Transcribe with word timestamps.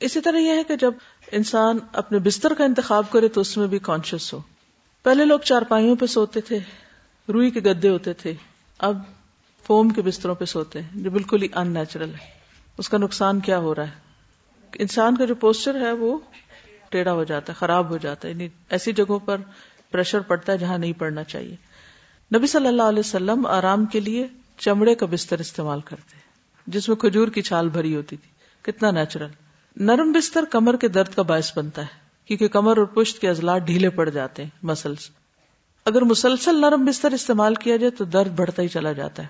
اسی 0.00 0.20
طرح 0.20 0.36
یہ 0.36 0.52
ہے 0.52 0.64
کہ 0.64 0.76
جب 0.76 0.94
انسان 1.32 1.78
اپنے 1.92 2.18
بستر 2.18 2.54
کا 2.54 2.64
انتخاب 2.64 3.10
کرے 3.10 3.28
تو 3.28 3.40
اس 3.40 3.56
میں 3.56 3.66
بھی 3.66 3.78
کانشیس 3.78 4.32
ہو۔ 4.32 4.40
پہلے 5.02 5.24
لوگ 5.24 5.38
چارپائیوں 5.38 5.96
پہ 5.96 6.06
سوتے 6.06 6.40
تھے، 6.40 6.58
روئی 7.28 7.50
کے 7.50 7.60
گدے 7.60 7.88
ہوتے 7.88 8.12
تھے، 8.12 8.34
اب 8.78 8.98
فوم 9.66 9.88
کے 9.88 10.02
بستروں 10.02 10.34
پہ 10.34 10.44
سوتے 10.44 10.82
ہیں۔ 10.82 10.88
جو 10.94 11.10
بالکل 11.10 11.42
ہی 11.42 11.48
ان 11.54 11.74
نیچرل 11.74 12.14
ہے۔ 12.14 12.18
اس 12.78 12.88
کا 12.88 12.98
نقصان 12.98 13.40
کیا 13.40 13.58
ہو 13.58 13.74
رہا 13.74 13.86
ہے؟ 13.86 13.92
انسان 14.78 15.16
کا 15.16 15.24
جو 15.24 15.34
پوسچر 15.34 15.80
ہے 15.80 15.92
وہ 15.92 16.18
ٹیڑھا 16.88 17.12
ہو 17.12 17.24
جاتا 17.24 17.52
ہے، 17.52 17.58
خراب 17.58 17.90
ہو 17.90 17.96
جاتا 17.96 18.28
ہے۔ 18.28 18.32
یعنی 18.32 18.48
ایسی 18.70 18.92
جگہوں 18.92 19.18
پر 19.18 19.36
پریشر 19.90 20.20
پڑتا 20.20 20.52
ہے 20.52 20.58
جہاں 20.58 20.78
نہیں 20.78 20.92
پڑنا 20.92 21.24
چاہیے۔ 21.24 21.56
نبی 22.36 22.46
صلی 22.46 22.66
اللہ 22.66 22.82
علیہ 22.82 23.02
وسلم 23.06 23.46
آرام 23.46 23.86
کے 23.86 24.00
لیے 24.00 24.26
چمڑے 24.58 24.94
کا 24.94 25.06
بستر 25.06 25.38
استعمال 25.38 25.80
کرتے 25.80 26.18
جس 26.66 26.88
میں 26.88 26.96
کھجور 26.96 27.28
کی 27.28 27.42
چھال 27.42 27.68
بھری 27.68 27.96
ہوتی 27.96 28.16
تھی۔ 28.16 28.30
کتنا 28.62 28.90
نیچرل 28.90 29.28
نرم 29.76 30.12
بستر 30.12 30.44
کمر 30.44 30.76
کے 30.76 30.88
درد 30.88 31.14
کا 31.14 31.22
باعث 31.22 31.58
بنتا 31.58 31.82
ہے، 31.82 31.98
کیونکہ 32.24 32.48
کمر 32.48 32.78
اور 32.78 32.86
پشت 32.86 33.20
کے 33.20 33.30
ازلات 33.30 33.62
ڈھیلے 33.62 33.90
پڑ 33.90 34.08
جاتے 34.08 34.42
ہیں 34.42 34.50
مسلس 34.62 35.10
اگر 35.84 36.02
مسلسل 36.02 36.60
نرم 36.60 36.84
بستر 36.84 37.12
استعمال 37.12 37.54
کیا 37.54 37.76
جائے 37.76 37.90
تو 37.90 38.04
درد 38.04 38.36
بڑھتا 38.36 38.62
ہی 38.62 38.68
چلا 38.68 38.92
جاتا 38.92 39.22
ہے۔ 39.22 39.28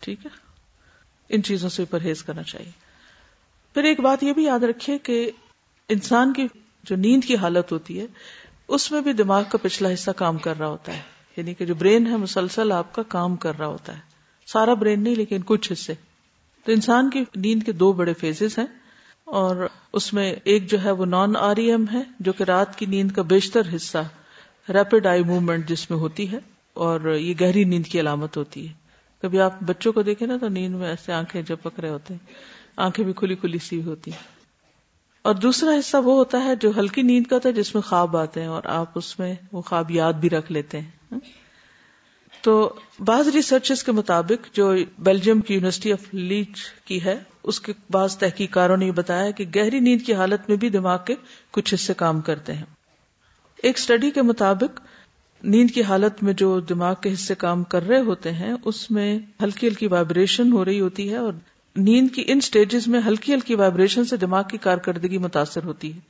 ٹھیک 0.00 0.26
ہے؟ 0.26 0.30
ان 1.28 1.42
چیزوں 1.42 1.68
سے 1.68 1.84
پرہیز 1.84 2.22
کرنا 2.22 2.42
چاہیے۔ 2.42 2.70
پھر 3.74 3.84
ایک 3.84 4.00
بات 4.00 4.22
یہ 4.22 4.32
بھی 4.32 4.44
یاد 4.44 4.60
رکھیے 4.60 4.98
کہ 4.98 5.30
انسان 5.88 6.32
کی 6.32 6.46
جو 6.82 6.96
نیند 6.96 7.24
کی 7.24 7.36
حالت 7.36 7.72
ہوتی 7.72 8.00
ہے، 8.00 8.06
اس 8.68 8.92
میں 8.92 9.00
بھی 9.00 9.12
دماغ 9.12 9.42
کا 9.48 9.58
پچھلا 9.62 9.92
حصہ 9.94 10.10
کام 10.10 10.38
کر 10.38 10.58
رہا 10.58 10.66
ہوتا 10.66 10.96
ہے۔ 10.96 11.02
یعنی 11.36 11.54
کہ 11.54 11.66
جو 11.66 11.74
برین 11.74 12.06
ہے، 12.06 12.16
مسلسل 12.16 12.72
آپ 12.72 12.94
کا 12.94 13.02
کام 13.02 13.36
کر 13.36 13.58
رہا 13.58 13.66
ہوتا 13.66 13.94
ہے۔ 13.94 14.00
سارا 14.46 14.74
برین 14.74 15.02
نہیں، 15.02 15.14
لیکن 15.14 15.42
کچھ 15.46 15.72
حصے۔ 15.72 15.94
تو 16.64 16.72
انسان 16.72 17.10
کی 17.10 17.24
نیند 17.36 17.62
کے 17.62 17.72
دو 17.72 17.92
بڑے 17.92 18.12
فیزز 18.12 18.58
ہیں۔ 18.58 18.85
اور 19.26 19.66
اس 19.92 20.12
میں 20.12 20.34
ایک 20.44 20.70
جو 20.70 20.84
ہے 20.84 20.90
وہ 20.90 21.06
نان 21.06 21.36
آر 21.36 21.56
ایم 21.56 21.84
ہے، 21.92 22.02
جو 22.20 22.32
کہ 22.32 22.44
رات 22.44 22.78
کی 22.78 22.86
نیند 22.86 23.12
کا 23.12 23.22
بیشتر 23.22 23.62
حصہ 23.76 23.98
ریپڈ 24.68 25.06
آئی 25.06 25.22
موومنٹ 25.24 25.68
جس 25.68 25.90
میں 25.90 25.98
ہوتی 25.98 26.32
ہے، 26.32 26.38
اور 26.74 27.14
یہ 27.14 27.34
گہری 27.40 27.64
نیند 27.64 27.86
کی 27.86 28.00
علامت 28.00 28.36
ہوتی 28.36 28.68
ہے۔ 28.68 28.72
کبھی 29.22 29.40
آپ 29.40 29.52
بچوں 29.60 29.92
کو 29.92 30.02
دیکھیں 30.02 30.28
نا 30.28 30.36
تو 30.36 30.48
نیند 30.48 30.74
میں 30.74 30.88
ایسے 30.88 31.12
آنکھیں 31.12 31.42
جپک 31.42 31.80
رہے 31.80 31.88
ہوتے 31.88 32.14
ہیں، 32.14 32.34
آنکھیں 32.76 33.04
بھی 33.04 33.12
کھلی 33.12 33.34
کھلی 33.34 33.58
سی 33.58 33.82
ہوتی 33.82 34.10
ہیں۔ 34.10 34.34
اور 35.22 35.34
دوسرا 35.34 35.70
حصہ 35.78 35.96
وہ 35.96 36.14
ہوتا 36.14 36.44
ہے 36.44 36.56
جو 36.56 36.70
ہلکی 36.76 37.02
نیند 37.02 37.26
کا 37.26 37.36
ہوتا 37.36 37.48
ہے، 37.48 37.54
جس 37.54 37.74
میں 37.74 37.82
خواب 37.82 38.16
آتے 38.16 38.40
ہیں 38.40 38.48
اور 38.48 38.62
آپ 38.64 38.98
اس 38.98 39.18
میں 39.18 39.34
وہ 39.52 39.62
خواب 39.62 39.90
یاد 39.90 40.12
بھی 40.12 40.30
رکھ 40.30 40.52
لیتے 40.52 40.80
ہیں۔ 40.80 41.18
تو 42.42 42.74
بعض 42.98 43.28
ریسرچ 43.28 43.84
کے 43.84 43.92
مطابق 43.92 44.56
جو 44.56 44.74
بیلجیم 44.98 45.40
کی 45.40 45.54
یونیورسٹی 45.54 45.92
آف 45.92 46.14
لیچ 46.14 46.60
کی 46.84 47.04
ہے 47.04 47.18
اس 47.46 47.60
کے 47.60 47.72
بعض 47.90 48.16
تحقیقاروں 48.16 48.76
نے 48.76 48.86
یہ 48.86 48.92
بتایا 48.92 49.30
کہ 49.30 49.44
گہری 49.56 49.80
نیند 49.80 50.02
کی 50.02 50.14
حالت 50.14 50.48
میں 50.48 50.56
بھی 50.56 50.68
دماغ 50.68 50.98
کے 51.04 51.14
کچھ 51.50 51.74
حصے 51.74 51.94
کام 51.94 52.20
کرتے 52.20 52.52
ہیں۔ 52.52 52.64
ایک 53.62 53.78
اسٹڈی 53.78 54.10
کے 54.10 54.22
مطابق 54.22 54.80
نیند 55.42 55.70
کی 55.70 55.82
حالت 55.82 56.22
میں 56.22 56.32
جو 56.32 56.60
دماغ 56.60 56.94
کے 57.02 57.12
حصے 57.12 57.34
کام 57.34 57.64
کر 57.64 57.86
رہے 57.86 58.00
ہوتے 58.00 58.32
ہیں، 58.32 58.54
اس 58.64 58.90
میں 58.90 59.18
ہلکی 59.42 59.68
ہلکی 59.68 59.86
وائبریشن 59.86 60.52
ہو 60.52 60.64
رہی 60.64 60.80
ہوتی 60.80 61.10
ہے 61.10 61.16
اور 61.16 61.32
نیند 61.76 62.08
کی 62.14 62.24
ان 62.26 62.40
سٹیجز 62.40 62.88
میں 62.88 63.00
ہلکی 63.06 63.34
ہلکی 63.34 63.54
وائبریشن 63.54 64.04
سے 64.04 64.16
دماغ 64.16 64.42
کی 64.50 64.58
کارکردگی 64.58 65.18
متاثر 65.18 65.64
ہوتی 65.64 65.94
ہے۔ 65.94 66.00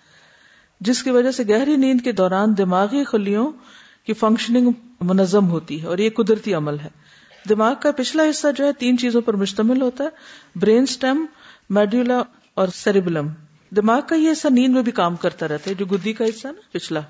جس 0.80 1.02
کی 1.02 1.10
وجہ 1.10 1.30
سے 1.30 1.42
گہری 1.48 1.76
نیند 1.76 2.00
کے 2.04 2.12
دوران 2.12 2.58
دماغی 2.58 3.04
خلیوں 3.04 3.52
کی 4.06 4.12
فنکشننگ 4.12 4.70
منظم 5.00 5.50
ہوتی 5.50 5.82
ہے 5.82 5.86
اور 5.86 5.98
یہ 5.98 6.10
قدرتی 6.10 6.54
عمل 6.54 6.78
ہے۔ 6.78 7.05
دماغ 7.48 7.74
کا 7.80 7.90
پچھلا 7.92 8.22
حصہ 8.30 8.46
جو 8.56 8.64
ہے 8.64 8.72
تین 8.72 8.98
چیزوں 8.98 9.20
پر 9.20 9.34
مشتمل 9.34 9.82
ہوتا 9.82 10.04
ہے، 10.04 10.08
برین 10.56 10.82
اسٹیم 10.82 11.26
میڈیولا 11.70 12.22
اور 12.54 12.68
سیریبلم 12.68 13.28
دماغ 13.76 14.00
کا 14.08 14.16
یہ 14.16 14.32
حصہ 14.32 14.48
نیند 14.48 14.74
میں 14.74 14.82
بھی 14.82 14.92
کام 14.92 15.16
کرتا 15.16 15.48
رہتا 15.48 15.70
ہے، 15.70 15.74
جو 15.74 15.86
گدی 15.86 16.12
کا 16.12 16.24
حصہ 16.24 16.48
نا، 16.48 16.60
پچھلا۔ 16.70 17.00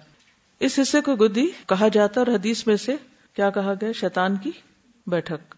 اس 0.61 0.79
حصے 0.83 1.01
کو 1.01 1.17
گدی 1.17 1.47
کہا 1.67 1.89
جاتا 1.89 2.21
اور 2.21 2.27
حدیث 2.27 2.67
میں 2.67 2.77
سے 2.77 2.97
کیا 3.35 3.51
کہا 3.51 3.73
گیا؟ 3.81 3.93
شیطان 3.93 4.37
کی 4.37 4.51
بیٹھک۔ 5.07 5.55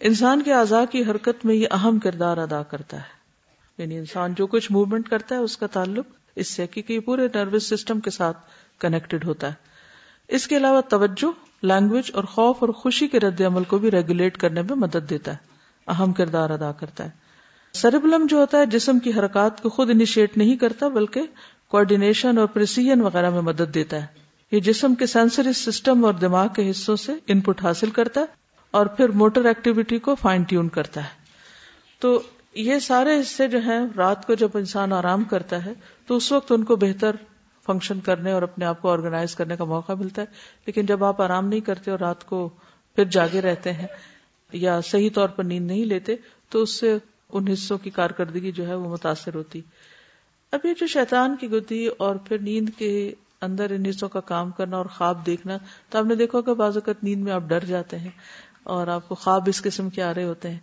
انسان 0.00 0.42
کے 0.42 0.52
اعضاء 0.52 0.84
کی 0.90 1.04
حرکت 1.04 1.44
میں 1.44 1.54
یہ 1.54 1.66
اہم 1.70 1.98
کردار 1.98 2.36
ادا 2.36 2.62
کرتا 2.62 2.96
ہے۔ 2.96 3.22
یعنی 3.78 3.98
انسان 3.98 4.34
جو 4.34 4.46
کچھ 4.46 4.72
موومنٹ 4.72 5.08
کرتا 5.08 5.34
ہے، 5.34 5.40
اس 5.40 5.56
کا 5.56 5.66
تعلق 5.66 6.06
اس 6.36 6.48
سے 6.48 6.66
کیونکہ 6.66 6.92
یہ 6.92 7.00
پورے 7.00 7.28
نروس 7.34 7.68
سسٹم 7.68 8.00
کے 8.00 8.10
ساتھ 8.10 8.38
کنیکٹڈ 8.78 9.24
ہوتا 9.24 9.46
ہے۔ 9.46 9.54
اس 10.28 10.46
کے 10.46 10.56
علاوہ 10.56 10.80
توجہ 10.80 11.51
لینگویج 11.62 12.10
اور 12.14 12.24
خوف 12.24 12.56
اور 12.60 12.68
خوشی 12.68 13.08
کے 13.08 13.20
رد 13.20 13.40
عمل 13.40 13.64
کو 13.64 13.78
بھی 13.78 13.90
ریگولیٹ 13.90 14.36
کرنے 14.36 14.62
میں 14.62 14.76
مدد 14.76 15.10
دیتا 15.10 15.32
ہے، 15.32 15.36
اہم 15.86 16.12
کردار 16.12 16.50
ادا 16.50 16.72
کرتا 16.72 17.04
ہے۔ 17.04 17.10
سربلم 17.72 18.26
جو 18.26 18.36
ہوتا 18.36 18.58
ہے، 18.58 18.66
جسم 18.66 18.98
کی 18.98 19.10
حرکات 19.10 19.62
کو 19.62 19.68
خود 19.68 19.90
انیشیٹ 19.90 20.36
نہیں 20.36 20.56
کرتا، 20.56 20.88
بلکہ 20.88 21.22
کوآڈینیشن 21.68 22.38
اور 22.38 22.46
پرسیجن 22.46 23.00
وغیرہ 23.00 23.30
میں 23.30 23.40
مدد 23.40 23.74
دیتا 23.74 23.96
ہے۔ 23.96 24.06
یہ 24.52 24.60
جسم 24.60 24.94
کے 24.94 25.06
سینسری 25.06 25.52
سسٹم 25.52 26.04
اور 26.04 26.14
دماغ 26.14 26.46
کے 26.56 26.70
حصوں 26.70 26.96
سے 26.96 27.12
ان 27.26 27.40
پٹ 27.40 27.62
حاصل 27.62 27.90
کرتا 27.90 28.20
ہے 28.20 28.26
اور 28.70 28.86
پھر 28.86 29.08
موٹر 29.08 29.44
ایکٹیویٹی 29.44 29.98
کو 29.98 30.14
فائن 30.14 30.42
ٹیون 30.42 30.68
کرتا 30.68 31.00
ہے۔ 31.00 31.22
تو 32.00 32.22
یہ 32.54 32.78
سارے 32.78 33.20
حصے 33.20 33.48
جو 33.48 33.58
ہیں، 33.58 33.80
رات 33.96 34.26
کو 34.26 34.34
جب 34.34 34.48
انسان 34.54 34.92
آرام 34.92 35.24
کرتا 35.24 35.64
ہے، 35.66 35.72
تو 36.06 36.16
اس 36.16 36.32
وقت 36.32 36.52
ان 36.52 36.64
کو 36.64 36.76
بہتر 36.76 37.16
فنکشن 37.66 38.00
کرنے 38.00 38.32
اور 38.32 38.42
اپنے 38.42 38.64
آپ 38.64 38.82
کو 38.82 38.92
آرگنائز 38.92 39.34
کرنے 39.34 39.56
کا 39.56 39.64
موقع 39.64 39.92
ملتا 39.92 40.22
ہے۔ 40.22 40.26
لیکن 40.66 40.86
جب 40.86 41.04
آپ 41.04 41.22
آرام 41.22 41.48
نہیں 41.48 41.60
کرتے 41.60 41.90
اور 41.90 41.98
رات 41.98 42.26
کو 42.26 42.48
پھر 42.96 43.04
جاگے 43.04 43.40
رہتے 43.40 43.72
ہیں 43.72 43.86
یا 44.52 44.80
صحیح 44.80 45.10
طور 45.14 45.28
پر 45.28 45.44
نیند 45.44 45.66
نہیں 45.66 45.84
لیتے، 45.84 46.16
تو 46.48 46.62
اس 46.62 46.70
سے 46.80 46.98
ان 47.32 47.48
حصوں 47.48 47.78
کی 47.78 47.90
کارکردگی 47.90 48.52
جو 48.52 48.66
ہے 48.66 48.74
وہ 48.74 48.88
متاثر 48.88 49.34
ہوتی۔ 49.34 49.60
اب 50.52 50.60
یہ 50.64 50.72
جو 50.80 50.86
شیطان 50.86 51.36
کی 51.36 51.50
گدی 51.50 51.86
اور 51.86 52.16
پھر 52.16 52.38
نیند 52.38 52.68
کے 52.78 53.14
اندر 53.42 53.70
ان 53.70 53.86
حصوں 53.86 54.08
کا 54.08 54.20
کام 54.20 54.50
کرنا 54.50 54.76
اور 54.76 54.86
خواب 54.86 55.26
دیکھنا، 55.26 55.58
تو 55.88 55.98
آپ 55.98 56.04
نے 56.04 56.14
دیکھا 56.14 56.40
کہ 56.40 56.54
بعض 56.54 56.76
اوقات 56.76 57.04
نیند 57.04 57.24
میں 57.24 57.32
آپ 57.32 57.42
ڈر 57.42 57.64
جاتے 57.64 57.98
ہیں 57.98 58.10
اور 58.62 58.86
آپ 58.86 59.08
کو 59.08 59.14
خواب 59.14 59.42
اس 59.46 59.62
قسم 59.62 59.90
کے 59.90 60.02
آ 60.02 60.14
رہے 60.14 60.24
ہوتے 60.24 60.50
ہیں 60.50 60.58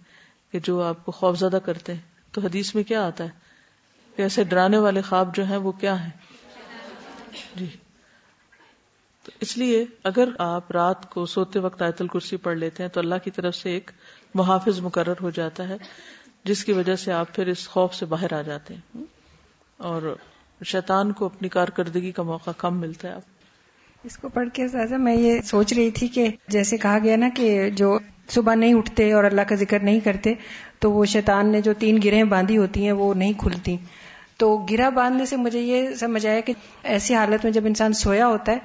کہ 0.52 0.60
جو 0.60 0.82
آپ 0.82 1.06
کو 1.06 1.12
خوف 1.12 1.40
زدہ 1.40 1.58
کرتے 1.66 1.94
ہیں۔ 1.94 2.02
تو 2.32 2.42
حدیث 2.42 2.76
میں 2.76 2.84
کیا 2.84 3.08
آتا 3.08 3.24
ہے؟ 3.24 3.30
کہ 4.16 4.22
ایسے 4.22 4.44
ڈرانے 4.44 4.78
والے 4.78 5.02
خواب 5.02 5.36
جو 5.36 5.44
ہیں 5.44 5.58
وہ 5.58 5.72
کیا 5.72 6.04
ہیں؟ 6.04 6.29
جی۔ 7.56 7.68
تو 9.24 9.32
اس 9.42 9.58
لیے 9.58 9.86
اگر 10.04 10.30
آپ 10.40 10.72
رات 10.72 11.10
کو 11.10 11.26
سوتے 11.26 11.60
وقت 11.60 11.82
آیت 11.82 12.02
الکرسی 12.02 12.38
پڑھ 12.38 12.58
لیتے 12.58 12.84
ہیں 12.84 12.90
تو 12.90 13.00
اللہ 13.00 13.16
کی 13.24 13.32
طرف 13.32 13.56
سے 13.56 13.72
ایک 13.72 13.92
محافظ 14.34 14.80
مقرر 14.80 15.14
ہو 15.22 15.30
جاتا 15.30 15.68
ہے، 15.70 15.78
جس 16.44 16.66
کی 16.66 16.72
وجہ 16.72 16.96
سے 16.96 17.12
آپ 17.12 17.36
پھر 17.36 17.48
اس 17.48 17.68
خوف 17.68 17.96
سے 17.96 18.06
باہر 18.06 18.34
آ 18.34 18.42
جاتے 18.42 18.74
ہیں۔ 18.74 19.04
اور 19.78 20.16
شیطان 20.66 21.12
کو 21.12 21.26
اپنی 21.26 21.50
کارکردگی 21.50 22.12
کا 22.12 22.24
موقع 22.24 22.50
کم 22.58 22.80
ملتا 22.80 23.08
ہے۔ 23.08 23.14
اب 23.14 23.22
اس 24.04 24.18
کو 24.18 24.30
پڑھ 24.30 24.50
کے 24.54 24.68
سازا، 24.68 24.98
میں 24.98 25.16
یہ 25.16 25.42
سوچ 25.42 25.74
رہی 25.74 25.92
تھی 25.92 26.08
کہ 26.08 26.28
جیسے 26.48 26.78
کہا 26.78 26.98
گیا 27.04 27.16
نا 27.16 27.30
کہ 27.36 27.70
جو 27.70 28.00
صبح 28.30 28.56
نہیں 28.56 28.74
اٹھتے 28.74 29.14
اور 29.14 29.24
اللہ 29.24 29.42
کا 29.42 29.56
ذکر 29.56 29.80
نہیں 29.80 30.00
کرتے، 30.00 30.34
تو 30.80 30.92
وہ 30.92 31.06
شیطان 31.06 31.52
نے 31.52 31.62
جو 31.62 31.74
تین 31.80 32.00
گرہیں 32.04 32.24
باندھی 32.24 32.58
ہوتی 32.58 32.86
ہیں 32.86 32.92
وہ 32.92 33.14
نہیں 33.14 33.34
کھلتی۔ 33.38 33.78
تو 34.40 34.58
گرا 34.58 34.90
باندھنے 34.90 35.26
سے 35.26 35.36
مجھے 35.36 35.60
یہ 35.60 35.90
سمجھ 35.96 36.28
آیا 36.28 36.40
کہ 36.40 36.54
ایسی 36.84 37.16
حالت 37.16 37.44
میں 37.44 37.54
جب 37.54 37.66
انسان 37.66 37.94
سویا 37.94 38.28
ہوتا 38.28 38.52
ہے 38.52 38.58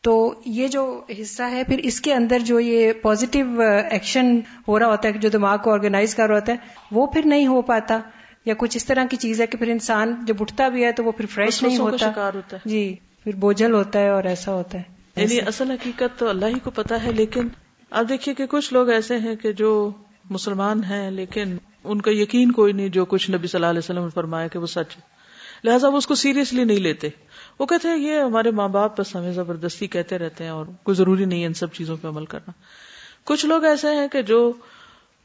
تو 0.00 0.34
یہ 0.46 0.68
جو 0.68 1.04
حصہ 1.20 1.42
ہے 1.42 1.64
پھر 1.64 1.78
اس 1.78 2.00
کے 2.00 2.14
اندر 2.14 2.38
جو 2.38 2.60
یہ 2.60 2.92
پازیٹو 2.92 3.62
ایکشن 3.90 4.40
ہو 4.68 4.78
رہا 4.78 4.86
ہوتا 4.86 5.08
ہے 5.08 5.12
جو 5.12 5.28
دماغ 5.28 5.58
کو 5.58 5.72
آرگنائز 5.72 6.14
کر 6.14 6.26
رہا 6.26 6.34
ہوتا 6.34 6.52
ہے 6.52 6.56
وہ 6.90 7.06
پھر 7.06 7.20
نہیں 7.24 7.46
ہو 7.46 7.62
پاتا 7.62 7.98
یا 8.44 8.54
کچھ 8.58 8.76
اس 8.76 8.84
طرح 8.84 9.04
کی 9.10 9.16
چیز 9.16 9.40
ہے 9.40 9.46
کہ 9.46 9.58
پھر 9.58 9.68
انسان 9.68 10.14
جب 10.26 10.34
اٹھتا 10.40 10.68
بھی 10.68 10.84
ہے 10.84 10.92
تو 10.92 11.04
وہ 11.04 11.12
پھر 11.12 11.26
فریش 11.26 11.62
نہیں 11.62 11.78
ہوتا۔ 11.78 12.30
جی 12.64 12.96
پھر 13.24 13.34
بوجھل 13.34 13.74
ہوتا 13.74 13.98
ہے 13.98 14.08
اور 14.08 14.24
ایسا 14.24 14.52
ہوتا 14.52 14.78
ہے۔ 14.78 14.82
یعنی 15.16 15.40
اصل 15.40 15.70
حقیقت 15.70 16.18
تو 16.18 16.28
اللہ 16.28 16.46
ہی 16.46 16.58
کو 16.58 16.70
پتا 16.70 17.02
ہے 17.02 17.12
لیکن 17.12 17.48
اب 17.90 18.08
دیکھیے 18.08 18.34
کہ 18.34 18.46
کچھ 18.46 18.72
لوگ 18.72 18.88
ایسے 18.88 19.18
ہیں 19.18 19.36
کہ 19.36 19.52
جو 19.52 19.90
مسلمان 20.30 20.84
ہیں 20.84 21.10
لیکن 21.10 21.56
ان 21.84 22.00
کا 22.00 22.10
یقین 22.14 22.52
کوئی 22.52 22.72
نہیں 22.72 22.88
جو 22.88 23.04
کچھ 23.04 23.30
نبی 23.30 23.46
صلی 23.46 23.58
اللہ 23.58 23.70
علیہ 23.70 23.78
وسلم 23.78 24.04
نے 24.04 24.10
فرمایا 24.14 24.46
کہ 24.46 24.58
وہ 24.58 24.66
سچ 24.66 24.96
ہے۔ 24.96 25.00
لہٰذا 25.64 25.88
وہ 25.88 25.96
اس 25.96 26.06
کو 26.06 26.14
سیریسلی 26.14 26.64
نہیں 26.64 26.80
لیتے۔ 26.80 27.08
وہ 27.58 27.66
کہتے 27.66 27.88
ہیں 27.88 27.96
یہ 27.96 28.20
ہمارے 28.20 28.50
ماں 28.50 28.68
باپ 28.68 29.00
بس 29.00 29.16
ہمیں 29.16 29.32
زبردستی 29.32 29.86
کہتے 29.86 30.18
رہتے 30.18 30.44
ہیں 30.44 30.50
اور 30.50 30.66
کوئی 30.82 30.94
ضروری 30.94 31.24
نہیں 31.24 31.40
ہے 31.40 31.46
ان 31.46 31.54
سب 31.54 31.72
چیزوں 31.72 31.96
پہ 32.02 32.08
عمل 32.08 32.24
کرنا۔ 32.24 32.52
کچھ 33.24 33.46
لوگ 33.46 33.64
ایسے 33.64 33.88
ہیں 33.88 34.08
کہ 34.08 34.22
جو 34.22 34.52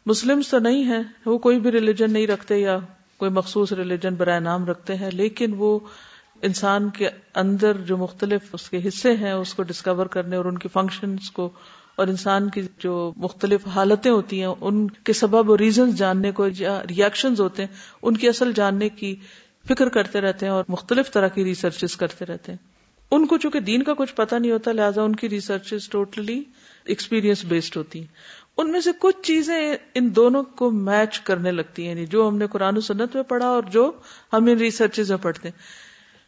مسلم 0.05 0.41
تو 0.51 0.59
نہیں 0.59 0.87
ہے 0.87 0.99
وہ 1.25 1.37
کوئی 1.37 1.59
بھی 1.59 1.71
ریلیجن 1.71 2.13
نہیں 2.13 2.27
رکھتے 2.27 2.57
یا 2.57 2.77
کوئی 3.17 3.31
مخصوص 3.31 3.71
ریلیجن 3.71 4.15
برائے 4.15 4.39
نام 4.39 4.65
رکھتے 4.65 4.95
ہیں، 4.95 5.11
لیکن 5.11 5.53
وہ 5.57 5.79
انسان 6.41 6.89
کے 6.89 7.09
اندر 7.35 7.77
جو 7.77 7.97
مختلف 7.97 8.41
اس 8.53 8.69
کے 8.69 8.87
حصے 8.87 9.15
ہیں، 9.15 9.31
اس 9.31 9.53
کو 9.53 9.63
ڈسکور 9.63 10.05
کرنے 10.05 10.35
اور 10.35 10.45
ان 10.45 10.57
کی 10.57 10.67
فنکشنز 10.67 11.31
کو 11.31 11.49
اور 11.95 12.07
انسان 12.07 12.49
کی 12.49 12.61
جو 12.79 13.13
مختلف 13.17 13.67
حالتیں 13.67 14.11
ہوتی 14.11 14.39
ہیں، 14.39 14.53
ان 14.61 14.89
کے 14.89 15.13
سبب 15.13 15.51
اور 15.51 15.59
ریزنز 15.59 15.95
جاننے 15.95 16.31
کو 16.31 16.47
یا 16.57 16.81
ریئیکشنز 16.89 17.41
ہوتے 17.41 17.65
ہیں، 17.65 17.75
ان 18.01 18.17
کی 18.17 18.29
اصل 18.29 18.53
جاننے 18.53 18.89
کی 18.89 19.15
فکر 19.67 19.89
کرتے 19.89 20.21
رہتے 20.21 20.45
ہیں 20.45 20.53
اور 20.53 20.63
مختلف 20.69 21.11
طرح 21.11 21.27
کی 21.27 21.43
ریسرچ 21.43 21.97
کرتے 21.97 22.25
رہتے 22.25 22.51
ہیں۔ 22.51 22.59
ان 23.11 23.25
کو 23.25 23.37
چونکہ 23.37 23.59
دین 23.59 23.83
کا 23.83 23.93
کچھ 23.93 24.15
پتا 24.15 24.37
نہیں 24.37 24.51
ہوتا، 24.51 24.71
لہٰذا 24.71 25.01
ان 25.01 25.15
کی 25.15 25.29
ریسرچ 25.29 25.73
ٹوٹلی 25.89 26.43
ایکسپیرئنس 26.85 27.45
بیسڈ 27.45 27.77
ہوتی 27.77 27.99
ہیں۔ 27.99 28.07
ان 28.57 28.71
میں 28.71 28.79
سے 28.79 28.89
کچھ 28.99 29.15
چیزیں 29.21 29.75
ان 29.93 30.15
دونوں 30.15 30.43
کو 30.43 30.71
میچ 30.71 31.19
کرنے 31.19 31.51
لگتی 31.51 31.83
ہیں 31.83 31.89
یعنی 31.89 32.05
جو 32.05 32.27
ہم 32.27 32.37
نے 32.37 32.47
قرآن 32.47 32.77
و 32.77 32.81
سنت 32.81 33.15
میں 33.15 33.23
پڑھا 33.23 33.47
اور 33.47 33.63
جو 33.63 33.91
ہم 34.33 34.45
ان 34.45 34.57
ریسرچ 34.57 34.99
میں 34.99 35.17
پڑھتے 35.17 35.49
ہیں۔ 35.49 35.59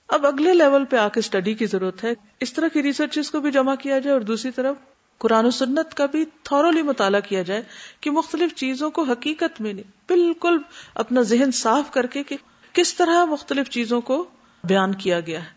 اب 0.08 0.25
اگلے 0.25 0.54
لیول 0.54 0.86
پہ 0.86 0.96
آ 0.96 1.08
کے 1.08 1.19
اسٹڈی 1.19 1.54
کی 1.54 1.66
ضرورت 1.66 2.04
ہے۔ 2.04 2.14
اس 2.40 2.54
طرح 2.54 2.68
کی 2.68 2.84
ریسرچ 2.84 3.31
کو 3.31 3.40
بھی 3.40 3.52
جمع 3.52 3.75
کیا 3.75 4.00
جائے 4.00 4.14
اور 4.14 4.22
دوسری 4.22 4.52
طرف 4.52 4.75
قرآن 5.19 5.46
و 5.46 5.52
سنت 5.52 5.94
کا 5.94 6.06
بھی 6.06 6.25
تھورولی 6.44 6.81
مطالعہ 6.81 7.19
کیا 7.19 7.42
جائے 7.42 7.62
کہ 8.02 8.12
مختلف 8.12 8.56
چیزوں 8.56 8.90
کو 8.90 9.04
حقیقت 9.04 9.62
میں 9.62 9.74
نہیں، 9.74 9.92
بالکل 10.08 10.58
اپنا 10.96 11.22
ذہن 11.22 11.52
صاف 11.52 11.92
کر 11.92 12.06
کے 12.06 12.24
کہ 12.24 12.36
کس 12.74 12.96
طرح 12.96 13.25
مختلف 13.25 13.69
چیزوں 13.69 14.02
کو 14.02 14.25
بیان 14.64 14.94
کیا 14.96 15.19
گیا 15.19 15.42
ہے 15.42 15.56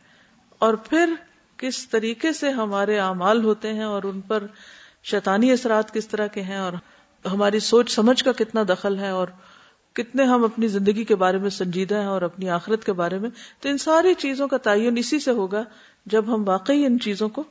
اور 0.59 0.75
پھر 0.75 1.15
کس 1.57 1.89
طریقے 1.89 2.33
سے 2.33 2.51
ہمارے 2.51 2.99
اعمال 2.99 3.45
ہوتے 3.45 3.73
ہیں 3.73 3.85
اور 3.85 4.03
ان 4.03 4.21
پر 4.21 4.47
شیطانی 5.03 5.53
اثرات 5.53 5.95
کس 5.95 6.09
طرح 6.09 6.27
کے 6.27 6.43
ہیں 6.43 6.57
اور 6.57 6.73
ہماری 7.25 7.59
سوچ 7.61 7.91
سمجھ 7.91 8.25
کا 8.25 8.33
کتنا 8.33 8.63
دخل 8.69 8.99
ہے 8.99 9.11
اور 9.11 9.29
کتنے 9.93 10.25
ہم 10.25 10.45
اپنی 10.45 10.69
زندگی 10.69 11.05
کے 11.05 11.17
بارے 11.17 11.39
میں 11.39 11.51
سنجیدہ 11.51 11.95
ہیں 11.95 12.07
اور 12.07 12.23
اپنی 12.23 12.51
آخرت 12.51 12.85
کے 12.85 12.93
بارے 12.93 13.19
میں، 13.19 13.31
تو 13.61 13.69
ان 13.69 13.79
ساری 13.79 14.15
چیزوں 14.15 14.49
کا 14.49 14.57
تعین 14.57 14.99
اسی 14.99 15.19
سے 15.19 15.31
ہوگا 15.31 15.65
جب 16.07 16.35
ہم 16.35 16.49
واقعی 16.49 16.85
ان 16.85 17.01
چیزوں 17.01 17.29
کو 17.29 17.45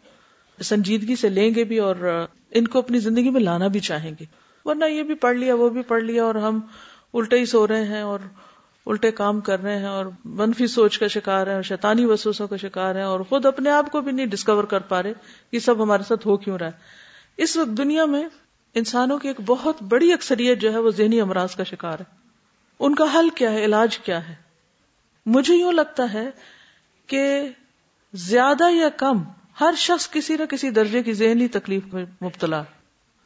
سنجیدگی 0.64 1.16
سے 1.16 1.30
لیں 1.30 1.56
گے 1.56 1.64
بھی 1.64 1.78
اور 1.78 2.26
ان 2.52 2.68
کو 2.68 2.80
اپنی 2.80 3.00
زندگی 3.00 3.30
میں 3.30 3.42
لانا 3.42 3.68
بھی 3.68 3.80
چاہیں 3.80 4.12
گے۔ 4.20 4.26
ورنہ 4.66 4.86
یہ 4.86 5.04
بھی 5.04 5.14
پڑھ 5.16 5.38
لیا، 5.38 5.56
وہ 5.56 5.70
بھی 5.70 5.82
پڑھ 5.82 6.04
لیا 6.04 6.24
اور 6.24 6.36
ہم 6.36 6.60
الٹے 7.14 7.40
ہی 7.40 7.46
سو 7.46 7.68
رہے 7.68 7.84
ہیں 7.84 8.02
اور 8.02 8.20
الٹے 8.86 9.12
کام 9.12 9.40
کر 9.40 9.62
رہے 9.62 9.80
ہیں 9.80 9.86
اور 9.86 10.06
منفی 10.26 10.68
سوچ 10.68 11.00
کا 11.00 11.08
شکار 11.08 11.48
ہے 11.48 11.54
اور 11.54 11.62
شیطانی 11.62 12.06
وسوسوں 12.06 12.48
کا 12.48 12.58
شکار 12.58 12.96
ہے 12.96 13.02
اور 13.02 13.20
خود 13.20 13.46
اپنے 13.46 13.70
آپ 13.70 13.92
کو 13.92 14.02
بھی 14.02 14.12
نہیں 14.12 14.26
ڈسکور 14.26 14.64
کر 14.64 14.80
پا 14.80 15.04
رہے 15.04 15.14
یہ 15.52 15.60
سب 15.60 15.84
ہمارے 15.84 16.04
ساتھ 16.08 16.28
ہو 16.28 16.38
کیوں 16.38 16.58
رہا 16.58 16.66
ہے۔ 16.66 16.72
اس 17.38 17.58
وقت 17.58 17.78
دنیا 17.78 18.06
میں 18.06 18.24
انسانوں 18.74 19.18
کی 19.18 19.28
ایک 19.28 19.42
بہت 19.46 19.84
بڑی 19.84 20.14
اکثریت 20.14 20.60
جو 20.60 20.74
ہے 20.74 20.78
وہ 20.78 20.90
ذہنی 20.90 21.22
امراض 21.22 21.56
کا 21.56 21.64
شکار 21.64 22.00
ہے۔ 22.00 22.20
ان 22.80 22.96
کا 22.96 23.06
حل 23.14 23.30
کیا 23.30 23.52
ہے؟ 23.52 23.66
علاج 23.66 23.98
کیا 23.98 24.30
ہے؟ 24.30 24.36
مجھے 25.26 25.56
یوں 25.56 25.72
لگتا 25.72 26.14
ہے 26.14 26.30
کہ 27.08 27.50
زیادہ 28.14 28.72
یا 28.72 28.90
کم 28.90 29.24
ہر 29.62 29.74
شخص 29.78 30.10
کسی 30.10 30.36
نہ 30.36 30.46
کسی 30.46 30.70
درجے 30.70 31.04
کی 31.04 31.14
ذہنی 31.14 31.48
تکلیف 31.48 31.94
میں 31.94 32.06
مبتلا 32.24 32.64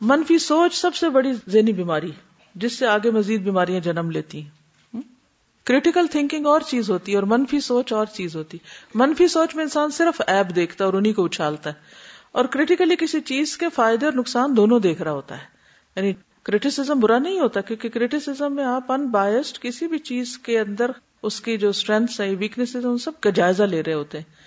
منفی 0.01 0.37
سوچ 0.37 0.75
سب 0.75 0.95
سے 0.95 1.09
بڑی 1.09 1.31
ذہنی 1.47 1.73
بیماری 1.73 2.11
جس 2.55 2.73
سے 2.73 2.87
آگے 2.87 3.11
مزید 3.11 3.41
بیماریاں 3.41 3.79
جنم 3.79 4.11
لیتی 4.11 4.41
ہیں۔ 4.41 4.49
کریٹیکل 5.63 6.07
تھنکنگ 6.07 6.45
اور 6.45 6.61
چیز 6.61 6.89
ہوتی 6.89 7.11
ہے 7.11 7.17
اور 7.17 7.23
منفی 7.23 7.59
سوچ 7.59 7.93
اور 7.93 8.05
چیز 8.05 8.35
ہوتی 8.35 8.57
منفی 8.95 9.27
سوچ 9.27 9.55
میں 9.55 9.63
انسان 9.63 9.91
صرف 9.91 10.21
ایپ 10.27 10.55
دیکھتا 10.55 10.83
ہے 10.83 10.85
اور 10.85 10.93
انہیں 10.93 11.13
کو 11.13 11.25
اچھالتا 11.25 11.69
ہے۔ 11.69 11.75
اور 12.31 12.45
کریٹیکلی 12.45 12.95
کسی 12.95 13.21
چیز 13.21 13.57
کے 13.57 13.69
فائدے 13.69 14.05
اور 14.05 14.13
نقصان 14.13 14.57
دونوں 14.57 14.79
دیکھ 14.79 15.01
رہا 15.01 15.11
ہوتا 15.11 15.37
ہے۔ 15.37 15.45
یعنی 15.95 16.13
کریٹیسم 16.43 16.99
برا 16.99 17.19
نہیں 17.19 17.39
ہوتا، 17.39 17.61
کیونکہ 17.61 17.89
کریٹیسم 17.89 18.55
میں 18.55 18.63
آپ 18.63 18.91
ان 18.91 19.07
بایسڈ 19.07 19.59
کسی 19.59 19.87
بھی 19.87 19.97
چیز 19.99 20.37
کے 20.37 20.59
اندر 20.59 20.91
اس 21.23 21.41
کی 21.41 21.57
جو 21.57 21.69
اسٹرینتھ 21.69 22.21
ہے 22.21 22.35
ویکنیس 22.35 22.75
ان 22.75 22.97
سب 22.97 23.21
کا 23.21 23.29
جائزہ 23.29 23.63
لے 23.63 23.83
رہے 23.83 23.93
ہوتے 23.93 24.17
ہیں۔ 24.17 24.42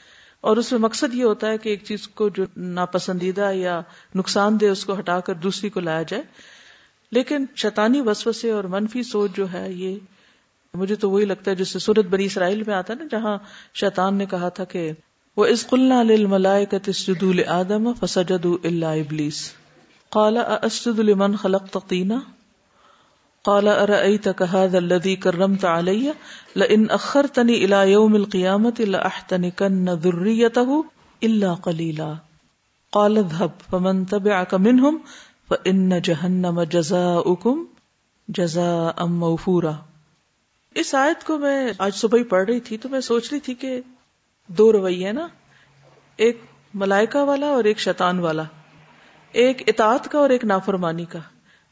اور 0.46 0.56
اس 0.56 0.72
میں 0.72 0.80
مقصد 0.80 1.14
یہ 1.14 1.24
ہوتا 1.24 1.48
ہے 1.48 1.58
کہ 1.58 1.68
ایک 1.68 1.84
چیز 1.84 2.08
کو 2.08 2.28
جو 2.28 2.44
ناپسندیدہ 2.56 3.50
یا 3.54 3.80
نقصان 4.14 4.60
دہ 4.60 4.66
اس 4.66 4.84
کو 4.84 4.98
ہٹا 4.98 5.20
کر 5.20 5.34
دوسری 5.34 5.70
کو 5.70 5.80
لایا 5.80 6.02
جائے۔ 6.02 6.22
لیکن 7.12 7.44
شیطانی 7.56 8.00
وسوسے 8.00 8.50
اور 8.50 8.64
منفی 8.64 9.02
سوچ 9.02 9.30
جو 9.36 9.52
ہے، 9.52 9.72
یہ 9.72 9.98
مجھے 10.74 10.94
تو 10.94 11.10
وہی 11.10 11.24
لگتا 11.24 11.50
ہے 11.50 11.56
جس 11.56 11.68
سے 11.68 11.78
سورت 11.78 12.06
بنی 12.06 12.24
اسرائیل 12.24 12.62
میں 12.62 12.74
آتا 12.74 12.92
ہے 12.92 12.98
نا، 12.98 13.04
جہاں 13.10 13.38
شیطان 13.74 14.14
نے 14.14 14.26
کہا 14.26 14.48
تھا 14.48 14.64
کہ 14.64 14.92
وہ 15.36 15.46
از 15.46 15.66
قلنا 15.66 16.02
ملائے 16.28 16.66
آدم 17.46 17.88
ابلیس 18.02 19.52
قال 20.08 20.38
اسجد 20.62 20.98
لمن 20.98 21.36
خلقت 21.36 21.76
طینا 21.88 22.20
قال 23.50 23.68
ارأيتك 23.68 24.42
هذا 24.42 24.78
الذي 24.78 25.14
كرمت 25.14 25.64
علي؟ 25.64 26.10
لئن 26.56 26.84
اخرتني 26.90 27.64
الى 27.64 27.92
يوم 27.92 28.14
القيامه 28.14 28.84
لاحتنكن 28.84 29.88
ذريته 29.88 30.80
الا 31.22 31.54
قليلا. 31.54 32.12
قال، 32.90 33.16
اذهب، 33.16 33.48
فمن 33.70 34.04
تبعك 34.04 34.54
منهم 34.54 34.98
فان 35.48 35.90
جهنم 35.90 36.62
جزاؤكم 36.62 37.64
جزاء 38.28 39.04
موفورا. 39.04 39.72
اس 40.74 40.94
آیت 40.94 41.24
کو 41.24 41.38
میں 41.38 41.72
آج 41.78 41.94
صبح 41.94 42.18
ہی 42.18 42.24
پڑھ 42.24 42.50
رہی 42.50 42.60
تھی 42.60 42.76
تو 42.76 42.88
میں 42.88 43.00
سوچ 43.00 43.32
رہی 43.32 43.40
تھی 43.40 43.54
کہ 43.54 43.80
دو 44.46 44.72
رویے 44.72 45.12
نا، 45.12 45.28
ایک 46.16 46.40
ملائکہ 46.74 47.18
والا 47.18 47.46
اور 47.46 47.64
ایک 47.64 47.78
شیطان 47.78 48.18
والا، 48.18 48.42
ایک 49.32 49.62
اطاعت 49.66 50.08
کا 50.08 50.18
اور 50.18 50.30
ایک 50.30 50.44
نافرمانی 50.44 51.04
کا۔ 51.04 51.18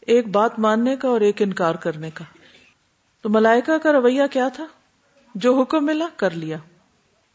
ایک 0.07 0.29
بات 0.29 0.59
ماننے 0.59 0.97
کا 0.97 1.09
اور 1.09 1.21
ایک 1.21 1.43
انکار 1.43 1.75
کرنے 1.75 2.11
کا۔ 2.11 2.25
تو 3.23 3.29
ملائکہ 3.29 3.79
کا 3.79 3.93
رویہ 3.93 4.23
کیا 4.31 4.49
تھا؟ 4.49 4.67
جو 5.35 5.61
حکم 5.61 5.87
ملا، 5.87 6.07
کر 6.17 6.31
لیا۔ 6.31 6.57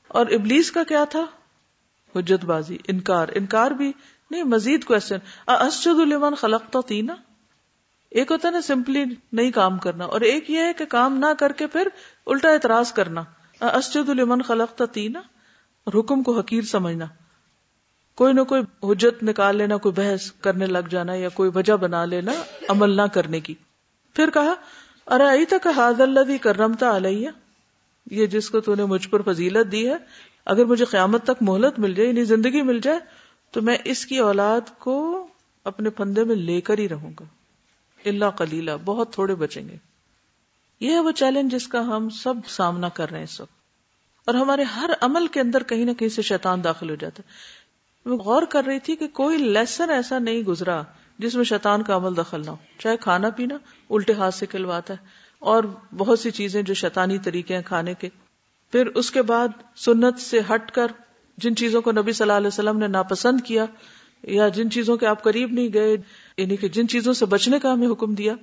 اور 0.07 0.25
ابلیس 0.25 0.71
کا 0.71 0.83
کیا 0.83 1.03
تھا؟ 1.03 1.25
حجت 2.15 2.45
بازی، 2.45 2.77
انکار۔ 2.87 3.27
انکار 3.35 3.71
بھی 3.71 3.91
نہیں، 4.31 4.43
مزید 4.43 4.83
کوشچن 4.83 5.17
اسجد 5.47 5.99
المان 5.99 6.35
خلقتا 6.35 6.79
تینا 6.87 7.15
ایک 8.11 8.31
ہوتا 8.31 8.49
نا 8.49 8.61
سمپلی 8.61 9.03
نہیں 9.31 9.51
کام 9.51 9.77
کرنا۔ 9.77 10.05
اور 10.05 10.21
ایک 10.21 10.51
یہ 10.51 10.59
ہے 10.59 10.73
کہ 10.73 10.85
کام 10.85 11.17
نہ 11.17 11.33
کر 11.39 11.51
کے 11.51 11.67
پھر 11.67 11.87
الٹا 12.25 12.49
اعتراض 12.49 12.93
کرنا۔ 12.93 13.23
اسجد 13.61 14.09
المان 14.09 14.41
خلقتا 14.41 14.85
تینا 14.85 15.19
اور 15.83 15.99
حکم 15.99 16.23
کو 16.23 16.39
حقیر 16.39 16.61
سمجھنا۔ 16.61 17.05
کوئی 18.19 18.33
نہ 18.33 18.41
کوئی 18.41 18.61
حجت 18.83 19.23
نکال 19.23 19.57
لینا، 19.57 19.77
کوئی 19.77 19.93
بحث 19.93 20.31
کرنے 20.31 20.65
لگ 20.65 20.87
جانا 20.89 21.13
یا 21.13 21.29
کوئی 21.29 21.51
وجہ 21.55 21.73
بنا 21.73 22.05
لینا 22.05 22.31
عمل 22.69 22.89
نہ 22.89 23.01
کرنے 23.01 23.39
کی۔ 23.39 23.55
پھر 24.13 24.29
کہا 24.29 24.53
ارے 25.07 25.45
تک 25.45 25.67
حاض 25.67 26.01
اللہ 26.01 26.37
کرمتا 26.41 26.97
علیہ؟ 26.97 27.29
یہ 28.11 28.25
جس 28.25 28.49
کو 28.49 28.59
تو 28.59 28.75
نے 28.75 28.85
مجھ 28.85 29.09
پر 29.09 29.21
فضیلت 29.21 29.71
دی 29.71 29.89
ہے، 29.89 29.95
اگر 30.45 30.65
مجھے 30.65 30.85
قیامت 30.85 31.23
تک 31.23 31.43
مہلت 31.43 31.79
مل 31.79 31.93
جائے 31.93 32.09
یعنی 32.09 32.23
زندگی 32.23 32.61
مل 32.61 32.79
جائے، 32.79 32.99
تو 33.51 33.61
میں 33.61 33.77
اس 33.83 34.05
کی 34.05 34.17
اولاد 34.17 34.79
کو 34.79 35.27
اپنے 35.63 35.89
پندے 35.89 36.23
میں 36.23 36.35
لے 36.35 36.61
کر 36.61 36.77
ہی 36.77 36.89
رہوں 36.89 37.11
گا۔ 37.19 37.25
اللہ 38.05 38.25
کلیلہ 38.37 38.71
بہت 38.85 39.13
تھوڑے 39.13 39.35
بچیں 39.35 39.69
گے۔ 39.69 39.75
یہ 40.79 40.91
ہے 40.91 40.99
وہ 40.99 41.11
چیلنج 41.11 41.51
جس 41.51 41.67
کا 41.67 41.81
ہم 41.81 42.09
سب 42.09 42.33
سامنا 42.47 42.89
کر 42.89 43.09
رہے 43.09 43.19
ہیں 43.19 43.25
سب 43.25 43.45
اور 44.25 44.35
ہمارے 44.35 44.63
ہر 44.63 44.89
عمل 45.01 45.27
کے 45.27 45.39
اندر 45.39 45.63
کہیں 45.63 45.85
نہ 45.85 45.91
کہیں 45.91 46.09
سے 46.09 46.21
شیطان 46.21 46.63
داخل 46.63 46.89
ہو 46.89 46.95
جاتا 46.95 47.23
ہے۔ 47.25 47.59
میں 48.05 48.17
غور 48.17 48.41
کر 48.41 48.65
رہی 48.65 48.79
تھی 48.79 48.95
کہ 48.95 49.07
کوئی 49.07 49.37
لیسن 49.37 49.89
ایسا 49.89 50.19
نہیں 50.19 50.41
گزرا 50.41 50.81
جس 51.17 51.35
میں 51.35 51.43
شیطان 51.43 51.83
کا 51.83 51.95
عمل 51.95 52.17
دخل 52.17 52.41
نہ 52.45 52.49
ہو۔ 52.49 52.55
چاہے 52.77 52.97
کھانا 52.97 53.29
پینا 53.29 53.55
الٹے 53.89 54.13
ہاتھ 54.13 54.35
سے 54.35 54.45
کھلواتا 54.45 54.93
ہے 54.93 55.05
اور 55.39 55.63
بہت 55.97 56.19
سی 56.19 56.31
چیزیں 56.31 56.61
جو 56.61 56.73
شیطانی 56.73 57.17
طریقے 57.17 57.55
ہیں 57.55 57.63
کھانے 57.65 57.93
کے۔ 57.93 58.09
پھر 58.71 58.85
اس 58.85 59.11
کے 59.11 59.21
بعد 59.21 59.47
سنت 59.75 60.19
سے 60.19 60.39
ہٹ 60.39 60.71
کر 60.71 60.87
جن 61.37 61.55
چیزوں 61.55 61.81
کو 61.81 61.91
نبی 61.91 62.11
صلی 62.11 62.23
اللہ 62.23 62.37
علیہ 62.37 62.47
وسلم 62.47 62.79
نے 62.79 62.87
ناپسند 62.87 63.41
کیا 63.41 63.65
یا 64.23 64.47
جن 64.47 64.69
چیزوں 64.69 64.97
کے 64.97 65.05
آپ 65.05 65.23
قریب 65.23 65.51
نہیں 65.51 65.69
گئے 65.73 65.97
یعنی 66.37 66.55
کہ 66.55 66.67
جن 66.67 66.87
چیزوں 66.87 67.13
سے 67.13 67.25
بچنے 67.25 67.59
کا 67.59 67.73
ہمیں 67.73 67.87
حکم 67.87 68.15
دیا 68.15 68.33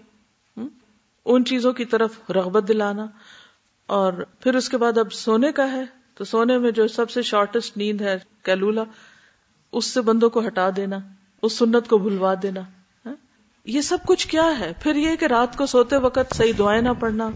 ان 1.25 1.45
چیزوں 1.45 1.73
کی 1.73 1.85
طرف 1.85 2.31
رغبت 2.31 2.69
دلانا۔ 2.69 3.07
اور 3.87 4.13
پھر 4.41 4.55
اس 4.55 4.69
کے 4.69 4.77
بعد 4.77 4.99
اب 4.99 5.13
سونے 5.13 5.53
کا 5.53 5.73
ہے، 5.73 5.83
تو 6.15 6.25
سونے 6.25 6.59
میں 6.59 6.71
جو 6.71 6.89
سب 6.89 7.11
سے 7.11 7.23
شارٹیسٹ 7.23 7.77
نیند 7.77 8.01
ہے، 8.01 8.19
کیلولا 8.43 8.83
اس 9.77 9.85
سے 9.85 10.01
بندوں 10.01 10.31
کو 10.31 10.47
ہٹا 10.47 10.69
دینا، 10.77 10.99
اس 11.43 11.59
سنت 11.59 11.89
کو 11.89 11.99
بھلوا 11.99 12.35
دینا 12.43 12.61
ہاں؟ 13.07 13.15
یہ 13.67 13.81
سب 13.81 13.99
کچھ 14.07 14.29
کیا 14.29 14.49
ہے؟ 14.61 14.73
پھر 14.83 14.97
یہ 14.97 15.17
کہ 15.17 15.27
رات 15.27 15.57
کو 15.57 15.67
سوتے 15.67 15.97
وقت 15.97 16.35
صحیح 16.35 16.53
دعائیں 16.59 16.81
نہ 16.83 16.89
پڑھنا 17.01 17.29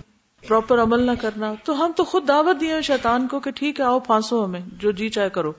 پراپر 0.42 0.82
عمل 0.82 1.02
نہ 1.02 1.10
کرنا، 1.20 1.52
تو 1.64 1.84
ہم 1.84 1.92
تو 1.96 2.04
خود 2.04 2.28
دعوت 2.28 2.60
دیے 2.60 2.80
شیطان 2.82 3.26
کو 3.28 3.40
کہ 3.40 3.50
ٹھیک 3.50 3.80
ہے، 3.80 3.84
آؤ 3.84 3.98
پھانسو 4.00 4.44
ہمیں، 4.44 4.60
جو 4.78 4.90
جی 4.90 5.08
چاہے 5.08 5.30
کرو۔ 5.30 5.52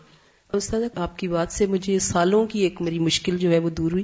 استاد، 0.54 0.82
آپ 0.96 1.18
کی 1.18 1.28
بات 1.28 1.52
سے 1.52 1.66
مجھے 1.66 2.00
سالوں 2.00 2.46
کی 2.46 2.60
ایک 2.60 2.82
میری 2.82 3.00
مشکل 3.00 3.38
جو 3.38 3.50
ہے 3.52 3.60
وہ 3.60 3.70
دور 3.70 3.92
ہوئی، 3.92 4.04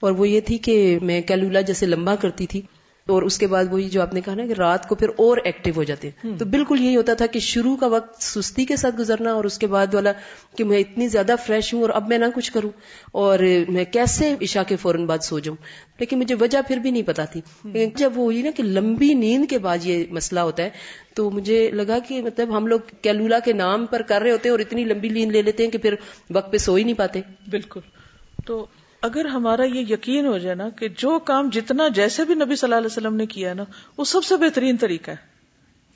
اور 0.00 0.12
وہ 0.12 0.28
یہ 0.28 0.40
تھی 0.40 0.58
کہ 0.58 0.98
میں 1.02 1.20
کیلولا 1.20 1.60
جیسے 1.60 1.86
لمبا 1.86 2.14
کرتی 2.16 2.46
تھی 2.46 2.60
اور 3.06 3.22
اس 3.22 3.38
کے 3.38 3.46
بعد 3.46 3.64
وہی 3.70 3.88
جو 3.88 4.02
آپ 4.02 4.14
نے 4.14 4.20
کہا 4.20 4.34
نا 4.34 4.46
کہ 4.46 4.52
رات 4.52 4.88
کو 4.88 4.94
پھر 4.94 5.08
اور 5.16 5.36
ایکٹیو 5.44 5.72
ہو 5.76 5.84
جاتے 5.84 6.10
ہیں۔ 6.10 6.38
تو 6.38 6.44
بالکل 6.44 6.80
یہی 6.80 6.96
ہوتا 6.96 7.14
تھا 7.14 7.26
کہ 7.26 7.38
شروع 7.38 7.76
کا 7.76 7.86
وقت 7.86 8.22
سستی 8.22 8.64
کے 8.64 8.76
ساتھ 8.76 8.96
گزرنا 8.96 9.32
اور 9.32 9.44
اس 9.44 9.58
کے 9.58 9.66
بعد 9.66 9.94
والا 9.94 10.12
کہ 10.56 10.64
میں 10.64 10.78
اتنی 10.78 11.08
زیادہ 11.08 11.34
فریش 11.46 11.74
ہوں 11.74 11.80
اور 11.80 11.90
اب 11.90 12.08
میں 12.08 12.18
نہ 12.18 12.24
کچھ 12.34 12.52
کروں 12.52 12.70
اور 13.12 13.38
میں 13.68 13.84
کیسے 13.84 14.34
عشاء 14.42 14.62
کے 14.62 14.76
فوراً 14.76 15.06
بعد 15.06 15.18
سو 15.18 15.38
جاؤں۔ 15.38 15.56
لیکن 16.00 16.18
مجھے 16.18 16.34
وجہ 16.40 16.58
پھر 16.68 16.76
بھی 16.76 16.90
نہیں 16.90 17.02
پتا 17.02 17.24
تھی۔ 17.24 17.40
جب 17.96 18.12
وہ 18.14 18.24
ہوئی 18.24 18.42
نا 18.42 18.50
کہ 18.56 18.62
لمبی 18.62 19.14
نیند 19.14 19.50
کے 19.50 19.58
بعد 19.58 19.78
یہ 19.82 20.04
مسئلہ 20.10 20.40
ہوتا 20.40 20.62
ہے 20.62 20.70
تو 21.14 21.30
مجھے 21.30 21.70
لگا 21.70 21.98
کہ 22.08 22.22
مطلب 22.22 22.56
ہم 22.56 22.66
لوگ 22.66 22.80
کیلولا 23.02 23.38
کے 23.38 23.52
نام 23.52 23.86
پر 23.86 24.02
کر 24.02 24.22
رہے 24.22 24.30
ہوتے 24.30 24.48
ہیں 24.48 24.50
اور 24.50 24.60
اتنی 24.60 24.84
لمبی 24.84 25.08
نیند 25.08 25.32
لے 25.32 25.42
لیتے 25.42 25.64
ہیں 25.64 25.70
کہ 25.70 25.78
پھر 25.78 25.94
وقت 26.30 26.52
پہ 26.52 26.58
سو 26.58 26.74
ہی 26.74 26.84
نہیں 26.84 26.94
پاتے۔ 26.94 27.20
بالکل۔ 27.50 27.80
تو 28.46 28.66
اگر 29.02 29.24
ہمارا 29.26 29.64
یہ 29.64 29.80
یقین 29.92 30.26
ہو 30.26 30.38
جائے 30.38 30.54
نا 30.54 30.68
کہ 30.68 30.88
جو 30.88 31.18
کام 31.18 31.48
جتنا 31.52 31.88
جیسے 31.88 32.24
بھی 32.24 32.34
نبی 32.34 32.56
صلی 32.56 32.66
اللہ 32.66 32.74
علیہ 32.74 32.86
وسلم 32.86 33.14
نے 33.14 33.26
کیا 33.26 33.48
ہے 33.48 33.54
نا، 33.54 33.64
وہ 33.96 34.04
سب 34.04 34.24
سے 34.24 34.36
بہترین 34.36 34.76
طریقہ 34.76 35.10
ہے۔ 35.10 35.16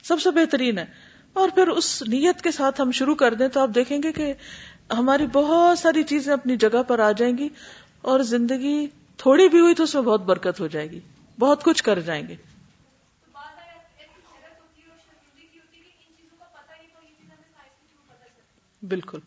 سب 0.03 0.21
سے 0.21 0.31
بہترین 0.31 0.79
ہے۔ 0.79 0.85
اور 1.33 1.49
پھر 1.55 1.69
اس 1.69 2.03
نیت 2.03 2.43
کے 2.43 2.51
ساتھ 2.51 2.81
ہم 2.81 2.91
شروع 2.91 3.15
کر 3.15 3.35
دیں 3.35 3.49
تو 3.49 3.61
آپ 3.61 3.69
دیکھیں 3.75 4.03
گے 4.03 4.13
کہ 4.13 4.33
ہماری 4.93 5.27
بہت 5.27 5.79
ساری 5.79 6.03
چیزیں 6.03 6.33
اپنی 6.33 6.57
جگہ 6.57 6.83
پر 6.83 6.99
آ 6.99 7.13
جائیں 7.13 7.39
گی 7.39 7.49
اور 8.03 8.21
زندگی 8.21 8.87
تھوڑی 9.17 9.49
بھی 9.49 9.61
ہوئی 9.61 9.75
تو 9.75 9.83
اس 9.83 9.95
میں 9.95 10.03
بہت 10.03 10.21
برکت 10.21 10.61
ہو 10.61 10.67
جائے 10.67 10.91
گی۔ 10.91 11.01
بہت 11.39 11.65
کچھ 11.65 11.83
کر 11.83 12.01
جائیں 12.01 12.29
گے۔ 12.29 12.37
بالکل۔ 18.83 19.19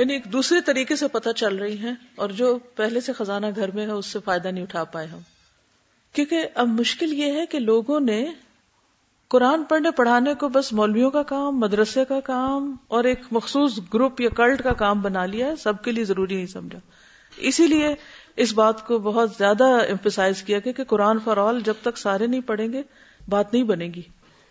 یعنی 0.00 0.12
ایک 0.12 0.24
دوسرے 0.24 0.60
طریقے 0.60 0.96
سے 0.96 1.08
پتہ 1.08 1.30
چل 1.30 1.56
رہی 1.56 1.78
ہیں 1.78 1.94
اور 2.16 2.28
جو 2.28 2.58
پہلے 2.76 3.00
سے 3.00 3.12
خزانہ 3.12 3.46
گھر 3.56 3.70
میں 3.70 3.86
ہے، 3.86 3.90
اس 3.90 4.06
سے 4.06 4.18
فائدہ 4.24 4.48
نہیں 4.48 4.62
اٹھا 4.62 4.84
پائے 4.84 5.06
ہم۔ 5.06 5.18
کیونکہ 6.12 6.46
اب 6.54 6.68
مشکل 6.68 7.12
یہ 7.12 7.32
ہے 7.32 7.46
کہ 7.46 7.58
لوگوں 7.58 8.00
نے 8.00 8.26
قرآن 9.28 9.64
پڑھنے، 9.64 9.90
پڑھانے 9.90 10.34
کو 10.34 10.48
بس 10.48 10.72
مولویوں 10.72 11.10
کا 11.10 11.22
کام، 11.22 11.60
مدرسے 11.60 12.04
کا 12.04 12.20
کام 12.20 12.76
اور 12.88 13.04
ایک 13.04 13.20
مخصوص 13.30 13.78
گروپ 13.94 14.20
یا 14.20 14.28
کلٹ 14.28 14.62
کا 14.62 14.72
کام 14.72 15.00
بنا 15.00 15.26
لیا 15.26 15.46
ہے، 15.46 15.56
سب 15.56 15.82
کے 15.84 15.92
لیے 15.92 16.04
ضروری 16.04 16.34
نہیں 16.34 16.46
سمجھا۔ 16.46 16.78
اسی 17.36 17.66
لیے 17.66 17.94
اس 18.36 18.52
بات 18.52 18.86
کو 18.86 18.98
بہت 18.98 19.30
زیادہ 19.38 19.64
امپسائز 19.64 20.42
کیا 20.42 20.58
کہ 20.58 20.84
قرآن 20.84 21.18
فار 21.24 21.36
آل 21.36 21.60
جب 21.60 21.74
تک 21.82 21.98
سارے 21.98 22.26
نہیں 22.26 22.40
پڑھیں 22.40 22.72
گے، 22.72 22.82
بات 23.28 23.52
نہیں 23.52 23.64
بنے 23.64 23.84
گی۔ 23.84 24.02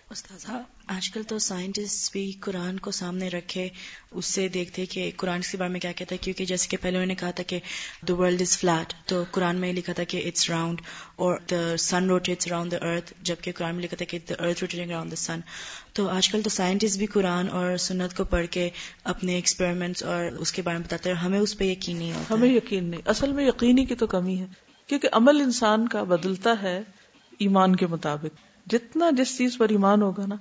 استاذہ، 0.10 0.62
آج 0.88 1.10
کل 1.10 1.24
تو 1.24 1.39
سائنٹسٹ 1.39 2.12
بھی 2.12 2.32
قرآن 2.32 2.80
کو 2.80 2.92
سامنے 2.92 3.30
رکھے، 3.30 3.70
اس 4.12 4.25
سے 4.25 4.48
دیکھتے 4.48 4.86
کہ 4.86 5.12
قرآن 5.18 5.42
کے 5.42 5.58
بارے 5.58 5.72
میں 5.72 5.80
کیا 5.80 5.92
کہتا 5.92 6.16
ہے، 6.16 6.18
کیونکہ 6.18 6.46
جیسے 6.46 6.68
کہ 6.68 6.78
پہلے 6.82 6.96
انہوں 6.96 7.06
نے 7.06 7.16
کہا 7.16 7.32
تھا 7.32 7.44
کہ 7.44 7.60
دا 8.08 8.13
ورلڈ 8.13 8.42
از 8.42 8.58
فلیٹ 8.58 8.94
تو 9.06 9.24
قرآن 9.32 9.56
میں 9.56 9.74
لکھا 9.74 9.94
تھا 9.94 10.04
کہ 10.04 10.24
اٹس 10.25 10.50
راؤنڈ 10.50 10.82
اور 11.16 11.39
the 11.51 11.78
sun 11.78 12.10
rotates 12.10 12.48
around 12.48 12.72
the 12.72 12.78
earth 12.78 13.13
جبکہ 13.22 13.51
قرآن 13.51 13.75
میں 13.75 13.84
لکھا 13.84 13.98
تھا 13.98 14.06
کہ 14.06 14.20
دا 14.30 14.34
ارتھ 14.44 14.63
روٹیٹنگ 14.63 14.92
اراؤنڈ 14.92 15.12
دا 15.12 15.16
سن 15.16 15.39
تو 15.94 16.10
آج 16.10 16.30
کل 16.30 16.42
تو 16.42 16.50
سائنٹسٹ 16.50 16.98
بھی 16.98 17.06
قرآن 17.06 17.50
اور 17.50 17.78
سنت 17.78 18.18
کو 18.18 18.24
پڑھ 18.24 18.48
کے 18.48 18.70
اپنے 19.04 19.36
ایکسپیریمنٹس 19.36 20.04
اور 20.04 20.25
اس 20.25 20.51
کے 20.51 20.62
بارے 20.62 20.78
میں 20.78 20.86
بتاتے 20.86 21.10
ہیں، 21.10 21.18
ہمیں 21.18 21.39
اس 21.39 21.58
پہ 21.58 21.63
یقین 21.63 21.98
نہیں 21.98 22.13
ہوتا۔ 22.13 22.34
ہمیں 22.34 22.50
یقین 22.50 22.84
نہیں، 22.84 23.01
اصل 23.06 23.34
میں 23.34 23.48
یقینی 23.48 23.86
کی 23.86 23.96
تو 23.96 24.08
کمی 24.08 24.39
ہے۔ 24.39 24.46
کیونکہ 24.88 25.10
عمل 25.12 25.42
انسان 25.42 25.88
کا 25.88 26.04
بدلتا 26.04 26.54
ہے 26.62 26.82
ایمان 27.39 27.75
کے 27.75 27.88
مطابق۔ 27.88 28.49
جتنا 28.70 29.10
جس 29.10 29.38
چیز 29.38 29.58
پر 29.58 29.70
ایمان 29.70 30.02
ہوگا 30.02 30.26
نا، 30.28 30.36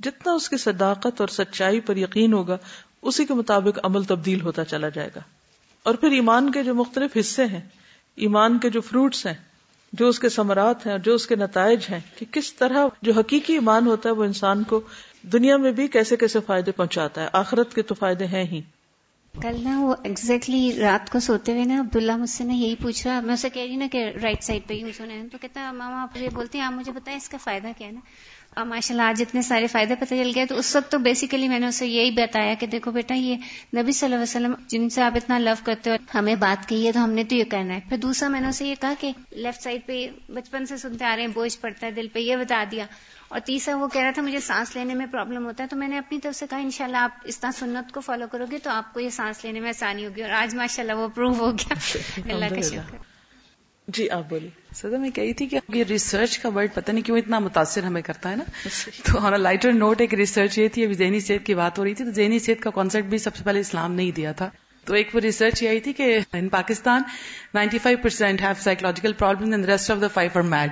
جتنا 0.00 0.32
اس 0.32 0.48
کی 0.48 0.56
صداقت 0.56 1.20
اور 1.20 1.28
سچائی 1.28 1.80
پر 1.80 1.96
یقین 1.96 2.32
ہوگا، 2.32 2.56
اسی 3.02 3.24
کے 3.24 3.34
مطابق 3.34 3.78
عمل 3.82 4.02
تبدیل 4.02 4.40
ہوتا 4.40 4.64
چلا 4.64 4.88
جائے 4.88 5.10
گا۔ 5.16 5.20
اور 5.82 5.94
پھر 5.94 6.10
ایمان 6.10 6.52
کے 6.52 6.62
جو 6.62 6.74
مختلف 6.74 7.16
حصے 7.20 7.44
ہیں، 7.44 7.60
ایمان 8.16 8.58
کے 8.58 8.70
جو 8.70 8.80
فروٹس 8.80 9.26
ہیں، 9.26 9.34
جو 9.92 10.08
اس 10.08 10.18
کے 10.18 10.28
ثمرات 10.28 10.86
ہیں 10.86 10.98
جو 10.98 11.14
اس 11.14 11.26
کے 11.26 11.36
نتائج 11.36 11.86
ہیں، 11.90 12.00
کہ 12.18 12.26
کس 12.30 12.54
طرح 12.54 12.86
جو 13.02 13.12
حقیقی 13.12 13.52
ایمان 13.52 13.86
ہوتا 13.86 14.08
ہے، 14.08 14.14
وہ 14.14 14.24
انسان 14.24 14.62
کو 14.62 14.80
دنیا 15.22 15.56
میں 15.56 15.72
بھی 15.72 15.88
کیسے 15.88 16.16
کیسے 16.16 16.38
فائدے 16.46 16.72
پہنچاتا 16.72 17.22
ہے، 17.22 17.28
آخرت 17.32 17.74
کے 17.74 17.82
تو 17.82 17.94
فائدے 17.94 18.26
ہیں 18.26 18.44
ہی۔ 18.44 18.60
کل 19.34 19.60
نا 19.64 19.80
وہ 19.80 19.94
ایگزیکٹلی 20.04 20.72
رات 20.80 21.10
کو 21.10 21.20
سوتے 21.20 21.52
ہوئے 21.52 21.64
نا 21.64 21.80
عبداللہ 21.80 22.16
مجھ 22.16 22.30
سے 22.30 22.44
نا 22.44 22.52
یہی 22.52 22.74
پوچھ 22.74 23.06
رہا، 23.06 23.20
میں 23.20 23.34
اسے 23.34 23.48
کہہ 23.50 23.62
رہی 23.62 23.76
نا 23.76 23.86
کہ 23.92 24.04
رائٹ 24.22 24.42
سائڈ 24.42 24.68
پہ 24.68 24.74
یوز 24.74 25.00
ہونا 25.00 25.14
ہے 25.14 25.22
تو 25.32 25.38
کہتا، 25.38 25.72
ماما 25.72 26.02
آپ 26.02 26.16
یہ 26.16 26.28
بولتے 26.32 26.58
ہیں، 26.58 26.64
آپ 26.64 26.72
مجھے 26.72 26.92
بتائیں 26.92 27.16
اس 27.16 27.28
کا 27.28 27.36
فائدہ 27.36 27.68
کیا 27.78 27.86
ہے 27.86 27.92
نا؟ 27.92 28.00
ماشاء 28.64 28.94
اللہ 28.94 29.02
آج 29.02 29.22
اتنے 29.22 29.42
سارے 29.42 29.66
فائدے 29.66 29.94
پتہ 29.94 30.14
چل 30.14 30.30
گئے۔ 30.34 30.46
تو 30.46 30.56
اس 30.56 30.76
وقت 30.76 30.92
تو 30.92 30.98
بیسیکلی 30.98 31.48
میں 31.48 31.58
نے 31.58 31.66
اسے 31.66 31.86
یہی 31.86 32.10
بتایا 32.10 32.54
کہ 32.54 32.66
دیکھو 32.66 32.90
بیٹا، 32.90 33.14
یہ 33.14 33.36
نبی 33.76 33.92
صلی 33.92 34.06
اللہ 34.06 34.14
علیہ 34.14 34.22
وسلم 34.22 34.54
جن 34.68 34.88
سے 34.88 35.02
آپ 35.02 35.12
اتنا 35.16 35.38
لو 35.38 35.52
کرتے 35.64 35.90
ہو، 35.90 35.96
ہمیں 36.14 36.34
بات 36.34 36.68
کی 36.68 36.86
ہے 36.86 36.92
تو 36.92 37.04
ہم 37.04 37.10
نے 37.10 37.24
تو 37.24 37.34
یہ 37.34 37.44
کرنا 37.50 37.74
ہے۔ 37.74 37.80
پھر 37.88 37.96
دوسرا 37.96 38.28
میں 38.28 38.40
نے 38.40 38.48
اسے 38.48 38.66
یہ 38.66 38.74
کہا 38.80 38.94
کہ 39.00 39.12
لیفٹ 39.30 39.62
سائڈ 39.62 39.80
پہ 39.86 40.06
بچپن 40.28 40.66
سے 40.66 40.76
سنتے 40.76 41.04
آ 41.04 41.14
رہے 41.16 41.22
ہیں، 41.22 41.30
بوجھ 41.34 41.58
پڑتا 41.60 41.86
ہے 41.86 41.92
دل 41.92 42.08
پہ، 42.08 42.18
یہ 42.18 42.36
بتا 42.36 42.64
دیا۔ 42.70 42.86
اور 43.30 43.40
تیسرا 43.40 43.76
وہ 43.76 43.88
کہہ 43.88 44.02
رہا 44.02 44.10
تھا 44.10 44.22
مجھے 44.22 44.40
سانس 44.40 44.76
لینے 44.76 44.94
میں 44.94 45.06
پرابلم 45.06 45.46
ہوتا 45.46 45.62
ہے 45.62 45.68
تو 45.68 45.76
میں 45.76 45.88
نے 45.88 45.98
اپنی 45.98 46.18
طرف 46.18 46.36
سے 46.36 46.46
کہا 46.50 46.58
انشاءاللہ 46.58 46.96
شاء 46.96 47.04
آپ 47.04 47.10
اس 47.24 47.38
طرح 47.38 47.50
سنت 47.50 47.92
کو 47.92 48.00
فالو 48.00 48.26
کرو 48.32 48.44
گے 48.50 48.58
تو 48.58 48.70
آپ 48.70 48.94
کو 48.94 49.00
یہ 49.00 49.10
سانس 49.10 49.44
لینے 49.44 49.60
میں 49.60 49.68
آسانی 49.68 50.06
ہوگی 50.06 50.22
اور 50.22 50.30
آج 50.30 50.54
ماشاء 50.54 50.82
اللہ 50.82 50.92
وہ 50.92 51.08
پروو 51.08 51.34
ہو 51.34 51.50
گیا۔ 51.50 51.74
اللہ 52.32 52.54
کا 52.54 52.60
شکر۔ 52.60 52.96
جی 53.88 54.10
آپ 54.10 54.28
بولیے۔ 54.28 54.50
سدا 54.74 54.98
میں 54.98 55.10
کہی 55.10 55.32
تھی 55.32 55.46
کہ 55.46 55.58
یہ 55.68 55.84
ریسرچ 55.84 56.38
کا 56.38 56.48
ورڈ 56.48 56.74
پتہ 56.74 56.92
نہیں 56.92 57.04
کیوں 57.04 57.18
اتنا 57.18 57.38
متاثر 57.38 57.82
ہمیں 57.82 58.02
کرتا 58.02 58.30
ہے 58.30 58.36
نا۔ 58.36 58.44
تو 59.04 59.18
آن 59.18 59.40
لائٹر 59.40 59.72
نوٹ 59.72 60.00
ایک 60.00 60.14
ریسرچ 60.14 60.58
یہ 60.58 60.68
تھی 60.68 60.84
ابھی 60.84 60.94
ذہنی 60.94 61.20
صحت 61.20 61.46
کی 61.46 61.54
بات 61.54 61.78
ہو 61.78 61.84
رہی 61.84 61.94
تھی 61.94 62.04
تو 62.04 62.10
ذہنی 62.10 62.38
صحت 62.38 62.62
کا 62.62 62.70
کانسیپٹ 62.70 63.08
بھی 63.08 63.18
سب 63.18 63.36
سے 63.36 63.44
پہلے 63.44 63.60
اسلام 63.60 63.92
نہیں 63.92 64.10
دیا 64.10 64.32
تھا۔ 64.32 64.50
تو 64.84 64.94
ایک 64.94 65.14
وہ 65.14 65.20
ریسرچ 65.20 65.62
یہ 65.62 65.68
آئی 65.68 65.80
تھی 65.80 65.92
کہ 65.92 66.18
in 66.32 66.48
Pakistan 66.48 67.02
ninety 67.54 67.78
five 67.78 67.98
percent 68.02 68.40
have 68.40 68.52
psychological 68.58 69.12
problem 69.12 69.52
in 69.52 69.64
rest 69.64 69.90
of 69.90 70.00
the 70.00 70.08
five 70.08 70.30
are 70.34 70.40
mad 70.40 70.70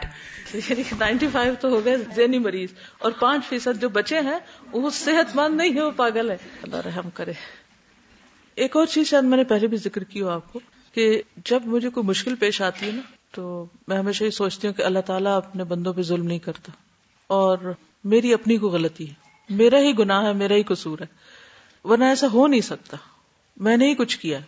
ninety 0.99 1.27
five 1.33 1.55
تو 1.61 1.69
ہو 1.69 1.85
گئے 1.85 1.97
ذہنی 2.17 2.39
مریض 2.39 2.69
اور 2.99 3.13
پانچ 3.21 3.47
فیصد 3.49 3.81
جو 3.81 3.89
بچے 3.89 4.21
ہیں، 4.21 4.39
وہ 4.73 4.91
صحت 4.91 5.37
مند 5.37 5.57
نہیں 5.57 5.75
ہے 5.75 5.83
وہ 5.83 5.91
پاگل 5.91 6.31
ہے 6.31 6.37
اللہ 6.63 6.77
رحم 6.77 7.11
کرے۔ 7.11 7.33
ایک 8.55 8.77
اور 8.77 8.87
چیز 8.87 9.07
شاید 9.07 9.25
میں 9.25 9.37
نے 9.37 9.45
پہلے 9.45 9.67
بھی 9.67 9.77
ذکر 9.77 10.05
کی 10.05 10.21
ہو 10.21 10.29
آپ 10.29 10.53
کو 10.53 10.61
کہ 10.93 11.23
جب 11.45 11.61
مجھے 11.65 11.89
کوئی 11.89 12.07
مشکل 12.07 12.35
پیش 12.35 12.63
آتی 12.63 12.87
ہے 12.87 12.93
نا، 12.93 13.01
تو 13.31 13.67
میں 13.89 13.97
ہمیشہ 13.97 14.25
یہ 14.25 14.31
سوچتی 14.31 14.67
ہوں 14.67 14.75
کہ 14.75 14.83
اللہ 14.83 14.99
تعالیٰ 14.99 15.37
اپنے 15.37 15.65
بندوں 15.65 15.93
پہ 15.93 16.03
ظلم 16.03 16.27
نہیں 16.27 16.39
کرتا۔ 16.39 16.73
اور 17.27 17.59
میری 18.05 18.35
اپنی 18.35 18.57
کو 18.57 18.69
غلطی 18.69 19.09
ہے۔ 19.09 19.15
میرا 19.51 19.79
ہی 19.79 19.99
گناہ 19.99 20.25
ہے، 20.25 20.33
میرا 20.33 20.55
ہی 20.55 20.63
قصور 20.63 20.99
ہے۔ 20.99 21.07
ورنہ 21.89 22.05
ایسا 22.05 22.27
ہو 22.33 22.47
نہیں 22.47 22.61
سکتا۔ 22.61 22.97
میں 23.59 23.77
نے 23.77 23.89
ہی 23.89 23.95
کچھ 23.95 24.19
کیا 24.19 24.39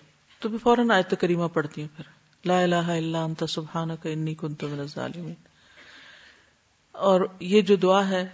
تو 0.40 0.48
میں 0.48 0.58
فوراً 0.58 0.90
آیت 0.90 1.14
کریمہ 1.20 1.46
پڑھتی 1.46 1.80
ہوں 1.80 1.88
پھر۔ 1.96 2.04
لا 2.46 2.62
الہ 2.62 2.74
الا 2.74 3.24
انت 3.24 3.44
سبحانک 3.48 4.06
انی 4.06 4.34
کنت 4.34 4.64
من 4.64 4.80
الظالمین۔ 4.80 5.34
اور 6.92 7.20
یہ 7.40 7.62
جو 7.62 7.76
دعا 7.76 8.08
ہے، 8.08 8.28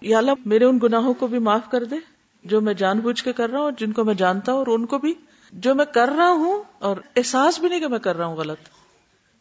یا 0.00 0.18
اللہ 0.18 0.30
میرے 0.44 0.64
ان 0.64 0.78
گناہوں 0.82 1.14
کو 1.14 1.26
بھی 1.26 1.38
معاف 1.38 1.70
کر 1.70 1.84
دے، 1.84 1.96
جو 2.44 2.60
میں 2.60 2.74
جان 2.74 3.00
بوجھ 3.00 3.24
کے 3.24 3.32
کر 3.32 3.50
رہا 3.50 3.58
ہوں، 3.58 3.70
جن 3.78 3.92
کو 3.92 4.04
میں 4.04 4.14
جانتا 4.14 4.52
ہوں، 4.52 4.58
اور 4.58 4.66
ان 4.66 4.86
کو 4.86 4.98
بھی 4.98 5.14
جو 5.52 5.74
میں 5.74 5.84
کر 5.84 6.08
رہا 6.16 6.30
ہوں، 6.30 6.62
اور 6.78 6.96
احساس 7.16 7.60
بھی 7.60 7.68
نہیں 7.68 7.80
کہ 7.80 7.88
میں 7.88 7.98
کر 7.98 8.16
رہا 8.16 8.26
ہوں 8.26 8.36
غلط۔ 8.36 8.58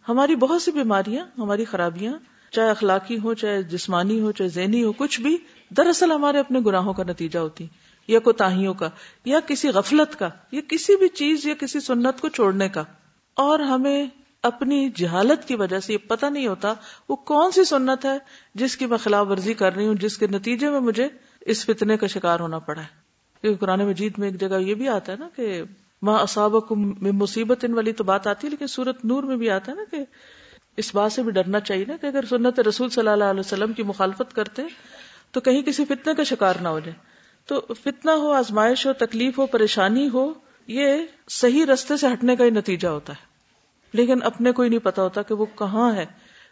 ہماری 0.10 0.36
بہت 0.36 0.62
سی 0.62 0.72
بیماریاں، 0.72 1.26
ہماری 1.38 1.66
خرابیاں، 1.66 2.14
چاہے 2.52 2.70
اخلاقی 2.70 3.20
ہو 3.20 3.34
چاہے 3.34 3.64
جسمانی 3.64 4.20
ہو 4.20 4.32
چاہے 4.32 4.50
ذہنی 4.50 4.84
ہو 4.84 4.92
کچھ 4.92 5.22
بھی، 5.22 5.38
دراصل 5.78 6.12
ہمارے 6.12 6.40
اپنے 6.40 6.60
گناہوں 6.66 6.94
کا 6.94 7.04
نتیجہ 7.04 7.40
ہوتی۔ 7.40 7.68
یا 8.08 8.20
کوتاہیوں 8.20 8.74
کا، 8.74 8.90
یا 9.26 9.40
کسی 9.48 9.68
غفلت 9.68 10.20
کا، 10.20 10.30
یا 10.52 10.62
کسی 10.68 10.96
بھی 10.96 11.08
چیز، 11.08 11.46
یا 11.46 11.54
کسی 11.60 11.80
سنت 11.80 12.22
کو 12.22 12.30
چھوڑنے 12.30 12.70
کا۔ 12.70 12.84
اور 13.34 13.60
ہمیں 13.60 14.08
اپنی 14.44 14.90
جہالت 14.96 15.48
کی 15.48 15.56
وجہ 15.56 15.80
سے 15.80 15.94
یہ 15.94 15.98
پتہ 15.98 16.26
نہیں 16.26 16.48
ہوتا 16.48 16.74
وہ 17.10 17.16
کون 17.16 17.52
سی 17.52 17.64
سنت 17.64 18.06
ہے 18.06 18.18
جس 18.56 18.78
کی 18.78 18.86
میں 18.86 18.98
خلاف 18.98 19.28
ورزی 19.28 19.54
کر 19.54 19.76
رہی 19.76 19.88
ہوں، 19.88 19.96
جس 19.96 20.18
کے 20.18 20.28
نتیجے 20.28 20.70
میں 20.70 20.80
مجھے 20.80 21.08
اس 21.42 21.66
فتنے 21.66 21.98
کا 21.98 22.08
شکار 22.08 22.40
ہونا 22.40 22.60
پڑا 22.60 22.82
ہے۔ 22.82 22.88
کیونکہ 23.42 23.66
قرآن 23.66 23.80
مجید 23.80 24.14
میں 24.18 24.30
ایک 24.30 24.40
جگہ 24.40 24.60
یہ 24.60 24.74
بھی 24.74 24.90
آتا 24.90 25.12
ہے 25.12 25.18
نا 25.18 25.30
کہ 25.36 25.64
ماں 26.02 26.26
میں 26.76 27.12
مصیبت 27.12 27.66
ان 27.66 27.74
والی 27.74 27.92
تو 27.92 28.04
بات 28.04 28.28
آتی 28.28 28.48
ہے، 28.48 28.50
لیکن 28.50 28.68
سورت 28.68 29.06
نور 29.06 29.24
میں 29.24 29.38
بھی 29.38 29.50
آتا 29.50 29.72
ہے 29.72 29.78
نا 29.78 29.84
کہ 29.92 29.98
اس 30.78 30.96
بات 30.96 31.12
سے 31.12 31.24
بھی 31.24 31.32
ڈرنا 31.32 31.60
چاہیے 31.60 31.86
نا 31.88 31.98
کہ 32.02 32.06
اگر 32.06 32.26
سنت 32.30 32.60
رسول 32.60 32.90
صلی 32.90 33.08
اللہ 33.08 33.24
علیہ 33.24 33.40
وسلم 33.40 33.74
کی 33.74 33.84
مخالفت 33.84 34.36
کرتے 34.36 34.62
تو 35.32 35.40
کہیں 35.40 35.62
کسی 35.62 35.86
فتنے 35.86 36.14
کا 36.14 36.24
شکار 36.24 36.56
نہ 36.62 36.68
ہو 36.68 36.80
جائے۔ 36.80 37.15
تو 37.46 37.62
فتنہ 37.82 38.12
ہو، 38.12 38.32
آزمائش 38.32 38.86
ہو، 38.86 38.94
تکلیف 38.94 39.40
ہو، 39.40 39.46
پریشانی 39.46 40.10
ہو، 40.14 40.34
یہ 40.68 40.98
صحیح 41.30 41.66
رستے 41.66 41.98
سے 41.98 42.08
ہٹنے 42.14 42.36
کا 42.36 42.44
ہی 42.44 42.50
نتیجہ 42.50 42.88
ہوتا 42.88 43.14
ہے۔ 43.14 43.26
لیکن 43.94 44.24
اپنے 44.24 44.52
کو 44.52 44.62
ہی 44.62 44.70
نہیں 44.70 44.80
پتا 44.80 45.02
ہوتا 45.02 45.22
کہ 45.22 45.34
وہ 45.34 45.46
کہاں 45.60 45.94
ہے۔ 45.94 46.06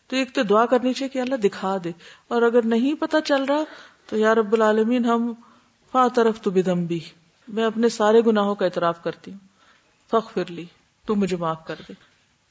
تو 0.07 0.15
ایک 0.15 0.35
تو 0.35 0.43
دعا 0.43 0.65
کرنی 0.65 0.93
چاہیے 0.93 1.09
کہ 1.09 1.19
اللہ 1.19 1.35
دکھا 1.35 1.77
دے۔ 1.83 1.91
اور 2.27 2.41
اگر 2.41 2.65
نہیں 2.65 2.93
پتا 2.93 3.21
چل 3.21 3.43
رہا، 3.43 3.63
تو 4.09 4.17
یا 4.17 4.35
رب 4.35 4.53
العالمین، 4.53 5.05
ہم 5.05 5.33
فا 5.91 6.07
طرف 6.07 6.41
تو 6.41 6.51
بدم 6.51 6.85
بھی 6.85 6.99
میں 7.47 7.63
اپنے 7.63 7.89
سارے 7.89 8.21
گناہوں 8.25 8.55
کا 8.55 8.65
اعتراف 8.65 9.03
کرتی 9.03 9.31
ہوں۔ 9.31 9.39
فخ 10.11 10.33
پھر 10.33 10.43
لی، 10.49 10.65
تو 11.05 11.15
مجھے 11.15 11.37
معاف 11.37 11.65
کر 11.65 11.75
دے۔ 11.89 11.93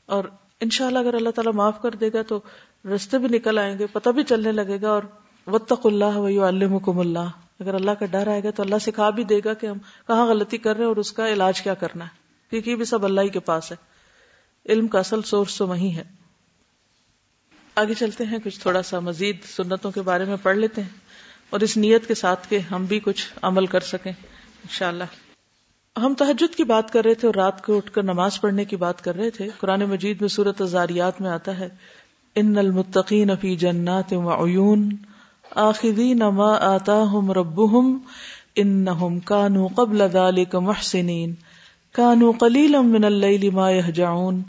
اور 0.06 0.25
انشاءاللہ 0.61 0.99
اگر 0.99 1.14
اللہ 1.14 1.30
تعالیٰ 1.30 1.52
معاف 1.52 1.82
کر 1.82 1.90
دے 1.90 2.11
گا 2.12 2.22
تو 2.22 2.40
رستے 2.94 3.18
بھی 3.18 3.28
نکل 3.28 3.58
آئیں 3.58 3.78
گے، 3.78 3.87
پتہ 3.87 4.11
بھی 4.11 4.22
چلنے 4.22 4.52
لگے 4.52 4.80
گا 4.82 4.90
اور 4.90 5.02
وطق 5.46 5.87
اللہ 5.87 6.16
وم 6.87 6.99
اللہ۔ 6.99 7.30
اگر 7.61 7.75
اللہ 7.75 7.90
کا 7.90 8.06
ڈر 8.06 8.28
آئے 8.28 8.42
گا 8.42 8.50
تو 8.50 8.62
اللہ 8.62 8.78
سکھا 8.80 9.11
بھی 9.11 9.25
دے 9.25 9.40
گا 9.44 9.54
کہ 9.54 9.66
ہم 9.66 9.78
کہاں 10.06 10.26
غلطی 10.26 10.58
کر 10.58 10.72
رہے 10.72 10.80
ہیں 10.80 10.88
اور 10.88 10.96
اس 10.96 11.12
کا 11.12 11.28
علاج 11.28 11.62
کیا 11.62 11.75
کرنا 11.75 12.04
ہے۔ 12.04 12.11
کیونکہ 12.50 12.70
یہ 12.70 12.76
بھی 12.76 12.84
سب 12.84 13.04
اللہ 13.04 13.20
ہی 13.20 13.28
کے 13.28 13.40
پاس 13.40 13.72
ہے۔ 13.72 13.76
علم 14.72 14.88
کا 14.88 14.99
اصل 14.99 15.22
سورس 15.22 15.58
تو 15.58 15.68
وہی 15.68 15.96
ہے۔ 15.96 16.04
آگے 17.75 17.94
چلتے 17.94 18.25
ہیں، 18.25 18.38
کچھ 18.44 18.61
تھوڑا 18.61 18.82
سا 18.82 19.00
مزید 19.00 19.37
سنتوں 19.44 19.90
کے 19.90 20.02
بارے 20.02 20.25
میں 20.25 20.37
پڑھ 20.42 20.56
لیتے 20.56 20.82
ہیں۔ 20.82 20.88
اور 21.50 21.61
اس 21.61 21.76
نیت 21.76 22.06
کے 22.06 22.14
ساتھ 22.14 22.49
کہ 22.49 22.58
ہم 22.58 22.84
بھی 22.84 23.00
کچھ 23.00 23.26
عمل 23.42 23.66
کر 23.66 23.80
سکیں۔ 23.80 24.12
انشاءاللہ۔ 24.12 25.04
ہم 25.96 26.14
تحجد 26.14 26.54
کی 26.54 26.64
بات 26.64 26.90
کر 26.90 27.04
رہے 27.04 27.14
تھے 27.14 27.28
اور 27.28 27.34
رات 27.34 27.64
کو 27.64 27.76
اٹھ 27.76 27.92
کر 27.92 28.02
نماز 28.02 28.40
پڑھنے 28.40 28.64
کی 28.64 28.76
بات 28.76 29.04
کر 29.04 29.14
رہے 29.14 29.30
تھے۔ 29.30 29.49
قرآن 29.58 29.80
مجید 29.80 30.20
میں 30.20 30.28
صورت 30.28 30.62
ازاریات 30.62 31.20
میں 31.20 31.30
آتا 31.30 31.58
ہے، 31.58 31.68
ان 32.34 32.58
المتقین 32.58 33.37
فی 33.37 33.56
جنات 33.56 34.12
و 34.12 34.44
عیون 34.44 34.96
آخذین 35.56 36.18
ما 36.35 36.50
آتاہم 36.66 37.30
ربهم 37.32 37.97
انہم 38.56 39.18
کانو 39.21 39.66
قبل 39.75 40.06
ذالک 40.12 40.54
محسنین. 40.54 41.35
کانو 41.94 42.30
قلیلا 42.38 42.80
من 42.80 43.04
اللیل 43.04 43.50
ما 43.50 43.71
یہجعون 43.71 44.42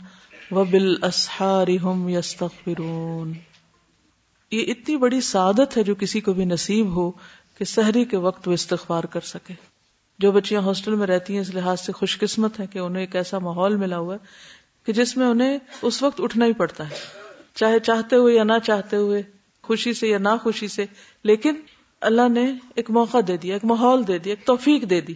وبالاسحار 0.50 1.72
هم 1.84 2.08
یستغفرون. 2.08 3.32
یہ 4.52 4.72
اتنی 4.72 4.96
بڑی 4.96 5.20
سعادت 5.20 5.76
ہے 5.76 5.82
جو 5.82 5.94
کسی 5.94 6.20
کو 6.20 6.32
بھی 6.32 6.44
نصیب 6.44 6.96
ہو 6.96 7.10
کہ 7.58 7.64
سحری 7.64 8.04
کے 8.04 8.16
وقت 8.16 8.48
وہ 8.48 8.52
استغفار 8.52 9.04
کر 9.04 9.20
سکے. 9.26 9.54
جو 10.20 10.32
بچیاں 10.32 10.62
ہاسٹل 10.62 10.94
میں 10.94 11.06
رہتی 11.06 11.32
ہیں 11.32 11.40
اس 11.40 11.54
لحاظ 11.54 11.80
سے 11.80 11.92
خوش 11.92 12.18
قسمت 12.18 12.60
ہے 12.60 12.66
کہ 12.72 12.78
انہیں 12.78 13.02
ایک 13.02 13.16
ایسا 13.16 13.38
ماحول 13.38 13.76
ملا 13.76 13.98
ہوا 13.98 14.14
ہے 14.14 14.84
کہ 14.86 14.92
جس 14.92 15.16
میں 15.16 15.26
انہیں 15.26 15.58
اس 15.82 16.02
وقت 16.02 16.20
اٹھنا 16.20 16.46
ہی 16.46 16.52
پڑتا 16.52 16.90
ہے. 16.90 16.94
چاہے 17.54 17.78
چاہتے 17.78 18.16
ہوئے 18.16 18.34
یا 18.34 18.44
نہ 18.44 18.58
چاہتے 18.64 18.96
ہوئے 18.96 19.22
خوشی 19.64 19.92
سے 19.92 20.08
یا 20.08 20.18
نہ 20.18 20.28
خوشی 20.42 20.68
سے، 20.68 20.86
لیکن 21.24 21.54
اللہ 22.00 22.28
نے 22.28 22.52
ایک 22.74 22.90
موقع 22.90 23.18
دے 23.28 23.36
دیا، 23.36 23.54
ایک 23.54 23.64
ماحول 23.64 24.06
دے 24.06 24.18
دیا، 24.18 24.32
ایک 24.32 24.46
توفیق 24.46 24.90
دے 24.90 25.00
دی۔ 25.00 25.14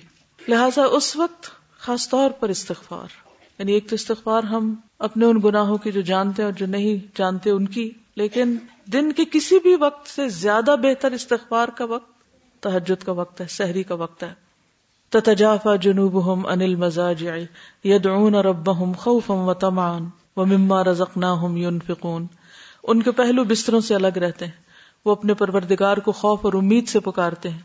لہذا 0.48 0.82
اس 0.82 1.16
وقت 1.16 1.46
خاص 1.78 2.08
طور 2.08 2.30
پر 2.30 2.48
استغفار۔ 2.48 3.08
یعنی 3.58 3.72
ایک 3.72 3.88
تو 3.88 3.94
استغفار 3.94 4.42
ہم 4.42 4.74
اپنے 4.98 5.26
ان 5.26 5.40
گناہوں 5.44 5.78
کی 5.78 5.92
جو 5.92 6.00
جانتے 6.00 6.42
ہیں 6.42 6.50
اور 6.50 6.58
جو 6.58 6.66
نہیں 6.66 7.06
جانتے 7.18 7.50
ان 7.50 7.68
کی، 7.68 7.90
لیکن 8.16 8.56
دن 8.86 9.12
کے 9.12 9.24
کسی 9.32 9.58
بھی 9.58 9.76
وقت 9.80 10.08
سے 10.08 10.28
زیادہ 10.28 10.74
بہتر 10.82 11.12
استغفار 11.12 11.68
کا 11.68 11.84
وقت 11.84 12.10
تحجد 12.62 13.04
کا 13.04 13.12
وقت 13.12 13.40
ہے، 13.40 13.46
سحری 13.50 13.82
کا 13.82 13.94
وقت 13.94 14.22
ہے۔ 14.22 14.34
تتجافا 15.08 15.76
جنوبهم 15.76 16.46
عن 16.46 16.62
المزاجع، 16.62 17.36
يدعون 17.86 18.34
ربهم 18.34 18.92
خوفا 18.92 19.34
وطمعا، 19.34 19.98
ومما 20.36 20.84
رزقناهم 20.84 21.56
ينفقون۔ 21.56 22.26
ان 22.82 23.02
کے 23.02 23.10
پہلو 23.10 23.44
بستروں 23.44 23.80
سے 23.80 23.94
الگ 23.94 24.18
رہتے 24.18 24.44
ہیں۔ 24.44 24.52
وہ 25.04 25.12
اپنے 25.12 25.34
پروردگار 25.34 25.96
کو 25.96 26.12
خوف 26.12 26.38
اور 26.42 26.52
امید 26.52 26.88
سے 26.88 27.00
پکارتے 27.00 27.50
ہیں۔ 27.50 27.58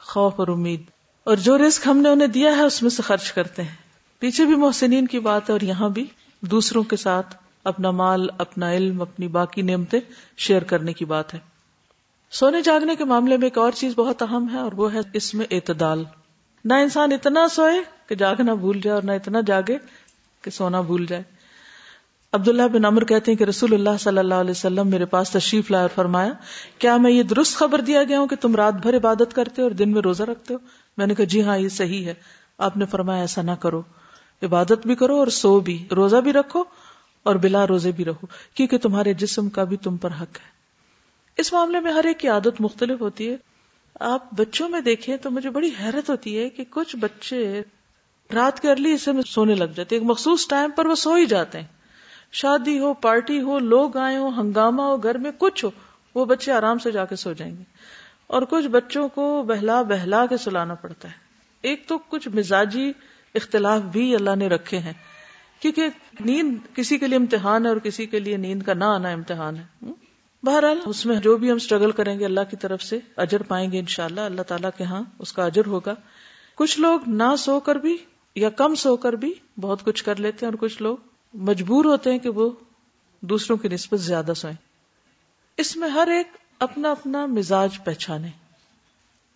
خوف 0.00 0.32
اور 0.36 0.48
امید۔ 0.48 0.82
اور 1.24 1.36
جو 1.36 1.58
رزق 1.58 1.86
ہم 1.86 1.98
نے 1.98 2.08
انہیں 2.08 2.28
دیا 2.28 2.56
ہے، 2.56 2.62
اس 2.62 2.82
میں 2.82 2.90
سے 2.90 3.02
خرچ 3.02 3.32
کرتے 3.32 3.62
ہیں۔ 3.62 3.74
پیچھے 4.18 4.44
بھی 4.44 4.54
محسنین 4.54 5.06
کی 5.06 5.18
بات 5.18 5.48
ہے 5.48 5.52
اور 5.52 5.60
یہاں 5.60 5.88
بھی 5.88 6.06
دوسروں 6.40 6.82
کے 6.82 6.96
ساتھ 6.96 7.36
اپنا 7.64 7.90
مال، 7.90 8.26
اپنا 8.38 8.72
علم، 8.72 9.02
اپنی 9.02 9.28
باقی 9.28 9.62
نعمتیں 9.62 10.00
شیئر 10.36 10.62
کرنے 10.62 10.92
کی 10.92 11.04
بات 11.04 11.34
ہے۔ 11.34 11.38
سونے 12.30 12.60
جاگنے 12.60 12.96
کے 12.96 13.04
معاملے 13.04 13.36
میں 13.36 13.46
ایک 13.46 13.58
اور 13.58 13.72
چیز 13.72 13.92
بہت 13.96 14.22
اہم 14.22 14.46
ہے 14.52 14.58
اور 14.58 14.72
وہ 14.72 14.92
ہے 14.92 14.98
اس 15.12 15.34
میں 15.34 15.46
اعتدال۔ 15.50 16.04
نہ 16.64 16.74
انسان 16.74 17.12
اتنا 17.12 17.48
سوئے 17.48 17.80
کہ 18.08 18.14
جاگنا 18.14 18.54
بھول 18.54 18.80
جائے 18.80 18.94
اور 18.94 19.02
نہ 19.02 19.12
اتنا 19.12 19.40
جاگے 19.46 19.78
کہ 20.42 20.50
سونا 20.50 20.80
بھول 20.80 21.06
جائے۔ 21.06 21.22
عبداللہ 22.32 22.62
بن 22.62 22.84
امر 22.84 23.04
کہتے 23.04 23.30
ہیں 23.30 23.38
کہ 23.38 23.44
رسول 23.44 23.74
اللہ 23.74 23.96
صلی 24.00 24.18
اللہ 24.18 24.34
علیہ 24.34 24.50
وسلم 24.50 24.88
میرے 24.88 25.04
پاس 25.04 25.30
تشریف 25.30 25.70
لائے 25.70 25.82
اور 25.82 25.90
فرمایا، 25.94 26.32
کیا 26.78 26.96
میں 26.96 27.10
یہ 27.10 27.22
درست 27.22 27.56
خبر 27.56 27.80
دیا 27.80 28.04
گیا 28.04 28.18
ہوں 28.20 28.26
کہ 28.26 28.36
تم 28.36 28.56
رات 28.56 28.74
بھر 28.74 28.96
عبادت 28.96 29.34
کرتے 29.34 29.62
ہو 29.62 29.66
اور 29.66 29.70
دن 29.70 29.92
میں 29.92 30.02
روزہ 30.02 30.22
رکھتے 30.22 30.54
ہو؟ 30.54 30.58
میں 30.96 31.06
نے 31.06 31.14
کہا 31.14 31.24
جی 31.24 31.42
ہاں 31.42 31.58
یہ 31.58 31.68
صحیح 31.68 32.04
ہے۔ 32.06 32.14
آپ 32.58 32.76
نے 32.76 32.86
فرمایا، 32.86 33.20
ایسا 33.20 33.42
نہ 33.42 33.50
کرو۔ 33.50 33.82
عبادت 34.42 34.86
بھی 34.86 34.94
کرو 34.94 35.16
اور 35.16 35.26
سو 35.26 35.60
بھی، 35.60 35.86
روزہ 35.96 36.16
بھی 36.16 36.32
رکھو 36.32 36.64
اور 37.22 37.34
بلا 37.34 37.66
روزے 37.66 37.92
بھی 37.92 38.04
رہو 38.04 38.26
کیونکہ 38.54 38.78
تمہارے 38.78 39.14
جسم 39.14 39.48
کا 39.48 39.64
بھی 39.64 39.76
تم 39.76 39.96
پر 39.96 40.10
حق 40.10 40.36
ہے۔ 40.36 40.48
اس 41.36 41.52
معاملے 41.52 41.80
میں 41.80 41.92
ہر 41.92 42.04
ایک 42.04 42.18
کی 42.18 42.28
عادت 42.28 42.60
مختلف 42.60 43.00
ہوتی 43.00 43.30
ہے۔ 43.30 43.36
آپ 44.00 44.32
بچوں 44.32 44.68
میں 44.68 44.80
دیکھیں 44.80 45.16
تو 45.16 45.30
مجھے 45.30 45.50
بڑی 45.50 45.70
حیرت 45.80 46.10
ہوتی 46.10 46.38
ہے 46.38 46.48
کہ 46.48 46.64
کچھ 46.70 46.96
بچے 46.96 47.62
رات 48.34 48.60
کے 48.60 48.70
ارلی 48.70 48.94
حصے 48.94 49.12
میں 49.12 49.22
سونے 49.22 49.54
لگ 49.54 49.72
جاتے 49.76 49.96
ایک 49.96 50.04
مخصوص 50.04 50.48
ٹائم 50.48 50.70
پر 50.70 50.86
وہ 50.86 50.94
سو 50.94 51.14
ہی 51.14 51.26
جاتے 51.26 51.60
ہیں۔ 51.60 51.79
شادی 52.32 52.78
ہو، 52.78 52.94
پارٹی 52.94 53.40
ہو، 53.40 53.58
لوگ 53.58 53.96
آئے 53.96 54.16
ہو 54.16 54.28
ہنگامہ 54.28 54.82
ہو، 54.82 54.96
گھر 54.96 55.18
میں 55.18 55.30
کچھ 55.38 55.64
ہو، 55.64 55.70
وہ 56.14 56.24
بچے 56.24 56.52
آرام 56.52 56.78
سے 56.78 56.90
جا 56.90 57.04
کے 57.04 57.16
سو 57.16 57.32
جائیں 57.32 57.56
گے۔ 57.56 57.62
اور 58.26 58.42
کچھ 58.50 58.66
بچوں 58.66 59.08
کو 59.08 59.42
بہلا 59.42 59.82
بہلا 59.82 60.26
کے 60.26 60.36
سلانا 60.36 60.74
پڑتا 60.74 61.08
ہے۔ 61.08 61.14
ایک 61.62 61.86
تو 61.86 61.98
کچھ 61.98 62.28
مزاجی 62.28 62.92
اختلاف 63.34 63.80
بھی 63.82 64.14
اللہ 64.14 64.36
نے 64.36 64.48
رکھے 64.48 64.78
ہیں۔ 64.78 64.92
کیونکہ 65.60 65.88
نیند 66.20 66.54
کسی 66.74 66.98
کے 66.98 67.06
لیے 67.06 67.18
امتحان 67.18 67.64
ہے 67.64 67.70
اور 67.70 67.76
کسی 67.76 68.06
کے 68.06 68.20
لیے 68.20 68.36
نیند 68.36 68.62
کا 68.62 68.74
نہ 68.74 68.84
آنا 68.84 69.08
امتحان 69.08 69.56
ہے۔ 69.56 69.92
بہرحال 70.42 70.78
اس 70.86 71.06
میں 71.06 71.16
جو 71.16 71.36
بھی 71.36 71.50
ہم 71.50 71.56
اسٹرگل 71.56 71.90
کریں 71.90 72.18
گے 72.18 72.24
اللہ 72.24 72.40
کی 72.50 72.56
طرف 72.56 72.82
سے، 72.82 72.98
اجر 73.16 73.42
پائیں 73.42 73.72
گے 73.72 73.78
انشاءاللہ۔ 73.78 74.20
اللہ 74.20 74.42
تعالیٰ 74.42 74.70
کے 74.78 74.84
ہاں 74.84 75.02
اس 75.18 75.32
کا 75.32 75.44
اجر 75.44 75.66
ہوگا۔ 75.66 75.94
کچھ 76.54 76.80
لوگ 76.80 77.00
نہ 77.06 77.36
سو 77.38 77.60
کر 77.60 77.76
بھی 77.76 77.96
یا 78.34 78.50
کم 78.50 78.74
سو 78.74 78.96
کر 78.96 79.12
بھی 79.12 79.34
بہت 79.60 79.84
کچھ 79.84 80.04
کر 80.04 80.16
لیتے 80.16 80.46
ہیں 80.46 80.52
اور 80.52 80.68
کچھ 80.68 80.82
لوگ 80.82 80.96
مجبور 81.34 81.84
ہوتے 81.84 82.10
ہیں 82.10 82.18
کہ 82.18 82.28
وہ 82.28 82.50
دوسروں 83.20 83.56
کی 83.56 83.68
نسبت 83.68 84.00
زیادہ 84.00 84.32
سوئیں۔ 84.36 84.56
اس 85.56 85.76
میں 85.76 85.88
ہر 85.88 86.08
ایک 86.08 86.26
اپنا 86.58 86.90
اپنا 86.90 87.26
مزاج 87.26 87.84
پہچانے۔ 87.84 88.28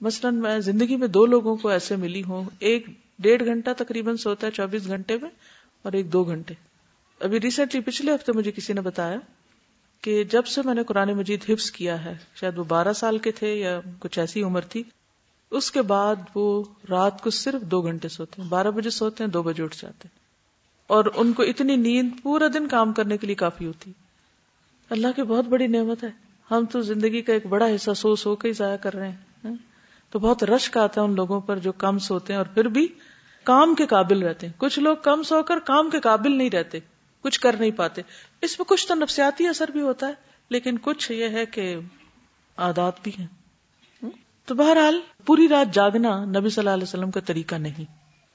مثلاً 0.01 0.35
میں 0.35 0.59
زندگی 0.59 0.97
میں 0.97 1.09
دو 1.09 1.27
لوگوں 1.27 1.57
کو 1.57 1.69
ایسے 1.69 1.97
ملی 1.97 2.23
ہوں۔ 2.23 2.45
ایک 2.59 2.87
ڈیڑھ 3.19 3.45
گھنٹہ 3.45 3.71
تقریباً 3.79 4.17
سوتا 4.17 4.47
ہے 4.47 4.53
چوبیس 4.53 4.87
گھنٹے 4.87 5.19
میں 5.23 5.31
اور 5.83 5.93
ایک 5.93 6.13
دو 6.13 6.25
گھنٹے۔ 6.25 6.55
ابھی 7.21 7.41
ریسنٹلی 7.41 7.81
پچھلے 7.81 8.15
ہفتے 8.15 8.33
مجھے 8.33 8.53
کسی 8.53 8.73
نے 8.73 8.81
بتایا 8.81 9.19
کہ 10.01 10.25
جب 10.25 10.47
سے 10.47 10.61
میں 10.65 10.75
نے 10.75 10.85
قرآن 10.85 11.09
مجید 11.13 11.45
حفظ 11.49 11.71
کیا 11.71 12.05
ہے، 12.05 12.19
شاید 12.35 12.59
وہ 12.59 12.65
بارہ 12.65 12.93
سال 12.93 13.19
کے 13.19 13.33
تھے 13.33 13.55
یا 13.55 13.81
کچھ 13.99 14.19
ایسی 14.19 14.43
عمر 14.43 14.61
تھی، 14.61 14.83
اس 15.51 15.71
کے 15.71 15.83
بعد 15.83 16.17
وہ 16.35 16.65
رات 16.91 17.23
کو 17.23 17.31
صرف 17.31 17.63
دو 17.63 17.83
گھنٹے 17.83 18.09
سوتے 18.09 18.43
ہیں۔ 18.43 18.49
بارہ 18.49 18.71
بجے 18.71 18.91
سوتے 18.91 19.25
ہیں، 19.25 19.31
دو 19.31 19.43
بجے 19.43 19.63
اٹھ 19.63 19.77
جاتے 19.83 20.09
ہیں۔ 20.09 20.24
اور 20.87 21.05
ان 21.15 21.33
کو 21.33 21.43
اتنی 21.43 21.77
نیند 21.77 22.11
پورا 22.23 22.45
دن 22.55 22.69
کام 22.69 22.93
کرنے 22.93 23.17
کے 23.17 23.27
لیے 23.27 23.37
کافی 23.37 23.67
ہوتی۔ 23.67 23.93
اللہ 24.91 25.07
کی 25.17 25.23
بہت 25.23 25.45
بڑی 25.45 25.67
نعمت 25.67 26.05
ہے۔ 26.05 26.11
ہم 26.51 26.65
تو 26.65 26.81
زندگی 26.81 27.23
کا 27.23 27.33
ایک 27.33 27.47
بڑا 27.47 27.67
حصہ 27.75 27.91
سو 27.97 28.17
سو 28.17 28.37
کے 28.37 28.49
ہی 28.49 28.53
ضائع 28.53 28.77
کر 28.77 28.95
رہے 28.95 29.09
ہیں۔ 29.09 29.55
تو 30.11 30.19
بہت 30.19 30.45
رشک 30.45 30.77
آتا 30.77 31.01
ہے 31.01 31.07
ان 31.07 31.15
لوگوں 31.15 31.41
پر 31.41 31.59
جو 31.59 31.73
کم 31.73 31.99
سوتے 31.99 32.33
ہیں 32.33 32.39
اور 32.39 32.47
پھر 32.47 32.65
بھی 32.65 32.89
کام 33.43 33.75
کے 33.75 33.87
قابل 33.87 34.23
رہتے 34.23 34.47
ہیں۔ 34.47 34.55
کچھ 34.59 34.79
لوگ 34.79 34.97
کم 35.03 35.23
سو 35.23 35.43
کر 35.43 35.59
کام 35.59 35.91
کے 35.91 36.01
قابل 36.01 36.33
نہیں 36.33 36.51
رہتے، 36.51 36.79
کچھ 37.21 37.41
کر 37.41 37.57
نہیں 37.59 37.71
پاتے۔ 37.71 38.03
اس 38.43 38.59
میں 38.59 38.65
کچھ 38.65 38.89
تو 38.89 38.95
نفسیاتی 38.95 39.47
اثر 39.47 39.71
بھی 39.71 39.81
ہوتا 39.81 40.09
ہے، 40.09 40.13
لیکن 40.49 40.79
کچھ 40.83 41.13
یہ 41.13 41.29
ہے 41.29 41.47
کہ 41.47 41.77
عادات 42.57 42.93
بھی 43.03 43.13
ہیں۔ 43.19 43.27
تو 44.45 44.55
بہرحال 44.55 45.01
پوری 45.27 45.49
رات 45.49 45.75
جاگنا 45.75 46.25
نبی 46.25 46.49
صلی 46.49 46.61
اللہ 46.61 46.71
علیہ 46.71 46.83
وسلم 46.83 47.11
کا 47.11 47.21
طریقہ 47.21 47.55
نہیں، 47.55 47.85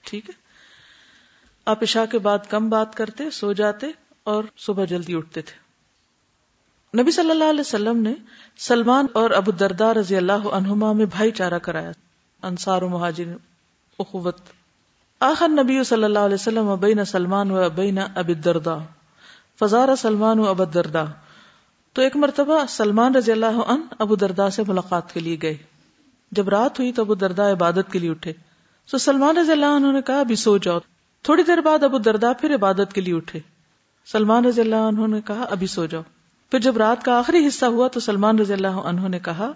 ٹھیک 0.02 0.30
ہے؟ 0.30 0.49
آپ 1.70 1.84
عشاء 1.84 2.06
کے 2.12 2.20
بعد 2.20 2.40
کم 2.50 2.70
بات 2.70 2.96
کرتے، 2.96 3.30
سو 3.30 3.54
جاتے 3.54 3.88
اور 4.24 4.44
صبح 4.58 4.86
جلدی 4.86 5.16
اٹھتے 5.16 5.42
تھے۔ 5.42 5.70
نبی 7.02 7.12
صلی 7.12 7.32
اللہ 7.32 7.44
علیہ 7.44 7.60
وسلم 7.60 7.98
نے 8.02 8.14
سلمان 8.58 9.06
اور 9.14 9.32
ابو 9.32 9.52
دردار 9.52 9.96
رضی 9.96 10.16
اللہ 10.16 10.48
عنہما 10.52 10.92
میں 10.92 11.06
بھائی 11.06 11.32
چارہ 11.32 11.60
کرایا۔ 11.60 11.92
انصار 12.42 12.82
و 12.82 12.90
مہاجر 12.90 13.24
اخوت۔ 14.00 14.38
آخر 15.20 15.48
نبی 15.48 15.84
صلی 15.84 16.04
اللہ 16.04 16.20
علیہ 16.20 16.34
وسلم 16.34 16.70
ابین 16.70 17.06
سلمان 17.06 17.52
و 17.52 17.64
ابین 17.64 18.00
اب 18.16 18.30
دردا 18.44 18.78
فزار 19.60 19.96
سلمان 19.96 20.40
و 20.40 20.46
اب 20.46 20.74
دردا 20.74 21.06
تو 21.94 22.02
ایک 22.02 22.16
مرتبہ 22.16 22.66
سلمان 22.70 23.16
رضی 23.16 23.32
اللہ 23.32 23.62
عنہ 23.68 23.94
ابو 24.00 24.16
دردا 24.16 24.50
سے 24.50 24.64
ملاقات 24.68 25.14
کے 25.14 25.20
لیے 25.20 25.38
گئے۔ 25.42 25.58
جب 26.32 26.50
رات 26.50 26.80
ہوئی 26.80 26.92
تو 26.92 27.02
ابو 27.02 27.16
دردا 27.16 27.52
عبادت 27.52 27.92
کے 27.92 28.00
لیے 28.00 28.10
اٹھے۔ 28.10 28.34
تو 28.92 28.98
سلمان 28.98 29.38
رضی 29.38 29.52
اللہ 29.52 29.66
عنہ 29.66 29.92
نے 29.92 30.02
کہا، 30.02 30.20
ابھی 30.20 30.36
سو 30.36 30.58
جاؤ۔ 30.58 30.80
تھوڑی 31.22 31.44
دیر 31.44 31.58
بعد 31.58 31.84
ابو 31.84 31.98
دردا 31.98 32.34
پھر 32.34 32.56
عبادت 32.56 32.94
کے 32.94 33.02
لیے 33.02 33.16
اٹھے۔ 33.16 33.40
سلمان 34.06 34.46
رضی 34.46 34.62
اللہ 34.62 34.76
عنہ 34.76 35.08
نے 35.08 35.22
کہا، 35.22 35.44
ابھی 35.44 35.68
سو 35.68 35.86
جاؤ۔ 35.86 36.02
پھر 36.52 36.60
جب 36.60 36.78
رات 36.78 37.06
کا 37.06 37.20
آخری 37.20 37.48
حصہ 37.48 37.66
ہوا 37.66 37.88
تو 37.88 38.00
سلمان 38.00 38.40
رضی 38.40 38.54
اللہ 38.54 38.68
عنہ 38.68 39.08
نے 39.08 39.20
کہا، 39.20 39.52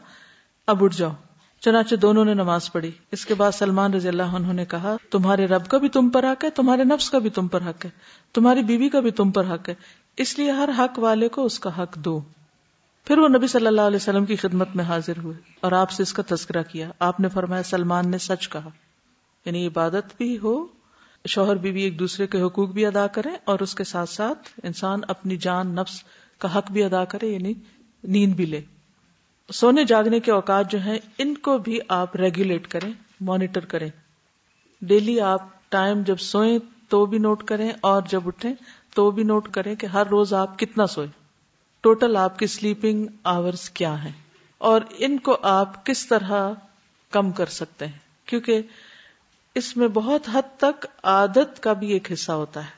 اب 0.67 0.84
اٹھ 0.84 0.97
جاؤ۔ 0.97 1.12
چنانچہ 1.62 1.95
دونوں 1.95 2.26
نے 2.26 2.34
نماز 2.34 2.71
پڑھی۔ 2.71 2.91
اس 3.12 3.26
کے 3.26 3.34
بعد 3.34 3.52
سلمان 3.52 3.93
رضی 3.93 4.08
اللہ 4.08 4.23
عنہ 4.23 4.54
نے 4.54 4.65
کہا، 4.65 4.95
تمہارے 5.12 5.45
رب 5.45 5.67
کا 5.67 5.78
بھی 5.78 5.89
تم 5.89 6.10
پر 6.10 6.23
حق 6.23 6.43
ہے، 6.43 6.49
تمہارے 6.49 6.84
نفس 6.84 7.10
کا 7.10 7.19
بھی 7.19 7.30
تم 7.30 7.47
پر 7.47 7.62
حق 7.62 7.86
ہے، 7.86 7.89
تمہاری 8.34 8.63
بیوی 8.63 8.89
کا 8.89 8.99
بھی 8.99 9.12
تم 9.12 9.32
پر 9.32 9.54
حق 9.54 9.69
ہے، 9.69 9.76
اس 10.17 10.39
لیے 10.39 10.52
ہر 10.52 10.69
حق 10.78 10.99
والے 10.99 11.30
کو 11.30 11.45
اس 11.45 11.60
کا 11.60 11.84
حق 11.84 11.95
دو۔ 11.95 12.21
پھر 13.06 13.17
وہ 13.17 13.28
نبی 13.28 13.47
صلی 13.47 13.67
اللہ 13.67 13.82
علیہ 13.82 13.95
وسلم 13.95 14.26
کی 14.26 14.36
خدمت 14.36 14.76
میں 14.76 14.86
حاضر 14.86 15.13
ہوئے 15.23 15.38
اور 15.60 15.71
آپ 15.71 15.91
سے 15.91 16.04
اس 16.04 16.13
کا 16.13 16.23
تذکرہ 16.28 16.63
کیا۔ 16.63 16.91
آپ 16.99 17.19
نے 17.19 17.30
فرمایا، 17.30 17.63
سلمان 17.63 18.12
نے 18.12 18.17
سچ 18.17 18.49
کہا 18.49 18.69
یعنی 19.45 19.67
عبادت 19.67 20.17
بھی 20.17 20.38
ہو 20.43 20.65
شوہر 21.25 21.55
بیوی 21.55 21.81
ایک 21.81 21.99
دوسرے 21.99 22.27
کے 22.27 22.41
حقوق 22.41 22.69
بھی 22.69 22.86
ادا 22.86 23.07
کریں 23.07 23.36
اور 23.43 23.59
اس 23.59 23.75
کے 23.75 23.83
ساتھ 23.83 24.09
ساتھ 24.09 24.59
انسان 24.63 25.01
اپنی 25.07 25.38
جان، 25.38 25.75
نفس 25.75 26.03
کا 26.38 26.57
حق 26.57 26.71
بھی 26.71 26.83
ادا 26.83 27.05
کرے 27.05 27.27
یعنی 27.27 27.53
نیند 28.03 28.33
بھی 28.33 28.45
لے۔ 28.45 28.62
سونے 29.49 29.83
جاگنے 29.83 30.19
کے 30.19 30.31
اوقات 30.31 30.71
جو 30.71 30.79
ہیں، 30.79 30.97
ان 31.17 31.33
کو 31.38 31.57
بھی 31.57 31.79
آپ 31.88 32.15
ریگولیٹ 32.15 32.67
کریں 32.67 32.93
مانیٹر 33.21 33.65
کریں۔ 33.65 33.89
ڈیلی 34.81 35.19
آپ 35.21 35.69
ٹائم 35.69 36.01
جب 36.01 36.17
سوئیں 36.17 36.59
تو 36.89 37.05
بھی 37.05 37.17
نوٹ 37.17 37.43
کریں، 37.43 37.71
اور 37.81 38.01
جب 38.09 38.27
اٹھیں 38.27 38.53
تو 38.93 39.12
بھی 39.12 39.23
نوٹ 39.23 39.49
کریں 39.51 39.75
کہ 39.75 39.86
ہر 39.86 40.07
روز 40.07 40.33
آپ 40.33 40.59
کتنا 40.59 40.88
سوئیں۔ 40.88 41.12
ٹوٹل 41.81 42.17
آپ 42.17 42.39
کی 42.39 42.47
سلیپنگ 42.47 43.05
آورز 43.23 43.69
کیا 43.69 44.03
ہیں؟ 44.03 44.12
اور 44.57 44.81
ان 44.97 45.17
کو 45.19 45.38
آپ 45.41 45.86
کس 45.86 46.07
طرح 46.07 46.53
کم 47.12 47.31
کر 47.31 47.45
سکتے 47.45 47.86
ہیں؟ 47.86 47.99
کیونکہ 48.25 48.62
اس 49.55 49.77
میں 49.77 49.87
بہت 49.87 50.29
حد 50.33 50.57
تک 50.57 50.85
عادت 51.03 51.63
کا 51.63 51.73
بھی 51.73 51.91
ایک 51.91 52.11
حصہ 52.11 52.31
ہوتا 52.31 52.65
ہے۔ 52.65 52.69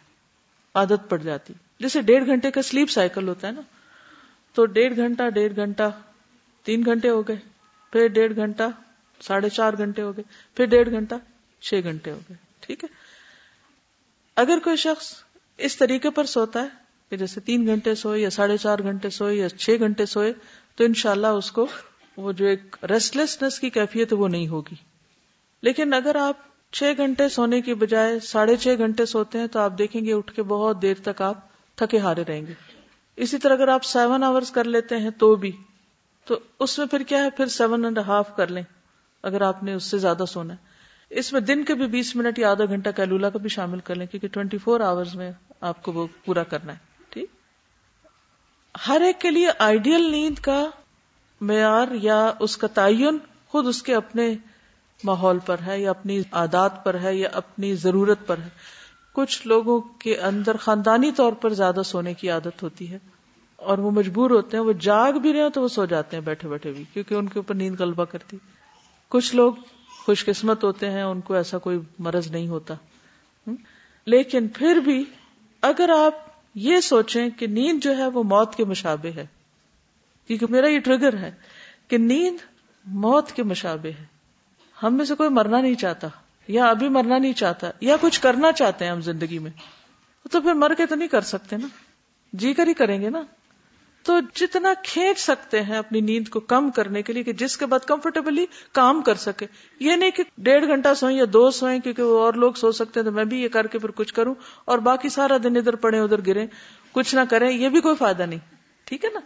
عادت 0.73 1.09
پڑ 1.09 1.17
جاتی۔ 1.17 1.53
جیسے 1.79 2.01
ڈیڑھ 2.01 2.25
گھنٹے 2.25 2.51
کا 2.51 2.61
سلیپ 2.61 2.89
سائیکل 2.89 3.27
ہوتا 3.27 3.47
ہے 3.47 3.51
نا۔ 3.51 3.61
تو 4.53 4.65
ڈیڑھ 4.65 4.95
گھنٹہ 4.95 5.29
ڈیڑھ 5.29 5.55
گھنٹہ، 5.55 5.89
تین 6.63 6.85
گھنٹے 6.85 7.09
ہو 7.09 7.27
گئے۔ 7.27 7.35
پھر 7.91 8.07
ڈیڑھ 8.07 8.35
گھنٹہ، 8.35 8.63
ساڑھے 9.21 9.49
چار 9.49 9.73
گھنٹے 9.77 10.01
ہو 10.01 10.17
گئے۔ 10.17 10.23
پھر 10.55 10.65
ڈیڑھ 10.65 10.89
گھنٹہ، 10.89 11.15
چھ 11.61 11.79
گھنٹے 11.83 12.11
ہو 12.11 12.19
گئے۔ 12.29 12.38
ٹھیک 12.59 12.83
ہے۔ 12.83 12.93
اگر 14.35 14.57
کوئی 14.63 14.75
شخص 14.75 15.13
اس 15.57 15.77
طریقے 15.77 16.09
پر 16.09 16.23
سوتا 16.23 16.61
ہے 16.61 16.67
کہ 17.09 17.17
جیسے 17.17 17.41
تین 17.41 17.67
گھنٹے 17.67 17.95
سوئے 17.95 18.21
یا 18.21 18.29
ساڑھے 18.29 18.57
چار 18.57 18.79
گھنٹے 18.79 19.09
سوئے 19.09 19.35
یا 19.35 19.49
چھ 19.49 19.75
گھنٹے 19.79 20.05
سوئے، 20.05 20.33
تو 20.75 20.83
انشاءاللہ 20.83 21.27
اس 21.27 21.51
کو 21.51 21.67
وہ 22.17 22.31
جو 22.31 22.45
ایک 22.45 22.77
ریسٹلیسنس 22.89 23.59
کی 23.59 23.69
کیفیت 23.69 24.13
ہے 24.13 24.17
وہ 24.17 24.27
نہیں 24.27 24.47
ہوگی۔ 24.47 24.75
لیکن 25.61 25.93
اگر 25.93 26.15
آپ 26.15 26.55
چھ 26.75 26.93
گھنٹے 26.97 27.29
سونے 27.29 27.61
کی 27.61 27.73
بجائے 27.73 28.19
ساڑھے 28.19 28.55
چھ 28.55 28.75
گھنٹے 28.77 29.05
سوتے 29.05 29.39
ہیں 29.39 29.47
تو 29.47 29.59
آپ 29.59 29.77
دیکھیں 29.77 30.05
گے 30.05 30.13
اٹھ 30.13 30.33
کے 30.33 30.43
بہت 30.43 30.81
دیر 30.81 30.93
تک 31.03 31.21
آپ 31.21 31.38
تھکے 31.75 31.99
ہارے 31.99 32.23
رہیں 32.27 32.45
گے۔ 32.47 32.53
اسی 33.15 33.38
طرح 33.38 33.53
اگر 33.53 33.67
آپ 33.67 33.83
سیون 33.83 34.23
آورس 34.23 34.51
کر 34.51 34.63
لیتے 34.63 34.97
ہیں 34.97 35.09
تو 35.09 35.35
بھی، 35.35 35.51
تو 36.25 36.39
اس 36.59 36.77
میں 36.77 36.88
پھر 36.88 37.03
کیا 37.03 37.23
ہے؟ 37.23 37.29
پھر 37.29 37.45
سیون 37.45 37.85
اینڈ 37.85 37.97
ہاف 37.97 38.35
کر 38.35 38.47
لیں، 38.47 38.63
اگر 39.23 39.41
آپ 39.41 39.63
نے 39.63 39.73
اس 39.73 39.83
سے 39.83 39.97
زیادہ 39.97 40.23
سونا 40.27 40.53
ہے۔ 40.53 40.75
اس 41.09 41.33
میں 41.33 41.41
دن 41.41 41.63
کے 41.63 41.73
بھی 41.73 41.88
بیس 41.88 42.15
منٹ 42.15 42.39
یا 42.39 42.51
آدھا 42.51 42.65
گھنٹہ 42.65 42.89
کیلولا 42.95 43.29
کا 43.29 43.39
بھی 43.39 43.49
شامل 43.49 43.79
کر 43.79 43.95
لیں، 43.95 44.07
کیونکہ 44.07 44.27
ٹوینٹی 44.27 44.57
فور 44.57 44.79
آورز 44.79 45.15
میں 45.15 45.31
آپ 45.61 45.83
کو 45.83 45.91
وہ 45.91 46.07
پورا 46.25 46.43
کرنا 46.43 46.73
ہے۔ 46.73 46.77
ٹھیک؟ 47.09 47.25
ہر 48.88 49.01
ایک 49.01 49.21
کے 49.21 49.31
لیے 49.31 49.47
آئیڈیل 49.59 50.11
نیند 50.11 50.39
کا 50.39 50.69
معیار 51.41 51.88
یا 51.91 52.31
اس 52.39 52.57
کا 52.57 52.67
تعین 52.67 53.17
خود 53.47 53.67
اس 53.67 53.83
کے 53.83 53.95
اپنے 53.95 54.35
ماحول 55.03 55.39
پر 55.39 55.55
ہے 55.67 55.81
یا 55.81 55.89
اپنی 55.89 56.21
عادات 56.31 56.84
پر 56.84 56.99
ہے 56.99 57.15
یا 57.15 57.29
اپنی 57.34 57.75
ضرورت 57.75 58.27
پر 58.27 58.38
ہے، 58.38 58.49
کچھ 59.13 59.47
لوگوں 59.47 59.81
کے 59.81 60.17
اندر 60.17 60.58
خاندانی 60.58 61.12
طور 61.12 61.34
پر 61.34 61.53
زیادہ 61.53 61.81
سونے 61.86 62.13
کی 62.13 62.29
عادت 62.29 62.63
ہوتی 62.63 62.91
ہے 62.91 62.99
اور 63.55 63.77
وہ 63.77 63.91
مجبور 63.91 64.29
ہوتے 64.29 64.58
ہیں، 64.58 64.63
وہ 64.63 64.73
جاگ 64.73 65.13
بھی 65.13 65.34
رہے 65.34 65.41
ہیں 65.41 65.49
تو 65.49 65.62
وہ 65.62 65.67
سو 65.67 65.86
جاتے 65.86 66.17
ہیں 66.17 66.23
بیٹھے 66.23 66.49
بیٹھے 66.49 66.71
بھی، 66.71 66.84
کیونکہ 66.93 67.13
ان 67.13 67.27
کے 67.27 67.39
اوپر 67.39 67.55
نیند 67.55 67.79
غلبہ 67.79 68.05
کرتی۔ 68.05 68.38
کچھ 69.10 69.36
لوگ 69.36 69.53
خوش 70.05 70.25
قسمت 70.25 70.63
ہوتے 70.63 70.91
ہیں، 70.91 71.01
ان 71.01 71.21
کو 71.21 71.34
ایسا 71.34 71.58
کوئی 71.58 71.79
مرض 71.99 72.31
نہیں 72.31 72.47
ہوتا۔ 72.47 72.73
لیکن 74.05 74.47
پھر 74.47 74.75
بھی 74.75 75.05
اگر 75.62 75.89
آپ 75.89 76.13
یہ 76.55 76.79
سوچیں 76.79 77.29
کہ 77.29 77.47
نیند 77.47 77.84
جو 77.84 77.97
ہے 77.97 78.08
وہ 78.08 78.23
موت 78.23 78.55
کے 78.55 78.65
مشابے 78.65 79.12
ہے، 79.12 79.25
کیونکہ 80.27 80.45
میرا 80.49 80.67
یہ 80.69 80.79
ٹریگر 80.79 81.17
ہے 81.17 81.31
کہ 81.88 81.97
نیند 81.97 82.38
موت 82.86 83.31
کے 83.31 83.43
مشابے 83.43 83.91
ہے۔ 83.91 84.14
ہم 84.83 84.97
میں 84.97 85.05
سے 85.05 85.15
کوئی 85.15 85.29
مرنا 85.29 85.61
نہیں 85.61 85.75
چاہتا، 85.75 86.07
یا 86.47 86.65
ابھی 86.65 86.89
مرنا 86.89 87.17
نہیں 87.17 87.33
چاہتا، 87.33 87.69
یا 87.81 87.95
کچھ 88.01 88.21
کرنا 88.21 88.51
چاہتے 88.51 88.85
ہیں 88.85 88.91
ہم 88.91 89.01
زندگی 89.01 89.39
میں۔ 89.39 89.51
تو 90.31 90.41
پھر 90.41 90.53
مر 90.53 90.73
کے 90.73 90.85
تو 90.85 90.95
نہیں 90.95 91.07
کر 91.07 91.21
سکتے 91.21 91.57
نا۔ 91.57 91.67
جی 92.33 92.53
کر 92.53 92.67
ہی 92.67 92.73
کریں 92.73 93.01
گے 93.01 93.09
نا۔ 93.09 93.21
تو 94.03 94.19
جتنا 94.35 94.73
کھینچ 94.83 95.19
سکتے 95.19 95.61
ہیں 95.61 95.77
اپنی 95.77 96.01
نیند 96.01 96.27
کو 96.27 96.39
کم 96.39 96.71
کرنے 96.71 97.01
کے 97.01 97.13
لیے 97.13 97.23
کہ 97.23 97.33
جس 97.33 97.57
کے 97.57 97.65
بعد 97.65 97.79
کمفرٹیبلی 97.79 98.45
کام 98.71 99.01
کر 99.01 99.15
سکے۔ 99.15 99.45
یہ 99.79 99.95
نہیں 99.95 100.11
کہ 100.11 100.23
ڈیڑھ 100.38 100.67
گھنٹہ 100.67 100.93
سوئیں 100.93 101.17
یا 101.17 101.25
دو 101.33 101.51
سوئیں 101.51 101.79
کیونکہ 101.79 102.03
وہ 102.03 102.19
اور 102.19 102.33
لوگ 102.33 102.53
سو 102.53 102.71
سکتے 102.71 102.99
ہیں 102.99 103.05
تو 103.05 103.11
میں 103.11 103.25
بھی 103.25 103.41
یہ 103.43 103.47
کر 103.47 103.67
کے 103.67 103.79
پھر 103.79 103.91
کچھ 103.91 104.13
کروں 104.13 104.35
اور 104.65 104.77
باقی 104.77 105.09
سارا 105.09 105.38
دن 105.43 105.57
ادھر 105.57 105.75
پڑے 105.75 105.99
ادھر 105.99 106.19
گرے 106.27 106.45
کچھ 106.91 107.15
نہ 107.15 107.19
کریں، 107.29 107.51
یہ 107.51 107.69
بھی 107.69 107.81
کوئی 107.81 107.95
فائدہ 107.95 108.23
نہیں۔ 108.23 108.39
ٹھیک 108.83 109.05
ہے 109.05 109.09
نا؟ 109.13 109.19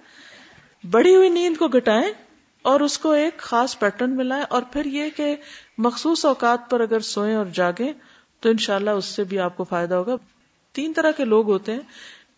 بڑی 0.91 1.15
ہوئی 1.15 1.29
نیند 1.29 1.57
کو 1.57 1.67
گٹائیں 1.67 2.13
اور 2.61 2.79
اس 2.79 2.97
کو 2.97 3.11
ایک 3.11 3.37
خاص 3.37 3.79
پیٹرن 3.79 4.15
ملائیں 4.15 4.43
اور 4.49 4.61
پھر 4.73 4.85
یہ 4.85 5.03
کہ 5.15 5.35
مخصوص 5.77 6.25
اوقات 6.25 6.69
پر 6.69 6.79
اگر 6.79 6.99
سوئیں 6.99 7.35
اور 7.35 7.45
جاگیں 7.45 7.93
تو 8.39 8.49
انشاءاللہ 8.49 8.89
اس 8.89 9.05
سے 9.05 9.23
بھی 9.23 9.39
آپ 9.39 9.57
کو 9.57 9.63
فائدہ 9.63 9.93
ہوگا۔ 9.93 10.15
تین 10.73 10.93
طرح 10.93 11.11
کے 11.11 11.25
لوگ 11.25 11.49
ہوتے 11.49 11.71
ہیں۔ 11.71 11.79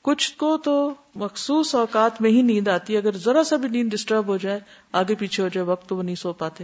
کچھ 0.01 0.37
کو 0.37 0.57
تو 0.57 0.93
مخصوص 1.15 1.75
اوقات 1.75 2.21
میں 2.21 2.31
ہی 2.31 2.41
نیند 2.41 2.67
آتی 2.67 2.93
ہے۔ 2.93 2.97
اگر 2.97 3.17
ذرا 3.17 3.43
سا 3.43 3.55
بھی 3.55 3.69
نیند 3.69 3.89
ڈسٹرب 3.89 4.27
ہو 4.27 4.37
جائے، 4.37 4.59
آگے 4.91 5.15
پیچھے 5.15 5.43
ہو 5.43 5.47
جائے، 5.47 5.67
وقت 5.67 5.89
تو 5.89 5.97
وہ 5.97 6.03
نہیں 6.03 6.15
سو 6.15 6.33
پاتے۔ 6.33 6.63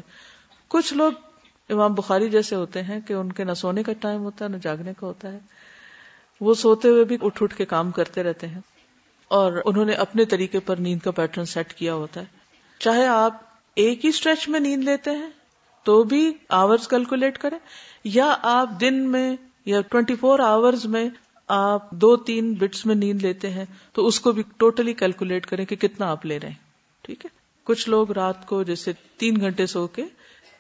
کچھ 0.68 0.94
لوگ 0.94 1.12
امام 1.70 1.94
بخاری 1.94 2.30
جیسے 2.30 2.56
ہوتے 2.56 2.84
ہیں 2.84 3.00
کہ 3.02 3.14
ان 3.14 3.32
کے 3.32 3.44
نہ 3.44 3.54
سونے 3.54 3.84
کا 3.84 3.94
ٹائم 3.94 4.24
ہوتا 4.24 4.46
ہے، 4.46 4.50
نہ 4.50 4.58
جاگنے 4.62 4.94
کا 5.00 5.08
ہوتا 5.08 5.32
ہے۔ 5.32 5.40
وہ 6.42 6.54
سوتے 6.54 6.88
ہوئے 6.88 7.04
بھی 7.04 7.18
اٹھ 7.22 7.44
اٹھ 7.44 7.56
کے 7.56 7.66
کام 7.66 7.92
کرتے 7.92 8.24
رہتے 8.24 8.48
ہیں 8.48 8.62
اور 9.28 9.54
انہوں 9.66 9.86
نے 9.86 9.94
اپنے 9.94 10.26
طریقے 10.26 10.60
پر 10.60 10.76
نیند 10.76 11.00
کا 11.00 11.12
پیٹرن 11.12 11.46
سیٹ 11.46 11.74
کیا 11.74 11.94
ہوتا 11.94 12.22
ہے۔ 12.22 12.26
چاہے 12.80 13.08
آپ 13.08 13.47
ایک 13.78 14.04
ہی 14.04 14.10
اسٹریچ 14.10 14.50
میں 14.50 14.60
نیند 14.60 14.84
لیتے 14.84 15.12
ہیں، 15.12 15.30
تو 15.84 16.04
بھی 16.04 16.34
آورز 16.50 16.88
کیلکولیٹ 16.88 17.38
کریں۔ 17.38 17.60
یا 18.04 18.38
آپ 18.42 18.70
دن 18.82 18.96
میں 19.12 19.36
یا 19.66 19.82
ٹوینٹی 19.82 20.16
فور 20.16 20.40
آورز 20.40 20.86
میں 20.86 21.10
آپ 21.48 21.92
دو 21.92 22.18
تین 22.18 22.54
بٹس 22.54 22.86
میں 22.86 22.96
نیند 22.96 23.22
لیتے 23.22 23.50
ہیں، 23.50 23.66
تو 23.94 24.08
اس 24.08 24.20
کو 24.20 24.32
بھی 24.32 24.44
ٹوٹلی 24.58 24.94
کیلکولیٹ 24.94 25.46
کریں 25.46 25.66
کہ 25.66 25.76
کتنا 25.76 26.12
آپ 26.12 26.26
لے 26.26 26.40
رہے 26.40 26.48
ہیں۔ 26.48 26.56
ٹھیک 27.02 27.26
ہے؟ 27.26 27.30
کچھ 27.64 27.90
لوگ 27.90 28.12
رات 28.12 28.46
کو 28.46 28.64
جیسے 28.64 28.92
تین 29.18 29.40
گھنٹے 29.40 29.66
سو 29.66 29.88
کے، 29.88 30.06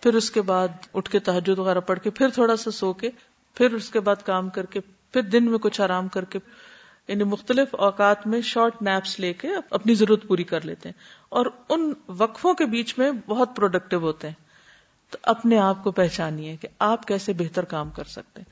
پھر 0.01 0.13
اس 0.13 0.31
کے 0.31 0.41
بعد 0.41 0.67
اٹھ 0.93 1.09
کے 1.09 1.19
تحجد 1.19 1.59
وغیرہ 1.59 1.79
پڑھ 1.79 1.99
کے، 1.99 2.09
پھر 2.09 2.29
تھوڑا 2.29 2.55
سا 2.55 2.71
سو 2.71 2.93
کے، 2.93 3.09
پھر 3.55 3.73
اس 3.73 3.89
کے 3.89 3.99
بعد 3.99 4.15
کام 4.25 4.49
کر 4.49 4.65
کے، 4.65 4.79
پھر 5.13 5.21
دن 5.21 5.51
میں 5.51 5.59
کچھ 5.59 5.81
آرام 5.81 6.07
کر 6.07 6.25
کے 6.25 6.39
یعنی 7.07 7.23
مختلف 7.23 7.75
اوقات 7.75 8.27
میں 8.27 8.41
شارٹ 8.41 8.81
نیپس 8.81 9.19
لے 9.19 9.33
کے 9.33 9.47
اپنی 9.69 9.93
ضرورت 9.93 10.27
پوری 10.27 10.43
کر 10.43 10.65
لیتے 10.65 10.89
ہیں 10.89 11.01
اور 11.29 11.45
ان 11.69 11.93
وقفوں 12.07 12.53
کے 12.53 12.65
بیچ 12.65 12.97
میں 12.97 13.11
بہت 13.27 13.55
پروڈکٹیو 13.55 13.99
ہوتے 13.99 14.27
ہیں۔ 14.27 14.47
تو 15.11 15.17
اپنے 15.23 15.59
آپ 15.59 15.83
کو 15.83 15.91
پہچانیے 15.91 16.55
کہ 16.55 16.67
آپ 16.79 17.07
کیسے 17.07 17.33
بہتر 17.33 17.65
کام 17.65 17.89
کر 17.89 18.03
سکتے 18.03 18.41
ہیں۔ 18.41 18.51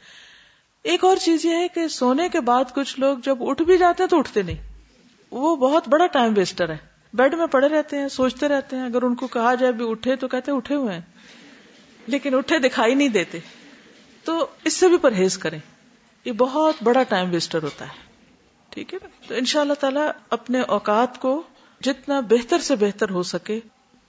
ایک 0.83 1.03
اور 1.03 1.17
چیز 1.17 1.45
یہ 1.45 1.55
ہے 1.55 1.67
کہ 1.67 1.87
سونے 1.87 2.29
کے 2.29 2.39
بعد 2.39 2.63
کچھ 2.75 2.99
لوگ 2.99 3.17
جب 3.17 3.37
اٹھ 3.39 3.61
بھی 3.61 3.77
جاتے 3.77 4.03
ہیں 4.03 4.09
تو 4.09 4.19
اٹھتے 4.19 4.41
نہیں۔ 4.41 4.73
وہ 5.31 5.55
بہت 5.55 5.87
بڑا 5.89 6.07
ٹائم 6.07 6.33
ویسٹر 6.37 6.69
ہے 6.69 6.77
بیڈ 7.13 7.33
میں 7.33 7.47
پڑے 7.47 7.67
رہتے 7.67 7.97
ہیں، 7.97 8.07
سوچتے 8.07 8.47
رہتے 8.47 8.75
ہیں۔ 8.75 8.83
اگر 8.83 9.01
ان 9.01 9.15
کو 9.15 9.27
کہا 9.27 9.55
جائے 9.55 9.71
بھی 9.71 9.89
اٹھے 9.89 10.15
تو 10.15 10.27
کہتے 10.27 10.51
اٹھے 10.51 10.75
ہوئے 10.75 10.93
ہیں۔ 10.93 11.01
لیکن 12.07 12.35
اٹھے 12.35 12.59
دکھائی 12.59 12.95
نہیں 12.95 13.07
دیتے۔ 13.07 13.39
تو 14.23 14.47
اس 14.63 14.73
سے 14.73 14.87
بھی 14.87 14.97
پرہیز 14.97 15.37
کریں۔ 15.37 15.59
یہ 16.25 16.31
بہت 16.31 16.75
بڑا 16.83 17.03
ٹائم 17.03 17.29
ویسٹر 17.29 17.63
ہوتا 17.63 17.85
ہے۔ 17.85 18.14
ٹھیک 18.75 18.93
ہے؟ 18.93 18.99
نا 19.03 19.07
تو 19.27 19.35
ان 19.35 19.45
شاء 19.45 19.61
اللہ 19.61 19.73
تعالی 19.73 19.99
اپنے 20.29 20.61
اوقات 20.61 21.19
کو 21.19 21.43
جتنا 21.81 22.19
بہتر 22.19 22.59
سے 22.59 22.75
بہتر 22.75 23.09
ہو 23.09 23.23
سکے 23.23 23.59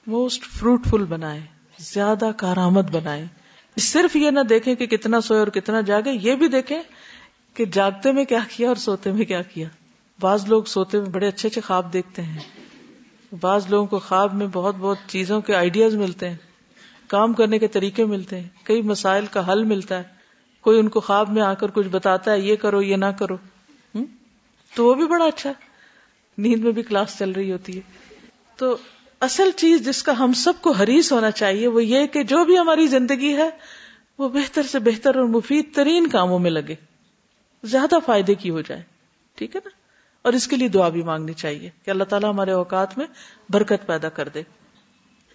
موسٹ 0.07 0.44
فروٹفل 0.44 1.05
بنائے 1.05 1.40
زیادہ 1.79 2.31
کارآمد 2.37 2.90
بنائے 2.90 3.26
صرف 3.79 4.16
یہ 4.16 4.31
نہ 4.31 4.40
دیکھیں 4.40 4.74
کہ 4.74 4.87
کتنا 4.87 5.20
سوئے 5.20 5.40
اور 5.40 5.46
کتنا 5.46 5.81
جاگے، 5.81 6.12
یہ 6.12 6.35
بھی 6.35 6.48
دیکھیں 6.48 6.83
کہ 7.55 7.64
جاگتے 7.64 8.12
میں 8.12 8.24
کیا 8.24 8.38
کیا 8.57 8.68
اور 8.68 8.76
سوتے 8.76 9.12
میں 9.12 9.24
کیا 9.24 9.42
کیا۔ 9.42 9.68
بعض 10.20 10.46
لوگ 10.46 10.64
سوتے 10.64 10.98
میں 10.98 11.07
بڑے 11.07 11.29
اچھے 11.29 11.48
اچھے 11.48 11.61
خواب 11.61 11.92
دیکھتے 11.92 12.22
ہیں۔ 12.22 12.38
بعض 13.40 13.66
لوگوں 13.68 13.87
کو 13.87 13.98
خواب 13.98 14.35
میں 14.35 14.46
بہت 14.52 14.74
بہت 14.79 14.98
چیزوں 15.07 15.40
کے 15.40 15.55
آئیڈیاز 15.55 15.94
ملتے 15.94 16.31
ہیں، 16.31 16.37
کام 17.07 17.33
کرنے 17.33 17.59
کے 17.59 17.68
طریقے 17.68 18.05
ملتے 18.05 18.40
ہیں، 18.40 18.48
کئی 18.64 18.83
مسائل 18.83 19.26
کا 19.26 19.52
حل 19.52 19.64
ملتا 19.64 19.98
ہے۔ 19.98 20.02
کوئی 20.61 20.81
ان 20.81 20.88
کو 20.88 21.00
خواب 21.00 21.31
میں 21.31 21.42
آ 21.42 21.55
کر 21.55 21.70
کچھ 21.70 21.88
بتاتا 21.88 22.33
ہے، 22.33 22.40
یہ 22.40 22.57
کرو، 22.57 22.83
یہ 22.83 22.96
نہ 22.96 23.12
کرو۔ 23.18 23.37
تو 24.76 24.84
وہ 24.86 24.94
بھی 24.94 25.06
بڑا 25.06 25.24
اچھا 25.24 25.52
نیند 26.38 26.64
میں 26.64 26.72
بھی 26.72 26.82
کلاس 26.82 27.18
چل 27.18 27.30
رہی 27.30 27.52
ہوتی 27.52 27.76
ہے۔ 27.76 27.80
تو 28.56 28.76
اصل 29.20 29.50
چیز 29.56 29.84
جس 29.84 30.02
کا 30.02 30.18
ہم 30.18 30.32
سب 30.32 30.52
کو 30.60 30.70
حریص 30.70 31.12
ہونا 31.12 31.30
چاہیے 31.30 31.66
وہ 31.66 31.84
یہ 31.84 32.06
کہ 32.06 32.22
جو 32.22 32.44
بھی 32.44 32.58
ہماری 32.58 32.86
زندگی 32.86 33.36
ہے، 33.36 33.50
وہ 34.18 34.28
بہتر 34.28 34.62
سے 34.62 34.78
بہتر 34.78 35.14
اور 35.16 35.24
مفید 35.24 35.74
ترین 35.74 36.06
کاموں 36.06 36.38
میں 36.38 36.50
لگے۔ 36.50 36.74
زیادہ 37.62 37.94
فائدے 38.06 38.34
کی 38.34 38.50
ہو 38.50 38.60
جائے۔ 38.60 38.82
ٹھیک 39.34 39.56
ہے 39.56 39.60
نا؟ 39.64 39.70
اور 40.22 40.32
اس 40.32 40.48
کے 40.48 40.56
لیے 40.56 40.68
دعا 40.68 40.88
بھی 40.88 41.02
مانگنی 41.02 41.32
چاہیے 41.32 41.70
کہ 41.84 41.90
اللہ 41.90 42.04
تعالیٰ 42.04 42.32
ہمارے 42.32 42.50
اوقات 42.50 42.98
میں 42.98 43.06
برکت 43.50 43.86
پیدا 43.86 44.08
کر 44.08 44.28
دے۔ 44.28 44.42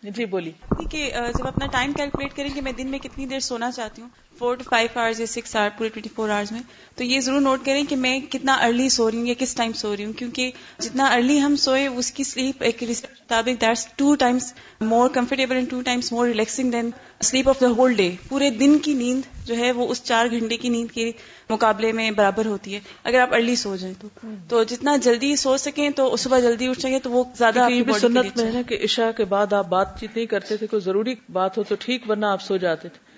جی 0.04 0.26
بولی 0.26 0.52
کہ 0.92 1.12
جب 1.38 1.48
اپنا 1.48 1.66
ٹائم 1.66 1.92
کیلکولیٹ 1.92 2.36
کریں 2.36 2.50
کہ 2.54 2.62
میں 2.62 2.72
دن 2.72 2.88
میں 2.88 3.00
کتنی 3.00 3.26
دیر 3.26 3.40
سونا 3.40 3.72
چاہتی 3.72 4.02
ہوں؟ 4.02 4.10
فور 4.42 4.56
ٹو 4.56 4.64
فائیو 4.70 5.00
آورس 5.00 5.20
یا 5.20 5.26
سکس 5.26 5.56
آور 5.56 5.70
پورے 5.78 5.90
ٹوئنٹی 5.90 6.10
فور 6.16 6.30
آورس 6.30 6.52
میں 6.52 6.62
تو 6.96 7.04
یہ 7.04 7.20
ضرور 7.20 7.42
نوٹ 7.42 7.66
کریں 7.66 7.84
کہ 7.84 7.96
میں 7.96 8.20
کتنا 8.20 8.54
ارلی 8.54 8.90
سو 8.90 9.12
رہی 9.12 9.18
ہوں 9.18 9.28
یا 9.28 9.34
کس 9.38 9.56
ٹائم 9.56 9.74
سو 9.74 9.96
رہی 9.96 10.06
ہوں 10.06 10.14
کیونکہ 10.14 10.52
جتنا 10.80 11.06
ارلی 11.06 11.42
ہم 11.42 11.56
سوئے 11.56 11.88
اس 11.88 12.12
کی 12.12 12.24
سلیپ 12.24 12.64
ایک 12.64 12.84
مطابق 12.84 13.62
that's 13.62 13.88
two 13.96 14.16
times 14.16 14.54
more 14.82 15.10
comfortable 15.10 15.56
and 15.56 15.70
two 15.70 15.82
times 15.82 16.12
more 16.12 16.28
relaxing 16.28 16.72
than 16.72 16.90
sleep 17.22 17.50
of 17.50 17.62
the 17.62 17.68
whole 17.68 17.94
day 17.94 18.10
پورے 18.30 18.50
دن 18.50 18.78
کی 18.78 18.94
نیند 18.94 19.22
جو 19.46 19.58
ہے 19.58 19.72
وہ 19.72 19.88
اس 19.88 20.04
چار 20.04 20.28
گھنٹے 20.32 20.58
کی 20.58 20.70
نیند 20.70 20.92
کے 20.92 21.12
مقابلے 21.50 21.92
میں 21.92 22.12
برابر 22.12 22.46
ہوتی 22.46 22.74
ہے 22.76 22.80
اگر 23.04 23.20
آپ 23.20 23.34
ارلی 23.34 23.56
سو 23.56 23.76
جائیں 23.76 23.94
تو۔ 24.02 24.08
تو 24.48 24.64
جتنا 24.64 24.96
جلدی 24.96 25.36
سو 25.36 25.58
سکیں 25.58 25.90
تو 25.90 26.16
صبح 26.18 26.40
جلدی 26.40 26.68
اٹھ 26.68 26.80
سکیں 26.80 27.00
تو 27.00 27.12
وہ 27.12 27.24
زیادہ 27.38 27.68
سنت 28.00 28.38
میں 28.38 28.52
ہے 28.52 28.64
کہ 28.64 28.78
عشاء 28.84 29.12
کے 29.18 29.26
بعد 29.26 29.54
آپ 29.54 29.68
بات 29.68 30.00
چیت 30.00 30.16
نہیں 30.16 30.26
کرتے 30.26 30.58
تھے 30.58 30.68
کوئی 30.68 30.82
ضروری 30.82 31.16
بات 31.30 31.58
ہو 31.58 31.64
تو 31.64 31.76
ٹھیک 31.80 32.10
ورنہ 32.10 32.26
آپ 32.26 32.42
سو 32.42 32.58
جاتے 32.58 32.90
تھے۔ 32.90 33.11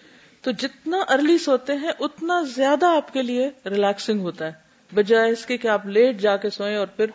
تو 0.43 0.51
جتنا 0.51 0.97
ارلی 1.07 1.37
سوتے 1.37 1.73
ہیں، 1.73 1.91
اتنا 1.99 2.41
زیادہ 2.55 2.85
آپ 2.85 3.13
کے 3.13 3.21
لیے 3.21 3.49
ریلیکسنگ 3.65 4.19
ہوتا 4.19 4.45
ہے۔ 4.45 4.51
بجائے 4.95 5.31
اس 5.31 5.45
کے 5.45 5.57
کہ 5.57 5.67
آپ 5.67 5.85
لیٹ 5.85 6.19
جا 6.19 6.37
کے 6.37 6.49
سوئیں 6.49 6.75
اور 6.75 6.87
پھر 6.87 7.05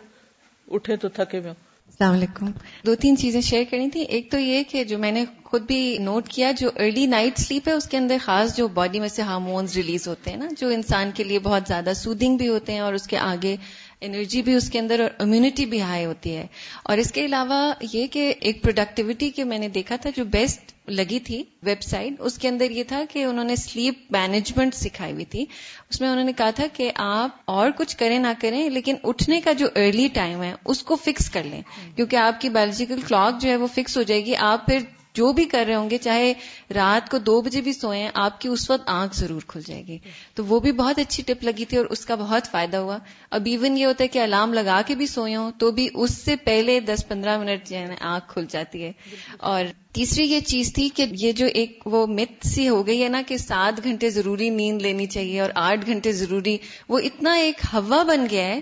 اٹھے 0.71 0.95
تو 0.95 1.09
تھکے 1.09 1.37
ہوئے 1.37 1.49
السلام 1.49 2.13
علیکم۔ 2.13 2.51
دو 2.85 2.95
تین 2.95 3.17
چیزیں 3.17 3.41
شیئر 3.41 3.63
کرنی 3.69 3.89
تھی 3.89 4.01
ایک 4.01 4.31
تو 4.31 4.39
یہ 4.39 4.63
کہ 4.63 4.83
جو 4.83 4.97
میں 4.97 5.11
نے 5.11 5.25
خود 5.43 5.61
بھی 5.61 5.97
نوٹ 5.97 6.27
کیا، 6.27 6.51
جو 6.51 6.69
ارلی 6.75 7.05
نائٹ 7.05 7.37
سلیپ 7.37 7.67
ہے، 7.67 7.73
اس 7.73 7.87
کے 7.87 7.97
اندر 7.97 8.17
خاص 8.21 8.57
جو 8.57 8.67
باڈی 8.67 8.99
میں 8.99 9.07
سے 9.07 9.21
ہارمونز 9.21 9.75
ریلیز 9.75 10.07
ہوتے 10.07 10.29
ہیں 10.29 10.37
نا، 10.37 10.47
جو 10.57 10.67
انسان 10.67 11.11
کے 11.13 11.23
لیے 11.23 11.39
بہت 11.39 11.63
زیادہ 11.67 11.91
سودنگ 11.95 12.37
بھی 12.37 12.47
ہوتے 12.47 12.73
ہیں 12.73 12.79
اور 12.79 12.93
اس 12.93 13.07
کے 13.07 13.17
آگے 13.17 13.55
انرجی 14.01 14.41
بھی 14.41 14.53
اس 14.53 14.69
کے 14.69 14.79
اندر 14.79 14.99
اور 14.99 15.09
امیونٹی 15.19 15.65
بھی 15.65 15.81
ہائی 15.81 16.05
ہوتی 16.05 16.35
ہے۔ 16.35 16.47
اور 16.83 16.97
اس 16.97 17.11
کے 17.11 17.25
علاوہ 17.25 17.73
یہ 17.93 18.07
کہ 18.07 18.33
ایک 18.39 18.63
پروڈکٹیوٹی 18.63 19.29
کے 19.29 19.43
میں 19.43 19.57
نے 19.57 19.67
دیکھا 19.67 19.95
تھا، 19.95 20.09
جو 20.15 20.25
بیسٹ 20.25 20.78
لگی 20.89 21.19
تھی 21.19 21.43
ویب 21.63 21.81
سائٹ۔ 21.81 22.13
اس 22.19 22.37
کے 22.37 22.47
اندر 22.47 22.71
یہ 22.71 22.83
تھا 22.83 23.03
کہ 23.09 23.23
انہوں 23.23 23.43
نے 23.43 23.55
سلیپ 23.55 23.95
مینجمنٹ 24.09 24.75
سکھائی 24.75 25.13
ہوئی 25.13 25.25
تھی۔ 25.25 25.45
اس 25.89 26.01
میں 26.01 26.09
انہوں 26.09 26.23
نے 26.23 26.33
کہا 26.33 26.49
تھا 26.49 26.65
کہ 26.73 26.91
آپ 26.95 27.29
اور 27.45 27.69
کچھ 27.77 27.97
کریں 27.97 28.19
نہ 28.19 28.27
کریں 28.41 28.69
لیکن 28.69 28.95
اٹھنے 29.03 29.41
کا 29.41 29.51
جو 29.53 29.67
ارلی 29.75 30.07
ٹائم 30.07 30.43
ہے 30.43 30.53
اس 30.65 30.83
کو 30.83 30.95
فکس 30.95 31.29
کر 31.29 31.43
لیں۔ 31.43 31.61
کیونکہ 31.95 32.15
آپ 32.15 32.41
کی 32.41 32.49
بایولوجیکل 32.49 33.01
کلاک 33.07 33.41
جو 33.41 33.49
ہے 33.49 33.55
وہ 33.55 33.67
فکس 33.67 33.97
ہو 33.97 34.01
جائے 34.01 34.25
گی۔ 34.25 34.35
آپ 34.35 34.65
پھر 34.65 34.79
جو 35.13 35.33
بھی 35.33 35.45
کر 35.45 35.65
رہے 35.67 35.75
ہوں 35.75 35.89
گے، 35.89 35.97
چاہے 35.97 36.33
رات 36.75 37.11
کو 37.11 37.17
دو 37.17 37.41
بجے 37.41 37.61
بھی 37.61 37.73
سوئیں 37.73 38.09
آپ 38.13 38.41
کی 38.41 38.49
اس 38.49 38.69
وقت 38.69 38.89
آنکھ 38.89 39.15
ضرور 39.15 39.41
کھل 39.47 39.61
جائے 39.65 39.87
گی۔ 39.87 39.97
تو 40.33 40.45
وہ 40.45 40.59
بھی 40.59 40.71
بہت 40.71 40.99
اچھی 40.99 41.23
ٹپ 41.23 41.43
لگی 41.43 41.65
تھی 41.65 41.77
اور 41.77 41.85
اس 41.85 42.05
کا 42.05 42.15
بہت 42.15 42.47
فائدہ 42.51 42.77
ہوا۔ 42.77 42.97
اب 43.31 43.41
ایون 43.45 43.77
یہ 43.77 43.85
ہوتا 43.85 44.03
ہے 44.03 44.07
کہ 44.07 44.19
الارم 44.19 44.53
لگا 44.53 44.81
کے 44.87 44.95
بھی 44.95 45.07
سوئے 45.07 45.35
ہوں 45.35 45.51
تو 45.57 45.71
بھی 45.71 45.89
اس 45.93 46.13
سے 46.13 46.35
پہلے 46.35 46.79
دس 46.79 47.07
پندرہ 47.07 47.37
منٹ 47.39 47.69
جو 47.69 47.77
ہے 47.77 47.85
نا، 47.85 47.95
آنکھ 48.01 48.33
کھل 48.33 48.45
جاتی 48.49 48.83
ہے۔ 48.83 48.91
اور 49.37 49.63
تیسری 49.91 50.25
یہ 50.25 50.39
چیز 50.39 50.73
تھی 50.73 50.89
کہ 50.89 51.05
یہ 51.11 51.31
جو 51.31 51.45
ایک 51.45 51.79
وہ 51.85 52.07
مت 52.07 52.47
سی 52.47 52.69
ہو 52.69 52.87
گئی 52.87 53.03
ہے 53.03 53.09
نا 53.09 53.21
کہ 53.27 53.37
سات 53.37 53.83
گھنٹے 53.83 54.09
ضروری 54.09 54.49
نیند 54.49 54.81
لینی 54.81 55.05
چاہیے 55.05 55.39
اور 55.39 55.49
آٹھ 55.55 55.85
گھنٹے 55.85 56.11
ضروری، 56.11 56.57
وہ 56.89 56.99
اتنا 56.99 57.33
ایک 57.33 57.61
ہوا 57.73 58.03
بن 58.03 58.25
گیا 58.31 58.45
ہے 58.45 58.61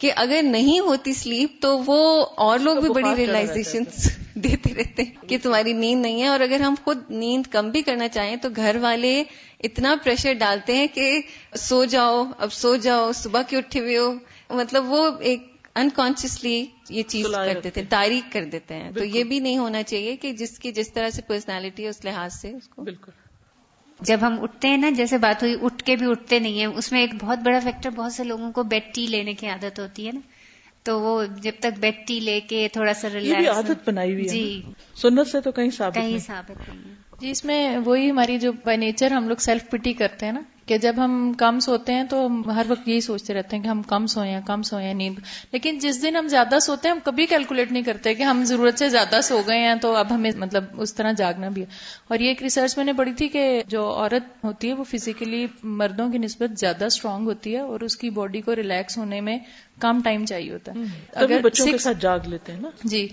کہ 0.00 0.12
اگر 0.16 0.40
نہیں 0.42 0.80
ہوتی 0.80 1.12
سلیپ 1.12 1.62
تو 1.62 1.78
وہ 1.86 2.26
اور 2.36 2.58
لوگ 2.58 2.76
بھی 2.76 2.90
بڑی 2.90 3.16
ریئلائزیشن 3.16 3.82
دیتے 4.34 4.74
رہتے 4.74 5.02
ہیں 5.02 5.28
کہ 5.28 5.38
تمہاری 5.42 5.72
نیند 5.72 6.02
نہیں 6.02 6.22
ہے 6.22 6.26
اور 6.26 6.40
اگر 6.40 6.60
ہم 6.60 6.74
خود 6.84 6.98
نیند 7.10 7.46
کم 7.46 7.70
بھی 7.70 7.82
کرنا 7.82 8.08
چاہیں 8.08 8.36
تو 8.36 8.48
گھر 8.56 8.76
والے 8.80 9.24
اتنا 9.60 9.96
پریشر 10.04 10.32
ڈالتے 10.32 10.76
ہیں 10.76 10.86
کہ 10.86 11.20
سو 11.56 11.84
جاؤ 11.84 12.24
اب 12.38 12.52
سو 12.52 12.76
جاؤ 12.76 13.12
صبح 13.12 13.42
کے 13.42 13.56
اٹھے 13.56 13.80
ہوئے 13.80 13.98
ہو۔ 13.98 14.12
مطلب 14.50 14.84
وہ 14.88 15.10
ایک 15.20 15.46
انکانشیسلی 15.74 16.66
یہ 16.90 17.02
چیز 17.02 17.26
کر 17.34 17.60
دیتے 17.64 17.80
ہیں۔ 17.80 17.90
تاریخ 17.90 18.32
کر 18.32 18.44
دیتے 18.44 18.74
ہیں۔ 18.74 18.90
تو 18.92 19.04
یہ 19.04 19.24
بھی 19.24 19.40
نہیں 19.40 19.58
ہونا 19.58 19.82
چاہیے 19.82 20.16
کہ 20.16 20.32
جس 20.32 20.58
کی 20.58 20.72
جس 20.72 20.92
طرح 20.92 21.10
سے 21.10 21.22
پرسنالٹی 21.22 21.84
ہے 21.84 21.88
اس 21.88 22.04
لحاظ 22.04 22.34
سے 22.34 22.50
اس 22.50 22.68
کو 22.68 22.82
بالکل۔ 22.82 23.25
جب 24.00 24.18
ہم 24.22 24.38
اٹھتے 24.42 24.68
ہیں 24.68 24.76
نا 24.76 24.90
جیسے 24.90 25.18
بات 25.18 25.42
ہوئی 25.42 25.56
اٹھ 25.62 25.84
کے 25.84 25.96
بھی 25.96 26.06
اٹھتے 26.10 26.38
نہیں 26.38 26.58
ہیں۔ 26.58 26.66
اس 26.66 26.92
میں 26.92 27.00
ایک 27.00 27.14
بہت 27.20 27.38
بڑا 27.38 27.58
فیکٹر 27.58 27.90
بہت 27.90 28.12
سے 28.12 28.24
لوگوں 28.24 28.52
کو 28.52 28.62
بیڈ 28.62 28.94
ٹی 28.94 29.06
لینے 29.06 29.34
کی 29.34 29.46
عادت 29.46 29.78
ہوتی 29.80 30.06
ہے 30.06 30.12
نا۔ 30.12 30.20
تو 30.82 31.00
وہ 31.00 31.24
جب 31.24 31.52
تک 31.60 31.78
بیڈ 31.80 31.94
ٹی 32.06 32.20
لے 32.20 32.40
کے 32.40 32.68
تھوڑا 32.72 32.94
سا 32.94 33.08
ریلیکس 33.10 33.48
عادت 33.48 33.88
بنائی 33.88 34.12
ہوئی 34.12 34.24
جی۔ 34.24 34.62
سنت 34.94 35.28
سے 35.28 35.40
تو 35.40 35.52
کہیں 35.52 35.70
ثابت 35.70 35.94
کہیں 35.94 36.18
ثابت 36.18 36.68
نہیں 36.68 36.94
جی 37.20 37.30
اس 37.30 37.44
میں 37.44 37.76
وہی 37.84 38.10
ہماری 38.10 38.38
جو 38.38 38.52
بائی 38.52 38.76
نیچر 38.78 39.10
ہم 39.10 39.28
لوگ 39.28 39.36
سیلف 39.36 39.70
پٹی 39.70 39.92
کرتے 39.92 40.26
ہیں 40.26 40.32
نا 40.32 40.40
کہ 40.66 40.78
جب 40.78 40.94
ہم 40.96 41.32
کم 41.36 41.58
سوتے 41.60 41.92
ہیں 41.94 42.04
تو 42.04 42.26
ہر 42.46 42.66
وقت 42.68 42.88
یہی 42.88 43.00
سوچتے 43.00 43.34
رہتے 43.34 43.56
ہیں 43.56 43.62
کہ 43.62 43.68
ہم 43.68 43.82
کم 43.82 44.06
سوئے 44.06 44.30
ہیں 44.30 44.40
کم 44.46 44.62
سوئے 44.62 44.86
ہیں 44.86 44.94
نیند۔ 44.94 45.18
لیکن 45.52 45.78
جس 45.78 46.02
دن 46.02 46.16
ہم 46.16 46.28
زیادہ 46.28 46.58
سوتے 46.62 46.88
ہیں 46.88 46.94
ہم 46.94 47.00
کبھی 47.04 47.26
کیلکولیٹ 47.26 47.72
نہیں 47.72 47.82
کرتے 47.82 48.14
کہ 48.14 48.22
ہم 48.22 48.44
ضرورت 48.44 48.78
سے 48.78 48.88
زیادہ 48.88 49.20
سو 49.22 49.42
گئے 49.46 49.58
ہیں 49.58 49.74
تو 49.74 49.94
اب 49.96 50.14
ہمیں 50.14 50.30
مطلب 50.36 50.64
اس 50.78 50.94
طرح 50.94 51.12
جاگنا 51.12 51.48
بھی 51.48 51.62
ہے۔ 51.62 51.66
اور 52.08 52.18
یہ 52.18 52.28
ایک 52.28 52.42
ریسرچ 52.42 52.76
میں 52.76 52.84
نے 52.84 52.92
پڑھی 52.92 53.12
تھی 53.12 53.28
کہ 53.28 53.62
جو 53.68 53.90
عورت 53.90 54.44
ہوتی 54.44 54.68
ہے 54.68 54.72
وہ 54.72 54.84
فزیکلی 54.84 55.46
مردوں 55.62 56.08
کی 56.12 56.18
نسبت 56.18 56.58
زیادہ 56.58 56.84
اسٹرانگ 56.84 57.26
ہوتی 57.26 57.54
ہے 57.54 57.60
اور 57.60 57.80
اس 57.80 57.96
کی 57.96 58.10
باڈی 58.10 58.40
کو 58.40 58.56
ریلیکس 58.56 58.98
ہونے 58.98 59.20
میں 59.20 59.38
کم 59.80 60.00
ٹائم 60.04 60.24
چاہیے 60.24 60.52
ہوتا 60.52 60.72
ہے۔ 60.72 60.84
اگر 61.14 61.40
بچوں 61.42 61.66
کے 61.66 61.78
ساتھ 61.78 61.98
جاگ 62.00 62.18
لیتے 62.26 62.52
ہیں 62.52 62.60
نا۔ 62.60 62.68
جی 62.84 63.08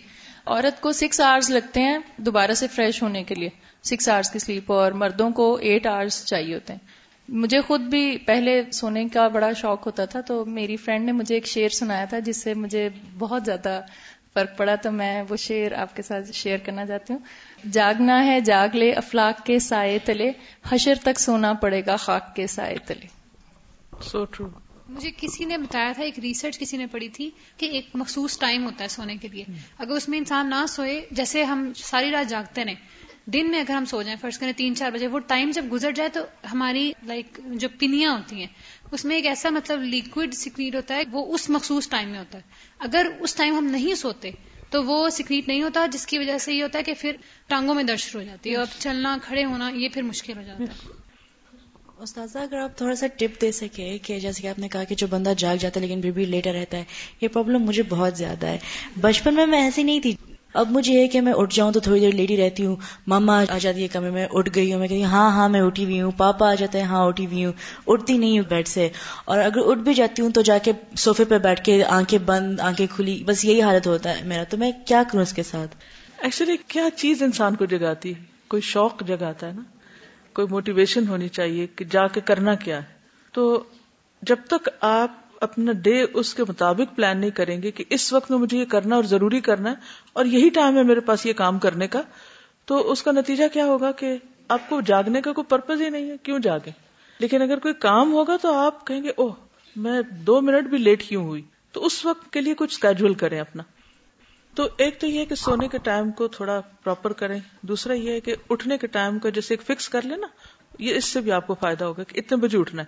عورت 0.48 0.82
کو 0.82 0.92
سکس 0.92 1.22
آورس 1.22 1.50
لگتے 1.50 1.82
ہیں 1.82 1.98
دوبارہ 2.18 2.52
سے 2.52 2.68
فریش 2.68 3.02
ہونے 3.04 3.24
کے 3.24 3.36
لیے. 3.36 3.50
سکس 3.84 4.10
آورس 4.10 4.30
کی 4.30 4.40
سلیپ 4.40 4.72
اور 4.72 4.92
مردوں 4.92 5.30
کو 5.32 5.56
ایٹ 5.56 5.88
آورس 5.88 6.26
چاہیے 6.26 6.54
ہوتے 6.56 6.74
ہیں. 6.74 6.80
مجھے 7.30 7.62
خود 7.62 7.82
بھی 7.82 8.18
پہلے 8.18 8.62
سونے 8.72 9.08
کا 9.08 9.28
بڑا 9.28 9.54
شوق 9.54 9.86
ہوتا 9.86 10.06
تھا 10.06 10.22
تو 10.22 10.46
میری 10.46 10.76
فرینڈ 10.78 11.06
نے 11.06 11.12
مجھے 11.12 11.36
ایک 11.36 11.46
شعر 11.46 11.70
سنایا 11.70 12.06
تھا 12.06 12.20
جس 12.20 12.38
سے 12.38 12.54
مجھے 12.54 12.90
بہت 13.18 13.46
زیادہ 13.46 13.82
فرق 14.34 14.58
پڑا 14.58 14.76
تو 14.76 14.92
میں 14.92 15.24
وہ 15.30 15.36
شعر 15.36 15.72
آپ 15.72 15.96
کے 15.96 16.02
ساتھ 16.02 16.32
شیئر 16.32 16.58
کرنا 16.58 16.86
چاہتی 16.86 17.14
ہوں. 17.14 17.20
جاگنا 17.72 18.26
ہے 18.26 18.40
جاگ 18.40 18.76
لے 18.76 18.92
افلاق 18.92 19.46
کے 19.46 19.60
سائے 19.60 19.98
تلے، 20.06 20.32
حشر 20.70 20.94
تک 21.04 21.20
سونا 21.20 21.54
پڑے 21.54 21.82
گا 21.86 21.96
خاک 21.96 22.36
کے 22.36 22.48
سائے 22.48 22.76
تلے. 22.86 23.08
سو 24.02 24.26
ٹرو 24.26 24.48
مجھے 24.90 25.10
کسی 25.18 25.46
نے 25.46 25.58
بتایا 25.58 25.92
تھا 25.92 26.04
ایک 26.04 26.20
ریسرچ 26.20 26.60
کسی 26.60 26.78
نے 26.78 26.86
پڑھی 26.86 27.10
تھی 27.10 27.30
کہ 27.58 27.66
ایک 27.66 27.90
مخصوص 27.94 28.40
ٹائم 28.40 28.66
ہوتا 28.66 28.84
ہے 28.84 28.90
سونے 28.90 29.16
کے 29.18 29.28
لیے۔ 29.28 29.44
اگر 29.78 29.92
اس 29.92 30.10
میں 30.10 30.18
انسان 30.18 30.50
نہ 30.50 30.66
سوئے 30.70 31.06
جیسے 31.12 31.44
ہم 31.44 31.72
ساری 31.76 32.12
رات 32.12 32.30
جاگتے 32.30 32.66
رہے 32.66 32.74
دن 33.26 33.52
میں 33.52 33.60
اگر 33.60 33.74
ہم 33.74 33.86
سو 33.86 34.02
جائیں 34.02 34.18
فرض 34.22 34.38
کریں 34.38 34.52
تین 34.54 34.76
چار 34.76 34.92
بجے 34.92 35.08
وہ 35.08 35.20
ٹائم 35.20 35.52
جب 35.54 35.66
گزر 35.72 35.92
جائے 35.92 36.10
تو 36.10 36.22
ہماری 36.52 36.92
لائک 37.04 37.40
جو 37.44 37.70
پنیاں 37.80 38.12
ہوتی 38.14 38.36
ہیں 38.36 38.48
اس 38.92 39.06
میں 39.06 39.16
ایک 39.16 39.26
ایسا 39.26 39.50
مطلب 39.50 39.82
لیکوڈ 39.82 40.34
سیکریٹ 40.34 40.76
ہوتا 40.76 40.96
ہے 40.96 41.04
وہ 41.12 41.34
اس 41.34 41.50
مخصوص 41.50 41.90
ٹائم 41.90 42.10
میں 42.10 42.20
ہوتا 42.20 42.38
ہے۔ 42.38 42.44
اگر 42.80 43.08
اس 43.20 43.36
ٹائم 43.36 43.58
ہم 43.58 43.66
نہیں 43.66 43.96
سوتے 43.96 44.32
تو 44.70 44.84
وہ 44.84 45.10
سیکریٹ 45.10 45.48
نہیں 45.48 45.64
ہوتا 45.64 45.86
جس 45.92 46.06
کی 46.06 46.18
وجہ 46.18 46.38
سے 46.38 46.54
یہ 46.54 46.64
ہوتا 46.64 46.80
ہے 46.80 46.84
کہ 46.84 46.94
پھر 47.00 47.16
ٹانگوں 47.48 47.76
میں 47.76 47.84
درد 47.84 48.16
ہو 48.16 48.22
جاتی 48.22 48.52
ہے 48.52 48.56
اور 48.56 48.66
چلنا 48.80 49.18
کھڑے 49.24 49.46
ہونا 49.46 49.70
یہ 49.70 49.90
پھر 49.94 50.02
مشکل 50.02 50.38
ہو 50.38 50.44
جاتا 50.44 50.64
ہے۔ 50.64 51.03
استاذہ، 51.98 52.40
اگر 52.40 52.58
آپ 52.58 52.78
تھوڑا 52.78 52.96
سا 52.96 53.08
ٹپ 53.08 53.42
دے 53.42 53.52
سکے 53.52 53.98
کہ 53.98 54.20
جیسے 54.20 54.42
کہ 54.42 54.48
آپ 54.48 54.60
نے 54.60 54.68
کہا 54.68 54.84
کہ 54.84 54.96
جو 54.96 55.08
بندہ 55.08 55.34
جاگ 55.38 55.56
جاتا 55.56 55.80
ہے 55.80 55.86
لیکن 55.88 56.02
پھر 56.02 56.12
بھی 56.12 56.26
لیٹر 56.26 56.54
رہتا 56.54 56.78
ہے، 56.78 56.84
یہ 57.22 57.28
پرابلم 57.28 57.64
مجھے 57.64 57.84
بہت 57.90 58.18
زیادہ 58.18 58.48
ہے۔ 58.48 58.58
بچپن 59.02 59.36
میں 59.36 59.46
میں 59.46 59.62
ایسی 59.62 59.84
نہیں 59.84 60.00
تھی۔ 60.00 60.16
اب 60.54 60.72
مجھے 60.72 60.94
یہ 60.94 61.08
کہ 61.08 61.22
میں 61.22 61.34
اٹھ 61.34 61.56
جاؤں 61.56 61.72
تو 61.72 61.80
تھوڑی 61.80 62.00
دیر 62.00 62.14
لیٹی 62.14 62.38
رہتی 62.38 62.66
ہوں۔ 62.66 62.76
ماما 63.08 63.44
آ 63.50 63.58
جاتی 63.58 63.84
ہے 63.84 63.88
کمرے 63.88 64.10
میں، 64.10 64.28
اٹھ 64.32 64.50
گئی 64.56 64.74
ہوں۔ 64.74 64.80
میں 64.80 64.88
کہتی 64.88 65.04
ہوں 65.04 65.12
ہاں 65.12 65.32
ہاں 65.32 65.50
میں 65.50 65.62
اٹھی 65.62 65.86
ہوئی 65.86 66.02
ہوں۔ 66.02 66.12
پاپا 66.18 66.52
آ 66.52 66.56
جاتا 66.56 66.78
ہے 66.78 66.84
ہاں 66.84 67.06
اٹھی 67.06 67.26
ہوئی 67.26 67.46
ہوں۔ 67.46 67.54
اٹھتی 67.88 68.18
نہیں 68.18 68.40
ہوں 68.40 68.46
بیڈ 68.50 68.68
سے۔ 68.68 68.90
اور 69.26 69.40
اگر 69.40 69.60
اٹھ 69.66 69.80
بھی 69.80 69.94
جاتی 69.94 70.22
ہوں 70.22 70.30
تو 70.30 70.42
جا 70.42 70.58
کے 70.58 70.72
سوفے 70.98 71.26
پہ 71.26 71.38
بیٹھ 71.38 71.64
کے 71.64 71.84
آنکھیں 71.84 72.20
بند، 72.20 72.60
آنکھیں 72.60 72.88
کھلی، 72.96 73.24
بس 73.26 73.46
یہی 73.46 73.62
حالت 73.62 73.88
ہوتا 73.88 74.18
ہے 74.18 74.24
میرا۔ 74.24 74.44
تو 74.44 74.58
میں 74.58 74.72
کیا 74.86 75.04
کروں 75.12 75.22
اس 75.22 75.34
کے 75.34 75.44
ساتھ؟ 75.44 75.76
ایکچولی 76.18 76.58
کیا 76.68 76.84
چیز 76.96 77.24
انسان 77.24 77.56
کو 77.56 77.66
جگاتی 77.66 78.14
کوئی 78.48 78.62
شوق 78.62 79.04
جگاتا 79.08 79.48
ہے 79.48 79.54
نا؟ 79.54 79.62
کوئی 80.34 80.48
موٹیویشن 80.52 81.08
ہونی 81.08 81.28
چاہیے 81.28 81.68
کہ 81.68 81.86
جا 81.86 82.08
کے 82.08 82.22
کرنا 82.22 82.56
کیا 82.56 82.78
ہے۔ 82.78 82.94
تو 83.32 83.64
جب 84.22 84.36
تک 84.48 84.70
آپ 84.82 85.12
اپنا 85.42 85.72
ڈے 85.72 86.06
اس 86.14 86.34
کے 86.34 86.44
مطابق 86.48 86.96
پلان 86.96 87.18
نہیں 87.18 87.30
کریں 87.30 87.62
گے 87.62 87.72
کہ 87.72 87.84
اس 87.90 88.14
وقت 88.14 88.32
میں 88.32 88.40
مجھے 88.40 88.58
یہ 88.58 88.66
کرنا 88.66 88.96
اور 88.96 89.04
ضروری 89.04 89.40
کرنا 89.40 89.70
ہے 89.70 89.76
اور 90.14 90.26
یہی 90.26 90.50
ٹائم 90.50 90.78
ہے 90.78 90.84
میرے 90.84 91.00
پاس 91.00 91.26
یہ 91.26 91.34
کام 91.34 91.60
کرنے 91.60 91.88
کا، 91.88 92.02
تو 92.66 92.92
اس 92.92 93.04
کا 93.04 93.12
نتیجہ 93.12 93.44
کیا 93.54 93.66
ہوگا 93.66 93.92
کہ 93.92 94.18
آپ 94.48 94.70
کو 94.70 94.82
جاگنے 94.82 95.22
کا 95.22 95.34
کوئی 95.34 95.46
پرپز 95.46 95.82
ہی 95.82 95.90
نہیں 95.90 96.10
ہے۔ 96.10 96.16
کیوں 96.24 96.40
جاگے 96.40 96.72
لیکن 97.20 97.42
اگر 97.42 97.60
کوئی 97.60 97.74
کام 97.74 98.14
ہوگا 98.14 98.38
تو 98.38 98.54
آپ 98.54 98.88
کہیں 98.88 99.04
گے، 99.04 99.10
اوہ، 99.10 99.34
میں 99.76 100.02
دو 100.02 100.42
منٹ 100.42 100.68
بھی 100.68 100.78
لیٹ 100.78 101.04
کیوں 101.04 101.24
ہوئی؟ 101.24 101.42
تو 101.72 101.86
اس 101.86 102.06
وقت 102.06 102.34
کے 102.34 102.42
لیے 102.42 102.54
کچھ 102.54 102.74
اسکیجول 102.74 103.14
کریں 103.14 103.40
اپنا۔ 103.40 103.64
تو 104.56 104.68
ایک 104.78 105.00
تو 105.00 105.08
یہ 105.08 105.20
ہے 105.20 105.26
کہ 105.26 105.36
سونے 105.36 105.68
کے 105.68 105.78
ٹائم 105.78 106.12
کو 106.12 106.28
تھوڑا 106.28 106.62
پراپر 106.84 107.14
کریں، 107.14 107.40
دوسرا 107.62 107.94
یہ 107.94 108.12
ہے 108.12 108.20
کہ 108.20 108.36
اٹھنے 108.50 108.78
کے 108.78 108.88
ٹائم 108.88 109.20
کو 109.20 109.30
جیسے 109.30 109.54
ایک 109.54 109.62
فکس 109.62 109.90
کر 109.90 110.02
لیں 110.02 110.18
نا، 110.18 110.28
یہ 110.80 110.96
اس 110.96 111.06
سے 111.06 111.22
بھی 111.22 111.32
آپ 111.32 111.48
کو 111.48 111.56
فائدہ 111.60 111.84
ہوگا 111.84 112.04
کہ 112.04 112.20
اتنے 112.20 112.38
بجے 112.38 112.58
اٹھنا 112.58 112.84
ہے۔ 112.84 112.88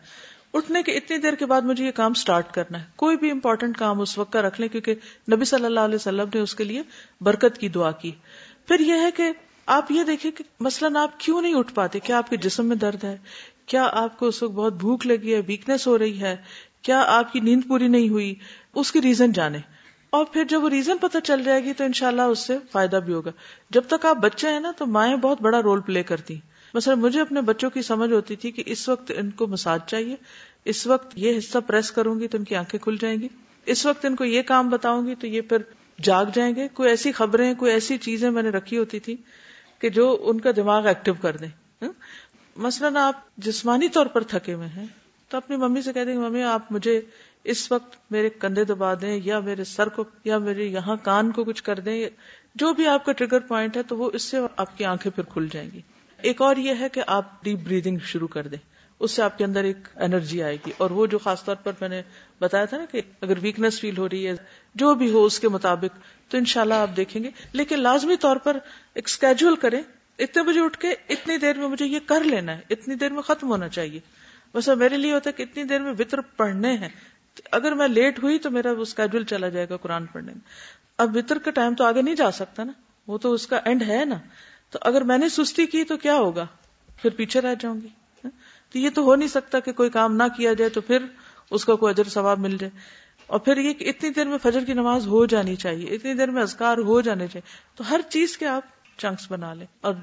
اٹھنے 0.54 0.84
کے 0.84 0.92
اتنی 0.92 1.18
دیر 1.18 1.34
کے 1.34 1.46
بعد 1.46 1.62
مجھے 1.62 1.86
یہ 1.86 1.92
کام 1.92 2.14
سٹارٹ 2.14 2.54
کرنا 2.54 2.80
ہے۔ 2.80 2.86
کوئی 2.96 3.18
بھی 3.18 3.32
امپورٹنٹ 3.32 3.78
کام 3.78 4.02
اس 4.02 4.18
وقت 4.18 4.34
کا 4.34 4.42
رکھ 4.42 4.62
لیں 4.62 4.70
کیونکہ 4.70 4.96
نبی 5.32 5.46
صلی 5.46 5.66
اللہ 5.66 5.80
علیہ 5.80 5.96
وسلم 5.96 6.30
نے 6.34 6.40
اس 6.40 6.56
کے 6.56 6.64
لیے 6.64 6.82
برکت 7.22 7.58
کی 7.58 7.70
دعا 7.70 7.92
کی۔ 7.92 8.12
پھر 8.68 8.80
یہ 8.80 8.94
ہے 8.94 9.10
کہ 9.12 9.24
آپ 9.66 9.92
یہ 9.92 10.04
دیکھیں 10.04 10.32
کہ 10.32 10.44
مثلاً 10.60 10.96
آپ 10.96 11.20
کیوں 11.20 11.42
نہیں 11.42 11.54
اٹھ 11.54 11.74
پاتے؟ 11.74 12.00
کیا 12.00 12.18
آپ 12.18 12.30
کے 12.30 12.38
جسم 12.38 12.66
میں 12.66 12.76
درد 12.76 13.04
ہے؟ 13.04 13.18
کیا 13.66 13.90
آپ 13.92 14.20
کو 14.20 14.28
اس 14.28 14.44
وقت 14.44 14.54
بہت 14.54 14.74
بھوک 14.74 15.08
لگی 15.08 15.36
ہے 15.36 15.42
ویکنیس 15.48 15.88
ہو 15.88 15.98
رہی 15.98 16.22
ہے؟ 16.22 16.36
کیا 16.82 17.04
آپ 17.08 17.34
کی 17.34 17.40
نیند 17.40 17.62
پوری 17.68 17.88
نہیں 17.88 18.10
ہوئی؟ 18.10 18.36
اس 18.76 18.92
کی 18.92 19.02
ریزن 19.02 19.32
جانے 19.32 19.58
اور 20.16 20.26
پھر 20.26 20.44
جب 20.44 20.64
وہ 20.64 20.70
ریزن 20.70 20.98
پتہ 20.98 21.18
چل 21.24 21.44
جائے 21.44 21.64
گی 21.64 21.74
تو 21.74 21.84
انشاءاللہ 21.84 22.22
اس 22.22 22.40
سے 22.40 22.58
فائدہ 22.72 23.00
بھی 23.06 23.14
ہوگا۔ 23.14 23.32
جب 23.70 23.84
تک 23.88 24.06
آپ 24.06 24.18
بچے 24.18 24.48
ہیں 24.48 24.60
نا 24.60 24.72
تو 24.78 24.86
مائیں 24.86 25.16
بہت 25.16 25.42
بڑا 25.42 25.62
رول 25.62 25.82
پلے 25.82 26.04
کرتی 26.04 26.38
مثلا 26.74 26.96
مجھے 26.96 27.22
اپنے 27.22 27.42
بچوں 27.42 27.70
کی 27.70 27.82
سمجھ 27.82 28.12
ہوتی 28.12 28.36
تھی 28.36 28.52
کہ 28.52 28.64
اس 28.66 28.88
وقت 28.90 29.12
ان 29.16 29.30
کو 29.32 29.48
مساج 29.48 29.80
چاہیے، 29.88 30.16
اس 30.66 30.88
وقت 30.88 31.14
یہ 31.16 31.38
حصہ 31.38 31.58
پریس 31.68 31.92
کروں 31.92 32.20
گی 32.20 32.28
تو 32.28 32.38
ان 32.38 32.44
کی 32.44 32.56
آنکھیں 32.56 32.80
کھل 32.80 32.98
جائیں 33.02 33.18
گی، 33.22 33.28
اس 33.66 33.86
وقت 33.86 34.06
ان 34.06 34.16
کو 34.16 34.24
یہ 34.24 34.42
کام 34.42 34.70
بتاؤں 34.70 35.08
گی 35.08 35.16
تو 35.16 35.28
یہ 35.28 35.42
پھر 35.42 35.58
جاگ 36.02 36.26
جائیں 36.34 36.56
گے۔ 36.56 36.68
کوئی 36.68 36.90
ایسی 36.90 37.12
خبریں، 37.12 37.54
کوئی 37.54 37.72
ایسی 37.72 37.98
چیزیں 37.98 38.30
میں 38.30 38.44
نے 38.44 38.50
رکھی 38.50 38.78
ہوتی 38.78 39.00
تھی 39.00 39.16
کہ 39.80 39.90
جو 39.90 40.18
ان 40.22 40.40
کا 40.42 40.52
دماغ 40.56 40.88
ایکٹیو 40.88 41.14
کر 41.22 41.38
دیں۔ 41.38 41.88
مثلاً 42.56 42.96
آپ 42.98 43.24
جسمانی 43.38 43.90
طور 43.90 44.06
پر 44.06 44.24
تھکے 44.24 44.54
ہوئے 44.54 44.68
ہیں 44.68 44.86
تو 45.30 45.38
اپنی 45.38 45.56
ممی 45.58 45.82
سے 45.82 45.94
کہہ 45.94 46.04
دیں 46.04 46.18
ممی 46.18 46.44
آپ 46.44 46.72
مجھے 46.72 47.02
اس 47.46 47.72
وقت 47.72 48.12
میرے 48.12 48.30
کندھے 48.30 48.64
دبا 48.64 48.94
دیں 48.94 49.20
یا 49.24 49.40
میرے 49.40 49.64
سر 49.64 49.90
کو 49.90 50.04
یا 50.24 50.38
میرے 50.38 50.66
یہاں 50.66 50.96
کان 51.04 51.32
کو 51.32 51.44
کچھ 51.44 51.64
کر 51.64 51.80
دیں، 51.80 52.10
جو 52.56 52.74
بھی 52.74 52.88
آپ 52.88 53.06
کا 53.06 53.12
ٹریگر 53.12 53.40
پوائنٹ 53.40 53.78
ہے، 53.78 53.84
تو 53.84 53.98
وہ 53.98 54.10
اس 54.14 54.24
سے 54.24 54.38
آپ 54.58 54.78
کی 54.78 54.86
آنکھیں 54.86 55.12
پھر 55.12 55.24
کھل 55.24 55.48
جائیں 55.52 55.70
گی۔ 55.74 55.82
ایک 56.22 56.42
اور 56.42 56.56
یہ 56.56 56.74
ہے 56.80 56.90
کہ 56.90 57.02
آپ 57.08 57.44
ڈیپ 57.44 57.60
بریدنگ 57.64 57.98
شروع 58.04 58.28
کر 58.28 58.48
دیں۔ 58.48 58.58
اس 59.00 59.12
سے 59.12 59.22
آپ 59.22 59.38
کے 59.38 59.44
اندر 59.44 59.64
ایک 59.64 59.78
انرجی 59.96 60.44
آئے 60.44 60.56
گی۔ 60.56 60.72
اور 60.78 60.90
وہ 60.90 61.06
جو 61.06 61.18
خاص 61.18 61.44
طور 61.44 61.56
پر 61.56 61.72
میں 61.82 61.90
نے 61.90 62.02
بتایا 62.40 62.66
تھا 62.66 62.78
نا 62.78 62.86
کہ 62.92 63.02
اگر 63.22 63.34
ویکنیس 63.42 63.80
فیل 63.80 63.98
ہو 63.98 64.10
رہی 64.10 64.28
ہے، 64.28 64.34
جو 64.76 64.96
بھی 64.96 65.12
ہو 65.12 65.26
اس 65.26 65.40
کے 65.40 65.50
مطابق، 65.50 66.00
تو 66.32 66.38
انشاءاللہ 66.38 66.74
شاء 66.74 66.82
آپ 66.82 66.98
دیکھیں 66.98 67.24
گے۔ 67.24 67.30
لیکن 67.54 67.80
لازمی 67.80 68.16
طور 68.16 68.36
پر 68.36 68.58
ایک 68.94 69.08
اسکیجول 69.08 69.56
کریں۔ 69.56 69.82
اتنے 70.20 70.44
بجے 70.44 70.60
اٹھ 70.60 70.78
کے 70.80 70.96
اتنی 71.10 71.38
دیر 71.38 71.58
میں 71.58 71.68
مجھے 71.68 71.86
یہ 71.86 72.00
کر 72.06 72.24
لینا 72.24 72.56
ہے۔ 72.56 72.62
اتنی 72.70 72.96
دیر 72.96 73.10
میں 73.10 73.22
ختم 73.22 73.50
ہونا 73.50 73.68
چاہیے۔ 73.70 74.00
ویسا 74.54 74.74
میرے 74.74 74.98
لیے 74.98 75.14
ہوتا 75.14 75.28
ہے 75.28 75.34
کہ 75.34 75.44
اتنی 75.44 75.64
دیر 75.64 75.80
میں 75.80 75.94
وطر 76.00 76.22
پڑھنے 76.22 76.74
ہیں۔ 76.74 76.90
اگر 77.52 77.72
میں 77.72 77.88
لیٹ 77.88 78.24
ہوئی 78.24 78.40
تو 78.40 78.52
میرا 78.52 78.72
وہ 78.72 78.82
اسکیجول 78.82 79.24
چلا 79.24 79.50
جائے 79.50 79.70
گا 79.70 79.78
قرآن 79.78 80.06
پڑھنے 80.06 80.32
میں۔ 80.32 80.42
اب 80.98 81.16
وطر 81.16 81.38
کا 81.38 81.52
ٹائم 81.52 81.76
تو 81.76 81.84
آگے 81.84 82.02
نہیں 82.02 82.16
جا 82.16 82.32
سکتا 82.32 82.64
نا۔ 82.64 82.72
وہ 83.08 83.18
تو 83.18 83.34
اس 83.34 83.48
کا 83.48 83.60
اینڈ 83.66 83.84
ہے 83.88 84.06
نا۔ 84.06 84.16
تو 84.70 84.80
اگر 84.82 85.02
میں 85.02 85.18
نے 85.18 85.30
سستی 85.30 85.66
کی 85.66 85.84
تو 85.84 85.98
کیا 85.98 86.16
ہوگا؟ 86.16 86.46
پھر 87.02 87.10
پیچھے 87.10 87.42
رہ 87.42 87.56
جاؤں 87.60 87.82
گی۔ 87.82 87.88
تو 88.70 88.80
یہ 88.80 88.90
تو 88.90 89.02
ہو 89.02 89.16
نہیں 89.16 89.28
سکتا 89.28 89.60
کہ 89.60 89.72
کوئی 89.72 89.90
کام 89.90 90.16
نہ 90.16 90.24
کیا 90.38 90.54
جائے 90.54 90.70
تو 90.70 90.82
پھر 90.82 90.98
اس 91.52 91.66
کا 91.66 91.76
کوئی 91.76 91.92
اجر 91.92 92.10
ثواب 92.10 92.40
مل 92.40 92.58
جائے۔ 92.58 92.80
اور 93.28 93.40
پھر 93.40 93.58
یہ 93.58 93.74
کہ 93.74 93.90
اتنی 93.90 94.10
دیر 94.10 94.26
میں 94.26 94.38
فجر 94.38 94.64
کی 94.64 94.74
نماز 94.74 95.08
ہو 95.08 95.26
جانی 95.26 95.56
چاہیے، 95.56 95.96
اتنی 95.96 96.14
دیر 96.14 96.30
میں 96.30 96.42
ازکار 96.42 96.78
ہو 96.78 97.02
جانے 97.02 97.28
چاہیے۔ 97.28 97.76
تو 97.76 97.90
ہر 97.90 98.02
چیز 98.10 98.38
کے 98.38 98.46
آپ 98.46 98.64
چنکس 98.98 99.32
بنا 99.32 99.54
لیں۔ 99.54 99.68
اور 99.82 99.94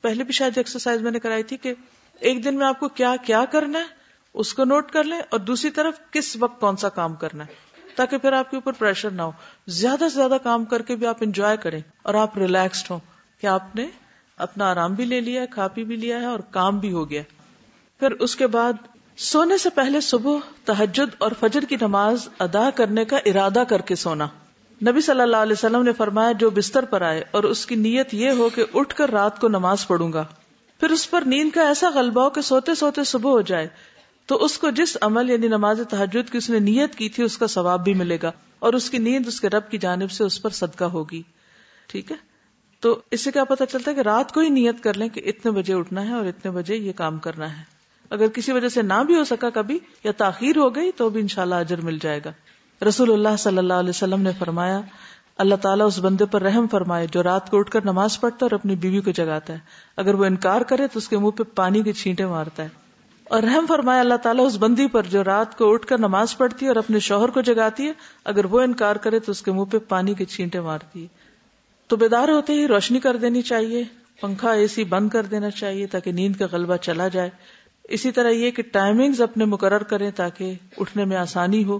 پہلے 0.00 0.24
بھی 0.24 0.32
شاید 0.32 0.56
ایکسرسائز 0.56 1.02
میں 1.02 1.10
نے 1.10 1.18
کرائی 1.18 1.42
تھی 1.42 1.56
کہ 1.56 1.74
ایک 2.20 2.44
دن 2.44 2.58
میں 2.58 2.66
آپ 2.66 2.80
کو 2.80 2.88
کیا 2.88 3.14
کیا 3.26 3.44
کرنا 3.44 3.78
ہے؟ 3.78 3.97
اس 4.34 4.54
کو 4.54 4.64
نوٹ 4.64 4.90
کر 4.90 5.04
لیں 5.04 5.20
اور 5.30 5.40
دوسری 5.40 5.70
طرف 5.70 5.94
کس 6.10 6.36
وقت 6.40 6.60
کون 6.60 6.76
سا 6.76 6.88
کام 6.88 7.14
کرنا 7.14 7.46
ہے 7.46 7.52
تاکہ 7.96 8.18
پھر 8.18 8.32
آپ 8.32 8.50
کے 8.50 8.56
اوپر 8.56 8.72
پریشر 8.72 9.10
نہ 9.10 9.22
ہو۔ 9.22 9.32
زیادہ 9.66 10.00
سے 10.00 10.14
زیادہ 10.14 10.36
کام 10.42 10.64
کر 10.64 10.82
کے 10.82 10.96
بھی 10.96 11.06
آپ 11.06 11.16
انجوائے 11.20 11.56
کریں 11.56 11.80
اور 12.02 12.14
آپ 12.14 12.38
ریلیکسڈ 12.38 12.90
ہوں 12.90 12.98
کہ 13.40 13.46
آپ 13.46 13.76
نے 13.76 13.86
اپنا 14.36 14.70
آرام 14.70 14.94
بھی 14.94 15.04
لے 15.04 15.20
لیا 15.20 15.42
ہے، 15.42 15.46
کھا 15.46 15.68
پی 15.68 15.84
بھی 15.84 15.96
لیا 15.96 16.20
ہے 16.20 16.24
اور 16.24 16.40
کام 16.50 16.78
بھی 16.78 16.92
ہو 16.92 17.10
گیا۔ 17.10 17.22
پھر 18.00 18.10
اس 18.10 18.36
کے 18.36 18.46
بعد 18.46 18.72
سونے 19.16 19.58
سے 19.58 19.70
پہلے 19.70 20.00
صبح 20.00 20.36
تحجد 20.64 21.14
اور 21.18 21.32
فجر 21.40 21.60
کی 21.60 21.76
نماز 21.80 22.28
ادا 22.38 22.70
کرنے 22.70 23.04
کا 23.04 23.16
ارادہ 23.26 23.62
کر 23.68 23.80
کے 23.80 23.94
سونا۔ 23.94 24.26
نبی 24.82 25.00
صلی 25.00 25.20
اللہ 25.20 25.36
علیہ 25.36 25.52
وسلم 25.52 25.82
نے 25.82 25.92
فرمایا، 25.92 26.32
جو 26.32 26.50
بستر 26.50 26.84
پر 26.84 27.02
آئے 27.02 27.24
اور 27.30 27.44
اس 27.44 27.66
کی 27.66 27.74
نیت 27.74 28.14
یہ 28.14 28.30
ہو 28.30 28.48
کہ 28.48 28.64
اٹھ 28.74 28.94
کر 28.94 29.10
رات 29.10 29.40
کو 29.40 29.48
نماز 29.48 29.86
پڑھوں 29.86 30.12
گا۔ 30.12 30.24
پھر 30.80 30.90
اس 30.90 31.10
پر 31.10 31.22
نیند 31.26 31.50
کا 31.50 31.62
ایسا 31.62 31.90
غلبہ 31.94 32.22
ہو 32.22 32.30
کہ 32.30 32.40
سوتے 32.40 32.74
سوتے 32.74 33.04
صبح 33.04 33.30
ہو 33.30 33.40
جائے۔ 33.40 33.68
تو 34.28 34.44
اس 34.44 34.58
کو 34.58 34.70
جس 34.70 34.96
عمل 35.00 35.30
یعنی 35.30 35.48
نماز 35.48 35.80
تحجد 35.90 36.30
کی 36.30 36.38
اس 36.38 36.50
نے 36.50 36.58
نیت 36.58 36.94
کی 36.94 37.08
تھی، 37.08 37.22
اس 37.22 37.38
کا 37.38 37.46
ثواب 37.46 37.84
بھی 37.84 37.94
ملے 37.94 38.18
گا 38.22 38.32
اور 38.58 38.72
اس 38.72 38.90
کی 38.90 38.98
نیند 38.98 39.26
اس 39.26 39.40
کے 39.40 39.48
رب 39.48 39.70
کی 39.70 39.78
جانب 39.78 40.10
سے 40.10 40.24
اس 40.24 40.42
پر 40.42 40.50
صدقہ 40.50 40.84
ہوگی۔ 40.84 41.22
ٹھیک 41.86 42.12
ہے؟ 42.12 42.16
تو 42.80 43.00
اس 43.10 43.20
سے 43.20 43.30
کیا 43.30 43.44
پتا 43.44 43.66
چلتا 43.66 43.90
ہے 43.90 43.96
کہ 43.96 44.00
رات 44.00 44.32
کو 44.32 44.40
ہی 44.40 44.48
نیت 44.48 44.82
کر 44.82 44.94
لیں 44.94 45.08
کہ 45.08 45.22
اتنے 45.24 45.50
بجے 45.50 45.74
اٹھنا 45.74 46.08
ہے 46.08 46.12
اور 46.12 46.26
اتنے 46.26 46.50
بجے 46.50 46.76
یہ 46.76 46.92
کام 46.92 47.18
کرنا 47.18 47.58
ہے۔ 47.58 47.62
اگر 48.10 48.28
کسی 48.28 48.52
وجہ 48.52 48.68
سے 48.68 48.82
نہ 48.82 49.04
بھی 49.06 49.14
ہو 49.14 49.24
سکا 49.24 49.50
کبھی 49.50 49.78
یا 50.04 50.12
تاخیر 50.16 50.56
ہو 50.56 50.74
گئی 50.74 50.92
تو 50.96 51.08
بھی 51.08 51.20
انشاءاللہ 51.20 51.54
اجر 51.54 51.80
مل 51.80 51.98
جائے 52.02 52.20
گا۔ 52.24 52.32
رسول 52.88 53.12
اللہ 53.12 53.36
صلی 53.38 53.58
اللہ 53.58 53.74
علیہ 53.74 53.90
وسلم 53.90 54.20
نے 54.20 54.30
فرمایا، 54.38 54.80
اللہ 55.38 55.54
تعالیٰ 55.54 55.86
اس 55.86 55.98
بندے 55.98 56.24
پر 56.24 56.42
رحم 56.42 56.66
فرمائے 56.66 57.06
جو 57.12 57.22
رات 57.22 57.50
کو 57.50 57.58
اٹھ 57.58 57.70
کر 57.70 57.84
نماز 57.84 58.20
پڑھتا 58.20 58.36
ہے 58.36 58.44
اور 58.44 58.50
اپنی 58.50 58.74
بیوی 58.76 59.00
کو 59.00 59.10
جگاتا 59.10 59.52
ہے۔ 59.52 59.58
اگر 59.96 60.14
وہ 60.14 60.24
انکار 60.24 60.60
کرے 60.60 60.86
تو 60.86 60.98
اس 60.98 61.08
کے 61.08 61.18
منہ 61.18 61.30
پہ 61.30 61.42
پانی 61.42 61.82
کی 61.82 61.92
چھینٹے 61.92 62.26
مارتا 62.26 62.62
ہے۔ 62.62 62.87
اور 63.28 63.42
رحم 63.42 63.66
فرمائے 63.68 64.00
اللہ 64.00 64.14
تعالیٰ 64.14 64.46
اس 64.46 64.56
بندی 64.58 64.86
پر 64.86 65.02
جو 65.02 65.24
رات 65.24 65.58
کو 65.58 65.72
اٹھ 65.72 65.86
کر 65.86 65.98
نماز 65.98 66.36
پڑھتی 66.36 66.64
ہے 66.64 66.68
اور 66.68 66.76
اپنے 66.76 66.98
شوہر 66.98 67.28
کو 67.28 67.40
جگاتی 67.40 67.86
ہے، 67.86 67.92
اگر 68.24 68.44
وہ 68.44 68.60
انکار 68.60 68.96
کرے 68.96 69.18
تو 69.18 69.32
اس 69.32 69.42
کے 69.42 69.52
منہ 69.52 69.64
پہ 69.64 69.78
پانی 69.78 70.14
کی 70.14 70.24
چھینٹے 70.24 70.60
مارتی 70.60 71.02
ہے۔ 71.02 71.06
تو 71.86 71.96
بیدار 71.96 72.28
ہوتے 72.28 72.52
ہی 72.52 72.68
روشنی 72.68 73.00
کر 73.00 73.16
دینی 73.16 73.42
چاہیے، 73.42 73.84
پنکھا 74.20 74.50
اے 74.50 74.66
سی 74.66 74.84
بند 74.84 75.08
کر 75.08 75.22
دینا 75.22 75.50
چاہیے 75.50 75.86
تاکہ 75.86 76.12
نیند 76.12 76.36
کا 76.36 76.46
غلبہ 76.52 76.76
چلا 76.76 77.08
جائے۔ 77.08 77.30
اسی 77.84 78.10
طرح 78.10 78.28
یہ 78.28 78.50
کہ 78.50 78.62
ٹائمنگز 78.72 79.20
اپنے 79.20 79.44
مقرر 79.44 79.82
کریں 79.82 80.10
تاکہ 80.10 80.54
اٹھنے 80.78 81.04
میں 81.04 81.16
آسانی 81.16 81.64
ہو۔ 81.64 81.78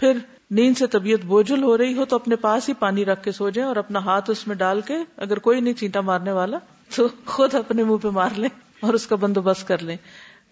پھر 0.00 0.12
نیند 0.50 0.78
سے 0.78 0.86
طبیعت 0.86 1.24
بوجھل 1.24 1.62
ہو 1.62 1.78
رہی 1.78 1.94
ہو 1.94 2.04
تو 2.04 2.16
اپنے 2.16 2.36
پاس 2.36 2.68
ہی 2.68 2.74
پانی 2.74 3.04
رکھ 3.04 3.22
کے 3.22 3.32
سو 3.32 3.50
جائیں 3.50 3.68
اور 3.68 3.76
اپنا 3.76 3.98
ہاتھ 3.98 4.30
اس 4.30 4.46
میں 4.46 4.56
ڈال 4.56 4.80
کے 4.80 4.94
اگر 5.16 5.38
کوئی 5.38 5.60
نہیں 5.60 5.74
چینٹا 5.74 6.00
مارنے 6.00 6.32
والا 6.32 6.58
تو 6.96 7.08
خود 7.26 7.54
اپنے 7.54 7.84
منہ 7.84 7.96
پہ 7.96 8.08
مار 8.08 8.30
لیں 8.36 8.48
اور 8.80 8.94
اس 8.94 9.06
کا 9.06 9.16
بندوبست 9.16 9.68
کر 9.68 9.82
لیں۔ 9.82 9.96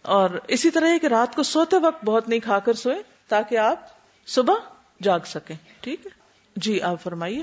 اور 0.03 0.31
اسی 0.49 0.71
طرح 0.71 0.99
کہ 0.99 1.07
رات 1.07 1.37
کو 1.37 1.43
سوتے 1.43 1.77
وقت 1.77 2.05
بہت 2.05 2.29
نہیں 2.29 2.41
کھا 2.41 2.59
کر 2.59 2.75
سوئے 2.75 3.03
تاکہ 3.29 3.59
آپ 3.59 3.87
صبح 4.27 4.55
جاگ 5.03 5.21
سکیں۔ 5.25 5.57
ٹھیک 5.81 6.07
ہے؟ 6.07 6.11
جی 6.57 6.83
آپ 6.83 7.03
فرمائیے۔ 7.03 7.43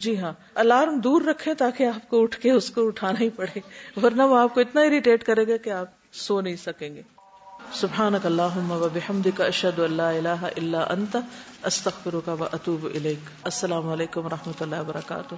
جی 0.00 0.18
ہاں 0.18 0.32
الارم 0.54 0.98
دور 0.98 1.22
رکھے 1.22 1.54
تاکہ 1.54 1.84
آپ 1.84 2.10
کو 2.10 2.22
اٹھ 2.22 2.40
کے 2.40 2.50
اس 2.50 2.70
کو 2.70 2.86
اٹھانا 2.86 3.20
ہی 3.20 3.30
پڑے۔ 3.30 3.60
ورنہ 4.02 4.22
وہ 4.22 4.38
آپ 4.38 4.54
کو 4.54 4.60
اتنا 4.60 4.80
اریٹیٹ 4.80 5.24
کرے 5.24 5.48
گا 5.48 5.56
کہ 5.56 5.70
آپ 5.70 5.86
سو 6.12 6.40
نہیں 6.40 6.56
سکیں 6.56 6.94
گے۔ 6.94 7.02
سبحانك 7.72 8.26
اللهم 8.26 8.70
وبحمدك 8.70 9.40
اشهد 9.40 9.78
ان 9.78 9.92
لا 9.92 10.10
اله 10.10 10.46
الا 10.56 10.84
انت 10.90 11.16
استغفرك 11.62 12.28
واتوب 12.28 12.84
اليك 12.84 13.30
السلام 13.42 13.88
علیکم 13.88 14.26
و 14.26 14.28
رحمۃ 14.28 14.60
اللہ 14.60 14.80
وبرکاتہ 14.80 15.34